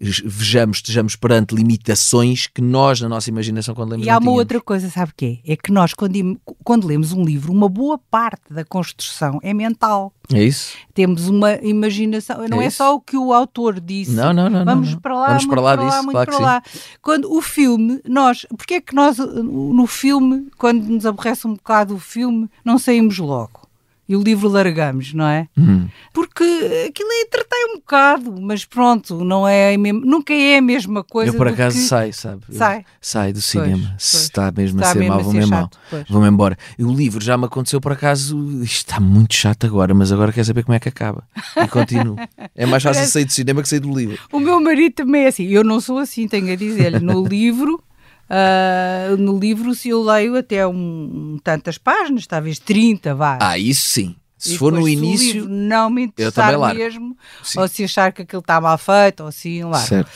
Vejamos, 0.00 0.76
estejamos 0.76 1.16
perante 1.16 1.56
limitações 1.56 2.46
que 2.46 2.62
nós, 2.62 3.00
na 3.00 3.08
nossa 3.08 3.28
imaginação, 3.30 3.74
quando 3.74 3.90
lemos, 3.90 4.06
E 4.06 4.10
há 4.10 4.12
uma 4.14 4.20
tínhamos. 4.20 4.38
outra 4.38 4.60
coisa, 4.60 4.88
sabe 4.88 5.10
o 5.10 5.14
quê? 5.16 5.40
É 5.44 5.56
que 5.56 5.72
nós, 5.72 5.92
quando, 5.92 6.40
quando 6.62 6.86
lemos 6.86 7.12
um 7.12 7.24
livro, 7.24 7.52
uma 7.52 7.68
boa 7.68 7.98
parte 7.98 8.42
da 8.52 8.64
construção 8.64 9.40
é 9.42 9.52
mental. 9.52 10.12
É 10.32 10.44
isso? 10.44 10.72
Temos 10.94 11.28
uma 11.28 11.54
imaginação, 11.56 12.46
não 12.48 12.62
é, 12.62 12.68
isso. 12.68 12.76
só 12.76 12.94
o 12.94 13.00
que 13.00 13.16
o 13.16 13.32
autor 13.32 13.80
disse. 13.80 14.12
Não, 14.12 14.32
não, 14.32 14.48
não, 14.48 14.64
Vamos 14.64 14.92
não. 14.92 15.00
para 15.00 15.14
lá, 15.18 15.26
Vamos 15.28 15.46
muito 15.46 15.50
para 15.54 15.62
lá 15.62 15.76
para 15.76 15.82
lá, 15.82 15.90
disso, 15.90 16.02
muito 16.04 16.12
claro 16.12 16.30
que 16.30 16.36
para 16.36 16.46
lá. 16.46 16.62
Quando 17.02 17.32
o 17.32 17.42
filme, 17.42 18.00
nós, 18.06 18.46
porque 18.56 18.74
é 18.74 18.80
que 18.80 18.94
nós, 18.94 19.18
no 19.18 19.86
filme, 19.88 20.46
quando 20.56 20.84
nos 20.84 21.06
aborrece 21.06 21.44
um 21.44 21.54
bocado 21.54 21.96
o 21.96 21.98
filme, 21.98 22.48
não 22.64 22.78
saímos 22.78 23.18
logo? 23.18 23.67
E 24.08 24.16
o 24.16 24.22
livro 24.22 24.48
largamos, 24.48 25.12
não 25.12 25.26
é? 25.26 25.46
Hum. 25.56 25.86
Porque 26.14 26.42
aquilo 26.88 27.10
é 27.12 27.20
entretém 27.22 27.66
um 27.74 27.76
bocado, 27.76 28.34
mas 28.40 28.64
pronto, 28.64 29.22
não 29.22 29.46
é 29.46 29.76
nunca 29.76 30.32
é 30.32 30.56
a 30.58 30.62
mesma 30.62 31.04
coisa. 31.04 31.30
Eu 31.30 31.36
por 31.36 31.46
acaso 31.48 31.76
que- 31.76 31.82
sai, 31.84 32.12
sabe? 32.12 32.40
Eu- 32.48 32.56
Sai. 32.56 32.84
sai 33.00 33.32
do 33.34 33.42
cinema. 33.42 33.88
pois. 33.90 34.02
Se 34.02 34.16
está 34.22 34.50
mesmo 34.50 34.78
Está 34.78 34.90
a 34.90 34.92
ser 34.94 34.98
mesmo 35.00 35.20
vou-me 35.20 35.40
mal. 35.46 35.62
chato, 35.64 35.78
pois. 35.90 36.04
Vou-me 36.08 36.26
embora. 36.28 36.56
E 36.78 36.84
o 36.84 36.92
livro 36.92 37.22
já 37.22 37.36
me 37.36 37.44
aconteceu 37.44 37.80
por 37.80 37.92
acaso. 37.92 38.36
Isto 38.62 38.88
está 38.88 38.98
muito 39.00 39.34
chato 39.34 39.66
agora, 39.66 39.92
mas 39.92 40.10
agora 40.10 40.32
quer 40.32 40.44
saber 40.44 40.62
como 40.64 40.74
é 40.74 40.80
que 40.80 40.88
acaba. 40.88 41.22
E 41.56 41.68
continuo. 41.68 42.16
É 42.56 42.64
mais 42.64 42.82
fácil 42.82 43.00
Parece- 43.00 43.12
sair 43.12 43.24
do 43.26 43.32
cinema 43.32 43.62
que 43.62 43.68
sair 43.68 43.80
do 43.80 43.94
livro. 43.94 44.18
O 44.32 44.40
meu 44.40 44.58
marido 44.60 44.94
também 44.94 45.24
é 45.24 45.28
assim. 45.28 45.44
Eu 45.48 45.62
não 45.62 45.80
sou 45.80 45.98
assim, 45.98 46.26
tenho 46.26 46.50
a 46.52 46.56
dizer-lhe. 46.56 46.98
No 47.00 47.22
livro, 47.26 47.82
ah, 48.28 49.14
no 49.18 49.38
livro, 49.38 49.74
se 49.74 49.88
eu 49.88 50.02
leio 50.02 50.36
até 50.36 50.66
um, 50.66 51.38
tantas 51.42 51.78
páginas, 51.78 52.26
talvez 52.26 52.58
30, 52.58 53.14
vá. 53.14 53.38
Ah, 53.40 53.58
isso 53.58 53.82
sim. 53.88 54.14
Se 54.40 54.54
E 54.54 54.56
for 54.56 54.70
no 54.70 54.78
depois, 54.84 54.92
se 54.96 55.04
início. 55.04 55.32
livro 55.32 55.48
não 55.48 55.90
me 55.90 56.02
interessar 56.04 56.56
mesmo, 56.72 57.16
Sim. 57.42 57.58
ou 57.58 57.66
se 57.66 57.82
achar 57.82 58.12
que 58.12 58.22
aquilo 58.22 58.38
está 58.38 58.60
mal 58.60 58.78
feito, 58.78 59.24
ou 59.24 59.28
assim, 59.30 59.64
lá. 59.64 59.78
Certo. 59.80 60.08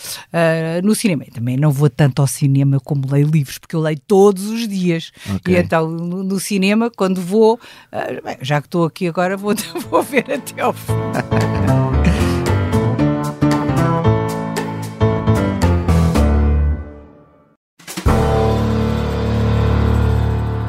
no 0.84 0.94
cinema, 0.94 1.24
também 1.34 1.56
não 1.56 1.72
vou 1.72 1.90
tanto 1.90 2.22
ao 2.22 2.28
cinema 2.28 2.78
como 2.78 3.02
leio 3.10 3.26
livros, 3.26 3.58
porque 3.58 3.74
eu 3.74 3.80
leio 3.80 3.98
todos 4.06 4.44
os 4.46 4.68
dias. 4.68 5.10
Ok. 5.28 5.52
E 5.52 5.58
então, 5.58 5.90
no, 5.90 6.22
no 6.22 6.38
cinema, 6.38 6.88
quando 6.88 7.20
vou, 7.20 7.58
ah, 7.90 8.06
bem, 8.24 8.36
já 8.42 8.60
que 8.60 8.68
estou 8.68 8.84
aqui 8.84 9.08
agora, 9.08 9.36
vou, 9.36 9.56
vou 9.90 10.04
ver 10.04 10.30
até 10.32 10.60
ao 10.62 10.72
fim. 10.72 10.92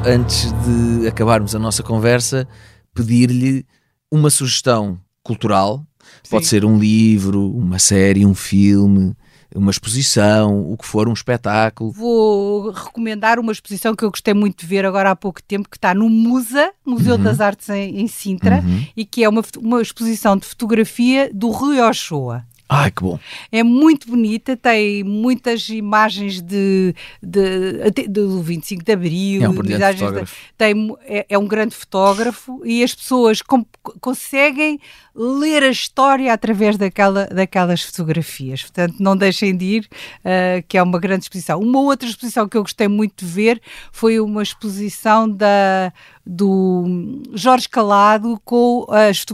Antes 0.06 0.52
de 0.64 1.08
acabarmos 1.08 1.54
a 1.54 1.58
nossa 1.58 1.82
conversa, 1.82 2.46
pedir-lhe 2.92 3.64
uma 4.10 4.28
sugestão 4.28 4.98
cultural. 5.22 5.82
Pode 6.28 6.44
Sim. 6.44 6.50
ser 6.50 6.64
um 6.64 6.78
livro, 6.78 7.50
uma 7.56 7.78
série, 7.78 8.26
um 8.26 8.34
filme, 8.34 9.16
uma 9.54 9.70
exposição, 9.70 10.70
o 10.70 10.76
que 10.76 10.86
for, 10.86 11.08
um 11.08 11.12
espetáculo. 11.14 11.90
Vou 11.90 12.70
recomendar 12.70 13.38
uma 13.38 13.50
exposição 13.52 13.94
que 13.96 14.04
eu 14.04 14.10
gostei 14.10 14.34
muito 14.34 14.60
de 14.60 14.66
ver 14.66 14.84
agora 14.84 15.10
há 15.10 15.16
pouco 15.16 15.42
tempo, 15.42 15.68
que 15.70 15.78
está 15.78 15.94
no 15.94 16.10
Musa, 16.10 16.70
Museu 16.84 17.14
Uhum. 17.16 17.22
das 17.22 17.40
Artes 17.40 17.70
em, 17.70 18.00
em 18.00 18.06
Sintra, 18.06 18.56
Uhum. 18.60 18.86
e 18.94 19.06
que 19.06 19.24
é 19.24 19.28
uma, 19.28 19.42
uma 19.58 19.80
exposição 19.80 20.36
de 20.36 20.44
fotografia 20.44 21.30
do 21.32 21.48
Rui 21.48 21.80
Ochoa. 21.80 22.44
Ai, 22.68 22.90
que 22.90 23.02
bom. 23.02 23.18
É 23.52 23.62
muito 23.62 24.08
bonita, 24.08 24.56
tem 24.56 25.04
muitas 25.04 25.68
imagens 25.68 26.40
de, 26.40 26.94
de, 27.22 27.82
até 27.86 28.04
do 28.08 28.40
25 28.42 28.82
de 28.82 28.92
Abril. 28.92 29.44
É 29.44 29.48
um 29.48 29.52
brilhante 29.54 29.80
imagens 29.82 29.98
de- 30.00 30.04
fotógrafo. 30.06 30.36
tem, 30.56 30.96
é, 31.04 31.26
é 31.28 31.38
um 31.38 31.46
grande 31.46 31.74
fotógrafo 31.74 32.62
e 32.64 32.82
as 32.82 32.94
pessoas 32.94 33.42
com- 33.42 33.66
conseguem 34.00 34.80
ler 35.14 35.62
a 35.62 35.68
história 35.68 36.32
através 36.32 36.76
daquela, 36.76 37.26
daquelas 37.26 37.82
fotografias. 37.82 38.62
Portanto, 38.62 38.96
não 38.98 39.16
deixem 39.16 39.56
de 39.56 39.64
ir, 39.64 39.88
ah, 40.24 40.62
que 40.66 40.76
é 40.78 40.82
uma 40.82 40.98
grande 40.98 41.24
exposição. 41.24 41.60
Uma 41.60 41.80
outra 41.80 42.08
exposição 42.08 42.48
que 42.48 42.56
eu 42.56 42.62
gostei 42.62 42.88
muito 42.88 43.24
de 43.24 43.30
ver 43.30 43.60
foi 43.92 44.18
uma 44.18 44.42
exposição 44.42 45.28
da, 45.30 45.92
do 46.26 47.20
Jorge 47.34 47.68
Calado 47.68 48.40
com, 48.44 48.86
as 48.88 49.24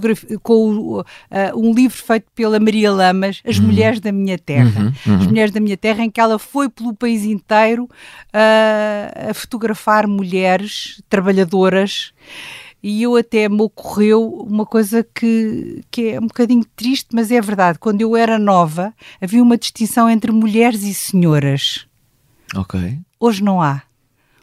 com 0.43 1.03
ah, 1.31 1.53
um 1.55 1.73
livro 1.73 1.97
feito 1.97 2.27
pela 2.35 2.59
Maria 2.61 2.91
As 3.27 3.59
Mulheres 3.59 4.01
da 4.01 4.13
Minha 4.13 4.39
Terra. 4.39 4.81
Uhum, 4.81 4.93
uhum. 5.13 5.21
As 5.21 5.27
Mulheres 5.27 5.53
da 5.53 5.61
Minha 5.61 5.77
Terra, 5.77 6.03
em 6.05 6.11
que 6.11 6.21
ela 6.21 6.39
foi 6.39 6.69
pelo 6.69 6.95
país 6.95 7.25
inteiro 7.25 7.89
ah, 8.33 9.31
a 9.31 9.35
fotografar 9.35 10.07
mulheres 10.07 11.03
trabalhadoras. 11.09 12.13
E 12.83 13.03
eu 13.03 13.15
até 13.17 13.49
me 13.49 13.61
ocorreu 13.61 14.27
uma 14.27 14.65
coisa 14.65 15.07
que, 15.15 15.83
que 15.91 16.13
é 16.13 16.19
um 16.19 16.27
bocadinho 16.27 16.65
triste, 16.75 17.09
mas 17.13 17.31
é 17.31 17.41
verdade. 17.41 17.79
Quando 17.79 18.01
eu 18.01 18.17
era 18.17 18.39
nova, 18.39 18.95
havia 19.21 19.43
uma 19.43 19.59
distinção 19.59 20.09
entre 20.09 20.33
mulheres 20.33 20.83
e 20.83 20.95
senhoras. 20.95 21.87
Ok. 22.55 22.99
Hoje 23.19 23.45
não 23.45 23.61
há. 23.61 23.83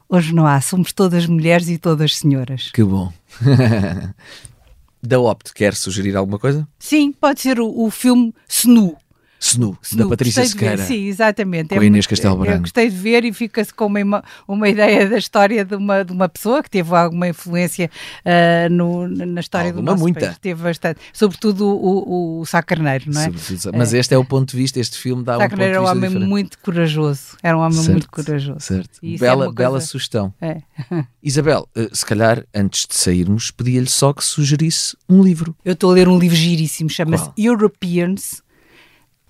Hoje 0.07 0.33
não 0.33 0.45
há. 0.45 0.61
Somos 0.61 0.93
todas 0.93 1.25
mulheres 1.25 1.67
e 1.67 1.77
todas 1.77 2.15
senhoras. 2.17 2.69
Que 2.71 2.84
bom. 2.84 3.11
da 5.02 5.20
Opt, 5.20 5.54
quer 5.54 5.76
sugerir 5.76 6.16
alguma 6.16 6.39
coisa? 6.39 6.68
Sim, 6.80 7.12
pode 7.12 7.41
ser 7.41 7.60
o, 7.60 7.86
o 7.86 7.89
filme 7.91 8.34
Snu. 8.48 8.95
Snu, 9.39 9.77
da 9.93 10.07
Patrícia 10.07 10.45
Sequeira. 10.45 10.77
Sim, 10.83 11.05
exatamente. 11.05 11.69
Com 11.69 11.75
a 11.75 11.77
muito- 11.77 11.88
Inês 11.88 12.07
Castelo 12.07 12.35
Eu 12.35 12.39
Branco. 12.41 12.61
gostei 12.61 12.89
de 12.89 12.95
ver 12.95 13.23
e 13.25 13.31
fica-se 13.33 13.73
com 13.73 13.85
uma, 13.85 14.23
uma 14.47 14.67
ideia 14.69 15.07
da 15.07 15.17
história 15.17 15.63
de 15.63 15.75
uma, 15.75 16.03
de 16.03 16.11
uma 16.11 16.27
pessoa 16.27 16.63
que 16.63 16.69
teve 16.69 16.93
alguma 16.95 17.27
influência 17.27 17.89
ah, 18.25 18.67
no- 18.69 19.07
na 19.07 19.39
história 19.39 19.69
Alguma, 19.69 19.83
do 19.83 19.91
nosso 19.91 20.01
muita. 20.03 20.19
país. 20.27 20.38
Teve 20.39 20.63
bastante. 20.63 20.99
Sobretudo 21.13 21.67
o, 21.67 22.39
o, 22.39 22.39
o 22.41 22.45
Sá 22.45 22.61
Carneiro, 22.63 23.05
não 23.11 23.21
é? 23.21 23.25
Sobretudo- 23.25 23.77
Mas 23.77 23.93
este 23.93 24.13
é 24.13 24.17
o 24.17 24.25
ponto 24.25 24.51
de 24.51 24.57
vista, 24.57 24.79
este 24.79 24.97
filme 24.97 25.23
dá 25.23 25.38
um 25.38 25.41
Sá 25.41 25.43
ponto 25.43 25.49
de 25.49 25.55
Carneiro 25.57 25.73
era 25.73 25.81
um 25.81 25.83
vista 25.85 25.97
homem 25.97 26.09
diferente. 26.09 26.29
muito 26.29 26.59
corajoso. 26.59 27.21
Era 27.43 27.57
um 27.57 27.61
homem 27.61 27.73
Certo, 27.77 27.91
muito 27.91 28.09
corajoso. 28.09 28.59
Certo. 28.59 28.99
Isso 29.03 29.23
é 29.23 29.27
Bela, 29.27 29.53
bela 29.53 29.79
sugestão. 29.81 30.33
É. 30.41 30.57
Isabel, 31.21 31.67
eh, 31.75 31.89
se 31.93 32.05
calhar 32.05 32.43
antes 32.55 32.85
de 32.88 32.95
sairmos, 32.95 33.51
pedia-lhe 33.51 33.89
só 33.89 34.13
que 34.13 34.23
sugerisse 34.23 34.95
um 35.09 35.21
livro. 35.21 35.55
Eu 35.63 35.73
estou 35.73 35.91
a 35.91 35.93
ler 35.93 36.07
um 36.07 36.17
livro 36.17 36.35
giríssimo, 36.35 36.89
chama-se? 36.89 37.29
Europeans, 37.38 38.41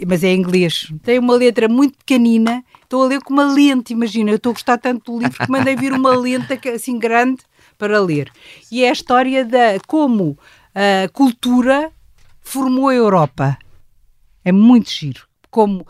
mas 0.06 0.24
é 0.24 0.28
em 0.30 0.40
inglês. 0.40 0.92
Tem 1.04 1.18
uma 1.20 1.34
letra 1.36 1.68
muito 1.68 1.98
pequenina, 1.98 2.64
estou 2.84 3.04
a 3.04 3.08
ler 3.08 3.22
com 3.22 3.34
uma 3.34 3.46
lente, 3.52 3.94
imagina. 3.94 4.30
Eu 4.32 4.36
estou 4.36 4.52
a 4.52 4.54
gostar 4.54 4.78
tanto 4.78 5.12
do 5.14 5.20
livro 5.20 5.38
que 5.46 5.52
mandei 5.52 5.76
vir 5.76 5.94
uma 5.94 6.16
lente 6.16 6.54
assim 6.70 7.00
grande 7.00 7.42
para 7.78 8.00
ler. 8.00 8.32
E 8.72 8.84
é 8.84 8.90
a 8.90 8.94
história 8.94 9.44
da 9.46 9.80
como 9.88 10.38
a 10.76 11.08
cultura 11.10 11.92
formou 12.42 12.90
a 12.90 12.94
Europa. 12.96 13.58
É 14.46 14.52
muito 14.52 14.90
giro. 14.90 15.26
Como 15.50 15.86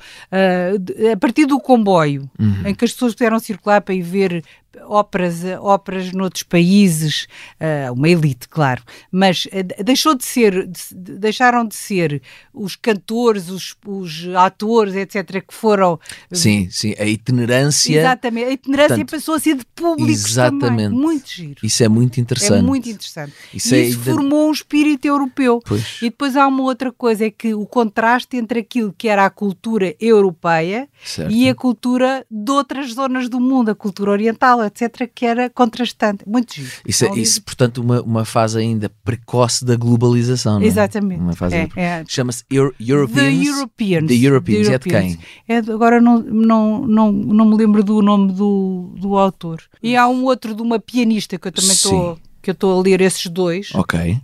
de- 0.80 1.10
a 1.12 1.18
partir 1.18 1.45
do 1.45 1.60
comboio, 1.60 2.30
Uhum. 2.39 2.68
em 2.68 2.74
que 2.76 2.86
as 2.86 2.93
pessoas 2.93 3.14
puderam 3.14 3.39
circular 3.39 3.82
para 3.82 3.93
ir 3.95 4.01
ver 4.01 4.43
óperas, 4.86 5.43
eh, 5.43 5.57
óperas 5.59 6.11
noutros 6.11 6.43
países, 6.43 7.28
ah, 7.59 7.91
uma 7.91 8.07
elite, 8.09 8.47
claro, 8.47 8.84
mas 9.11 9.47
eh, 9.51 9.63
de- 9.63 9.84
deixou 9.84 10.15
de 10.15 10.24
ser, 10.26 10.68
de- 10.68 10.80
de- 10.95 11.18
deixaram 11.18 11.65
de 11.65 11.76
ser 11.76 12.22
os 12.53 12.76
cantores, 12.76 13.49
os, 13.49 13.76
os 13.86 14.28
atores, 14.36 14.95
etc., 14.95 15.41
que 15.45 15.53
foram. 15.53 15.99
Sim, 16.32 16.68
sim, 16.72 16.93
a 16.99 17.05
itinerância. 17.05 17.97
Exatamente, 17.99 18.47
a 18.47 18.51
itinerância 18.51 18.95
Portanto, 18.97 19.11
passou 19.11 19.36
a 19.36 19.39
ser 19.39 19.55
de 19.55 19.65
público 19.76 20.11
exatamente. 20.11 20.61
também. 20.68 20.89
Muito 20.89 21.30
giro. 21.30 21.59
Isso 21.63 21.84
é 21.84 21.88
muito 21.89 22.20
interessante. 22.20 22.59
É 22.59 22.61
muito 22.61 22.89
interessante. 22.89 23.34
Isso 23.53 23.74
e 23.74 23.78
é 23.78 23.82
isso 23.86 23.99
ainda- 23.99 24.11
formou 24.11 24.49
um 24.49 24.51
espírito 24.51 25.05
europeu. 25.05 25.59
Pois. 25.65 25.97
E 26.01 26.09
depois 26.09 26.36
há 26.36 26.47
uma 26.47 26.63
outra 26.63 26.91
coisa, 26.91 27.26
é 27.26 27.32
que 27.32 27.53
o 27.53 27.65
contraste 27.65 28.38
entre 28.38 28.59
aquilo 28.59 28.93
que 28.97 29.07
era 29.07 29.26
a 29.26 29.30
cultura 29.30 29.95
europeia 29.99 30.88
Certo. 31.03 31.32
e 31.32 31.49
a 31.49 31.55
cultura 31.55 32.26
de 32.30 32.51
outras 32.51 32.93
zonas 32.93 33.30
do 33.30 33.39
mundo, 33.39 33.70
a 33.72 33.76
cultura 33.76 34.11
oriental, 34.11 34.61
etc., 34.68 35.09
que 35.13 35.26
era 35.26 35.49
contrastante. 35.49 36.24
Muito 36.28 36.53
giro. 36.55 36.70
Isso, 36.86 37.05
é, 37.05 37.18
isso 37.20 37.41
portanto, 37.41 37.80
uma, 37.80 38.01
uma 38.01 38.26
fase 38.26 38.59
ainda 38.59 38.89
precoce 39.03 39.65
da 39.65 39.76
globalização. 39.76 40.55
não 40.59 40.61
é? 40.61 40.68
Exatamente. 40.68 41.20
Uma 41.22 41.34
fase 41.36 41.55
É, 41.55 41.70
é. 41.76 42.03
Chama-se 42.07 42.43
Euro- 42.49 42.76
Europeans. 42.80 43.39
The 43.39 43.49
Europeans. 43.49 44.07
The 44.07 44.13
Europeans. 44.28 44.68
The 44.68 44.74
É 44.74 44.78
de 44.78 44.89
quem? 44.89 45.20
É 45.47 45.61
de- 45.61 45.72
agora 45.72 45.99
não, 46.01 46.20
não, 46.20 46.86
não, 46.88 47.11
não 47.11 47.45
me 47.45 47.55
lembro 47.57 47.84
do 47.84 48.01
nome 48.01 48.32
do, 48.34 48.93
do 48.99 49.18
autor. 49.18 49.61
E 49.82 49.95
há 49.95 50.07
um 50.07 50.24
outro 50.26 50.53
de 50.55 50.61
uma 50.61 50.80
pianista 50.80 51.38
que 51.38 51.47
eu 51.47 51.51
também 51.51 51.72
estou 51.72 52.20
que 52.41 52.51
eu 52.51 52.53
estou 52.53 52.80
a 52.80 52.82
ler 52.84 53.01
esses 53.01 53.28
dois. 53.28 53.74
Ok. 53.76 54.18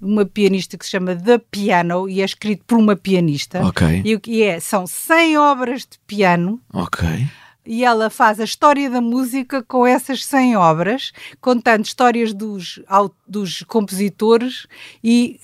Uma 0.00 0.26
pianista 0.26 0.76
que 0.76 0.84
se 0.84 0.90
chama 0.90 1.16
The 1.16 1.38
Piano 1.50 2.06
e 2.08 2.20
é 2.20 2.24
escrito 2.24 2.62
por 2.66 2.76
uma 2.78 2.94
pianista. 2.94 3.66
Ok. 3.66 4.02
E, 4.04 4.18
que 4.18 4.42
é, 4.42 4.60
são 4.60 4.86
100 4.86 5.38
obras 5.38 5.80
de 5.82 5.98
piano 6.06 6.60
Ok. 6.72 7.08
E 7.66 7.84
ela 7.84 8.10
faz 8.10 8.38
a 8.40 8.44
história 8.44 8.90
da 8.90 9.00
música 9.00 9.62
com 9.62 9.86
essas 9.86 10.24
100 10.24 10.56
obras, 10.56 11.12
contando 11.40 11.84
histórias 11.84 12.32
dos, 12.34 12.80
dos 13.26 13.62
compositores 13.62 14.66
e 15.02 15.38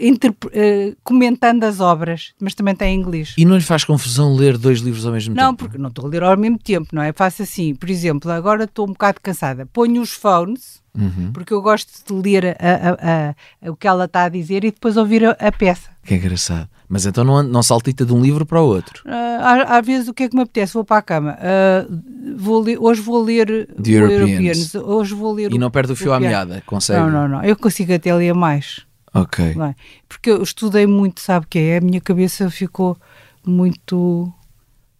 eh, 0.52 0.94
comentando 1.02 1.64
as 1.64 1.80
obras, 1.80 2.32
mas 2.40 2.54
também 2.54 2.74
tem 2.74 2.94
em 2.94 3.00
inglês. 3.00 3.34
E 3.38 3.44
não 3.44 3.56
lhe 3.56 3.62
faz 3.62 3.84
confusão 3.84 4.34
ler 4.34 4.58
dois 4.58 4.80
livros 4.80 5.06
ao 5.06 5.12
mesmo 5.12 5.34
Não, 5.34 5.50
tempo? 5.52 5.64
porque 5.64 5.78
não 5.78 5.88
estou 5.88 6.06
a 6.06 6.08
ler 6.08 6.22
ao 6.22 6.36
mesmo 6.36 6.58
tempo, 6.58 6.88
não 6.92 7.02
é? 7.02 7.12
Faço 7.12 7.42
assim, 7.42 7.74
por 7.74 7.88
exemplo, 7.90 8.30
agora 8.30 8.64
estou 8.64 8.86
um 8.86 8.92
bocado 8.92 9.20
cansada. 9.22 9.66
Ponho 9.66 10.00
os 10.02 10.10
phones, 10.12 10.80
Uhum. 10.92 11.30
porque 11.32 11.54
eu 11.54 11.62
gosto 11.62 11.88
de 12.04 12.12
ler 12.20 12.46
a- 12.46 12.56
a- 12.58 13.34
a- 13.68 13.70
o 13.70 13.76
que 13.76 13.86
ela 13.86 14.06
está 14.06 14.24
a 14.24 14.28
dizer 14.28 14.64
e 14.64 14.72
depois 14.72 14.96
ouvir 14.96 15.24
a 15.24 15.52
peça. 15.52 15.88
Que 16.02 16.14
engraçado. 16.14 16.68
Mas 16.88 17.06
então 17.06 17.22
não, 17.22 17.42
não 17.42 17.62
saltita 17.62 18.04
de 18.04 18.12
um 18.12 18.20
livro 18.20 18.44
para 18.44 18.60
o 18.60 18.66
outro. 18.66 19.02
Ah, 19.06 19.62
às, 19.62 19.70
às 19.78 19.86
vezes 19.86 20.08
o 20.08 20.14
que 20.14 20.24
é 20.24 20.28
que 20.28 20.34
me 20.34 20.42
apetece? 20.42 20.74
Vou 20.74 20.84
para 20.84 20.96
a 20.96 21.02
cama. 21.02 21.38
Ah, 21.38 21.86
vou 22.36 22.60
ler- 22.60 22.78
hoje 22.80 23.00
vou 23.00 23.22
ler 23.22 23.68
The 23.80 23.90
o 23.90 24.10
Europeans. 24.10 24.74
Hoje 24.74 25.14
vou 25.14 25.32
ler 25.32 25.52
E 25.52 25.56
o- 25.56 25.58
não 25.60 25.70
perde 25.70 25.92
o 25.92 25.96
fio 25.96 26.12
à 26.12 26.18
piano. 26.18 26.30
meada, 26.30 26.62
consegue? 26.66 27.00
Não, 27.00 27.10
não, 27.10 27.28
não. 27.28 27.44
Eu 27.44 27.56
consigo 27.56 27.92
até 27.92 28.14
ler 28.14 28.34
mais. 28.34 28.84
Ok. 29.14 29.44
é? 29.44 29.74
Porque 30.08 30.30
eu 30.30 30.42
estudei 30.42 30.86
muito, 30.86 31.20
sabe 31.20 31.46
o 31.46 31.48
que 31.48 31.58
é? 31.58 31.78
A 31.78 31.80
minha 31.80 32.00
cabeça 32.00 32.48
ficou 32.50 32.96
muito. 33.44 34.32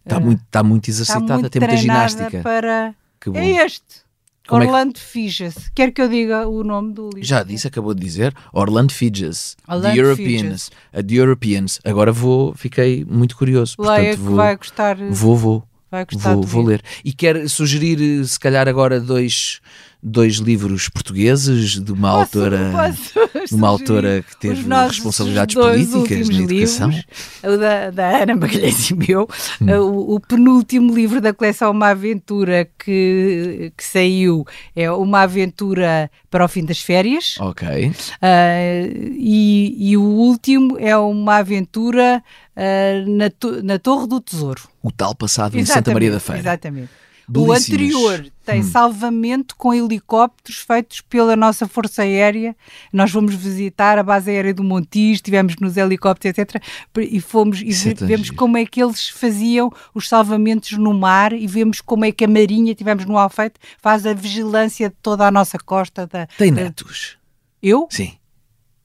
Está 0.05 0.17
ah, 0.17 0.19
muito, 0.19 0.43
está 0.43 0.63
muito 0.63 0.89
exercitada, 0.89 1.33
muito 1.33 1.49
tem 1.49 1.59
muita 1.59 1.77
ginástica. 1.77 2.41
Para... 2.41 2.93
Que 3.19 3.29
bom. 3.29 3.37
É 3.37 3.65
este. 3.65 4.01
Como 4.47 4.63
é 4.63 4.65
que- 4.65 4.71
Orlando 4.71 4.99
Figes. 4.99 5.71
Quer 5.73 5.91
que 5.91 6.01
eu 6.01 6.09
diga 6.09 6.47
o 6.47 6.63
nome 6.63 6.93
do 6.93 7.09
livro? 7.09 7.23
Já 7.23 7.43
disse, 7.43 7.67
acabou 7.67 7.93
de 7.93 8.01
dizer. 8.01 8.33
Orlando 8.51 8.91
Fidges. 8.91 9.55
Orlando 9.67 9.93
The 9.93 9.99
Europeans. 9.99 10.71
A 10.91 11.03
The 11.03 11.13
Europeans. 11.15 11.79
Agora 11.85 12.11
vou, 12.11 12.53
fiquei 12.55 13.05
muito 13.07 13.37
curioso. 13.37 13.75
Leia 13.79 13.93
Portanto, 13.95 14.17
que 14.17 14.23
vou, 14.23 14.35
vai 14.35 14.55
gostar. 14.57 14.97
vou, 15.09 15.37
vou. 15.37 15.63
Vai 15.91 16.05
gostar 16.05 16.33
Vou, 16.35 16.43
vou 16.43 16.63
ler. 16.63 16.81
E 17.03 17.11
quer 17.11 17.49
sugerir, 17.49 18.25
se 18.25 18.39
calhar, 18.39 18.65
agora 18.67 18.99
dois, 18.99 19.59
dois 20.03 20.35
livros 20.37 20.89
portugueses 20.89 21.79
de 21.79 21.91
uma 21.91 22.11
Posso- 22.25 22.39
autora. 22.39 22.71
posso 22.71 23.45
de 23.47 23.55
uma 23.55 23.67
autora 23.67 24.23
que 24.27 24.35
teve 24.37 24.67
responsabilidades 24.67 25.55
políticas 25.55 26.29
na 26.29 26.35
educação. 26.41 26.89
livros, 26.89 27.05
o 27.43 27.57
da, 27.57 27.89
da 27.91 28.23
Ana 28.23 28.35
Magalhães 28.35 28.89
e 28.89 28.95
meu, 28.95 29.27
Hum. 29.61 29.65
uh, 29.69 29.81
o, 29.81 30.15
o 30.15 30.19
penúltimo 30.19 30.93
livro 30.93 31.21
da 31.21 31.33
coleção 31.33 31.71
Uma 31.71 31.89
Aventura 31.89 32.67
que, 32.83 33.71
que 33.77 33.83
saiu 33.83 34.45
é 34.75 34.89
Uma 34.91 35.21
Aventura 35.21 36.09
para 36.29 36.45
o 36.45 36.47
Fim 36.47 36.65
das 36.65 36.79
Férias. 36.81 37.35
Ok. 37.39 37.67
Uh, 37.89 39.13
e, 39.17 39.91
e 39.91 39.97
o 39.97 40.01
último 40.03 40.77
é 40.79 40.97
uma 40.97 41.37
aventura 41.37 42.23
uh, 42.55 43.09
na, 43.17 43.29
to- 43.29 43.61
na 43.63 43.77
Torre 43.77 44.07
do 44.07 44.19
Tesouro. 44.21 44.61
O 44.81 44.91
tal 44.91 45.13
passado 45.13 45.57
em 45.57 45.65
Santa 45.65 45.91
Maria 45.93 46.11
da 46.11 46.19
Feira. 46.19 46.41
Exatamente. 46.41 46.89
O 47.35 47.51
anterior 47.51 48.25
tem 48.45 48.59
Hum. 48.61 48.63
salvamento 48.63 49.55
com 49.55 49.73
helicópteros 49.73 50.59
feitos 50.61 51.01
pela 51.01 51.35
nossa 51.35 51.67
Força 51.67 52.01
Aérea. 52.01 52.55
Nós 52.91 53.11
fomos 53.11 53.33
visitar 53.35 53.97
a 53.97 54.03
base 54.03 54.29
aérea 54.31 54.53
do 54.53 54.63
Montijo, 54.63 55.13
estivemos 55.13 55.55
nos 55.57 55.77
helicópteros, 55.77 56.37
etc. 56.37 56.61
E 56.99 57.21
fomos 57.21 57.61
e 57.61 57.69
é 57.69 57.93
vemos 57.93 58.27
giro. 58.27 58.37
como 58.37 58.57
é 58.57 58.65
que 58.65 58.81
eles 58.83 59.09
faziam 59.09 59.71
os 59.93 60.09
salvamentos 60.09 60.71
no 60.73 60.93
mar 60.93 61.31
e 61.33 61.45
vemos 61.47 61.79
como 61.81 62.03
é 62.05 62.11
que 62.11 62.25
a 62.25 62.27
Marinha, 62.27 62.73
tivemos 62.75 63.05
no 63.05 63.17
Alfeite, 63.17 63.55
faz 63.81 64.05
a 64.05 64.13
vigilância 64.13 64.89
de 64.89 64.95
toda 65.01 65.25
a 65.27 65.31
nossa 65.31 65.57
costa. 65.59 66.07
Da, 66.07 66.27
Tem 66.37 66.51
da- 66.53 66.63
netos? 66.63 67.17
Eu? 67.61 67.87
Sim. 67.91 68.13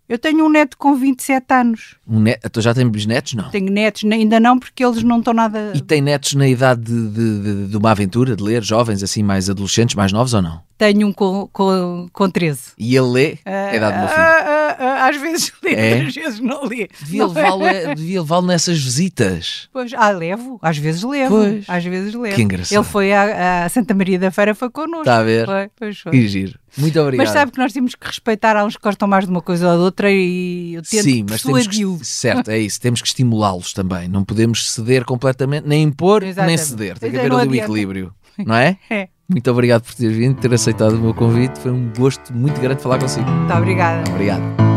Eu 0.09 0.19
tenho 0.19 0.45
um 0.45 0.49
neto 0.49 0.77
com 0.79 0.95
27 0.95 1.45
anos. 1.53 1.97
Um 2.07 2.21
net... 2.21 2.41
então 2.45 2.63
já 2.63 2.73
tem 2.73 2.89
bisnetos? 2.89 3.35
Não. 3.35 3.51
Tenho 3.51 3.71
netos, 3.73 4.05
ainda 4.05 4.39
não, 4.39 4.59
porque 4.59 4.85
eles 4.85 5.03
não 5.03 5.19
estão 5.19 5.35
nada. 5.35 5.73
E 5.75 5.81
tem 5.81 6.01
netos 6.01 6.35
na 6.35 6.47
idade 6.47 6.83
de, 6.83 7.09
de- 7.11 7.67
de- 7.69 7.77
uma 7.77 7.91
aventura, 7.91 8.37
de 8.37 8.43
ler, 8.43 8.63
jovens 8.63 9.03
assim, 9.03 9.23
mais 9.23 9.51
adolescentes, 9.51 9.97
mais 9.97 10.13
novos 10.13 10.33
ou 10.35 10.41
não? 10.43 10.61
Tenho 10.79 11.07
um 11.09 11.13
com, 11.13 11.49
com, 11.53 12.07
com 12.13 12.31
13. 12.31 12.73
E 12.79 12.95
ele 12.97 13.07
lê 13.09 13.39
a 13.45 13.75
idade 13.75 13.95
do 13.95 13.99
meu 14.01 14.09
filho. 14.09 14.21
Ah, 14.21 14.37
ah, 14.39 14.45
ah, 14.47 14.56
às 15.09 15.17
vezes 15.17 15.53
lê, 15.63 15.75
É? 15.75 15.95
outras 15.95 16.15
vezes 16.15 16.41
não 16.41 16.65
lê. 16.65 16.89
Devia 17.01 17.23
é? 17.23 17.27
levá-lo 17.27 17.95
devia 17.95 18.21
levá-lo 18.21 18.47
nessas 18.47 18.79
visitas. 18.79 19.69
Pois, 19.73 19.93
ah, 19.95 20.11
levo, 20.11 20.59
às 20.63 20.79
vezes 20.79 21.03
levo. 21.03 21.37
Pois. 21.37 21.65
Às 21.69 21.85
vezes 21.85 22.15
levo. 22.15 22.35
Que 22.35 22.43
engraçado. 22.43 22.77
Ele 22.79 22.85
foi 22.85 23.13
à, 23.13 23.69
Santa 23.69 23.95
Maria 23.95 24.19
da 24.19 24.31
Feira, 24.31 24.55
foi 24.55 24.71
connosco. 24.71 25.03
Está 25.03 25.19
a 25.19 25.23
ver? 25.23 25.47
Foi, 25.47 25.71
pois 25.77 25.99
foi. 25.99 26.13
Que 26.13 26.29
giro. 26.29 26.59
Muito 26.77 27.01
obrigado. 27.01 27.27
Mas 27.27 27.33
sabe 27.33 27.53
que 27.53 27.59
nós 27.59 27.73
temos 27.73 27.95
que 27.95 28.07
respeitar 28.07 28.57
há 28.57 28.65
uns 28.65 28.77
que 28.77 28.83
gostam 28.83 29.09
mais 29.09 29.25
de 29.25 29.31
uma 29.31 29.41
coisa 29.41 29.71
ou 29.71 29.79
de 29.79 29.83
outra 29.83 30.11
e 30.11 30.75
eu 30.75 30.83
tento 30.83 31.05
Sim, 31.05 31.25
mas 31.29 31.43
temos 31.43 31.67
que, 31.67 32.05
certo, 32.05 32.51
é 32.51 32.59
isso, 32.59 32.81
temos 32.81 33.01
que 33.01 33.09
estimulá-los 33.09 33.73
também. 33.73 34.09
Não 34.09 34.25
podemos 34.25 34.71
ceder 34.73 35.05
completamente, 35.05 35.67
nem 35.67 35.83
impor, 35.83 36.21
nem 36.21 36.31
Exatamente. 36.31 36.63
ceder. 36.63 36.99
Tem 36.99 37.11
que 37.11 37.17
é, 37.17 37.21
haver 37.21 37.33
ali 37.33 37.49
o 37.49 37.55
equilíbrio, 37.55 38.15
não 38.39 38.55
é? 38.55 38.77
É. 38.91 39.09
Muito 39.29 39.51
obrigado 39.51 39.83
por 39.83 39.95
ter 39.95 40.09
vindo, 40.09 40.37
ter 40.37 40.53
aceitado 40.53 40.93
o 40.93 41.01
meu 41.01 41.15
convite. 41.15 41.59
Foi 41.59 41.73
um 41.73 41.91
gosto 41.97 42.33
muito 42.33 42.61
grande 42.61 42.83
falar 42.83 42.99
consigo. 42.99 43.29
Muito 43.29 43.53
obrigada. 43.53 44.09
Obrigado. 44.11 44.76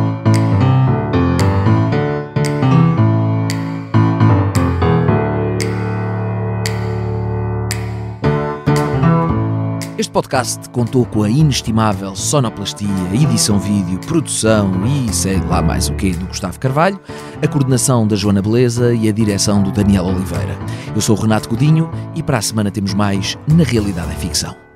Este 10.00 10.14
podcast 10.14 10.70
contou 10.70 11.06
com 11.06 11.24
a 11.24 11.30
inestimável 11.30 12.16
sonoplastia, 12.16 12.88
edição 13.14 13.60
vídeo, 13.60 14.00
produção 14.00 14.72
e 14.88 15.14
sei 15.14 15.42
lá 15.42 15.62
mais 15.62 15.90
o 15.90 15.94
que 15.96 16.12
do 16.12 16.26
Gustavo 16.26 16.58
Carvalho, 16.58 16.98
a 17.44 17.48
coordenação 17.50 18.08
da 18.08 18.16
Joana 18.16 18.42
Beleza 18.42 18.94
e 18.94 19.10
a 19.10 19.12
direção 19.12 19.62
do 19.62 19.74
Daniel 19.74 20.06
Oliveira. 20.06 20.58
Eu 20.96 21.02
sou 21.02 21.18
o 21.18 21.22
Renato 21.22 21.50
Godinho 21.50 21.92
e 22.16 22.24
para 22.24 22.38
a 22.38 22.42
semana 22.42 22.72
temos 22.72 22.94
mais 22.94 23.38
Na 23.46 23.66
Realidade 23.66 24.14
é 24.14 24.16
Ficção. 24.16 24.69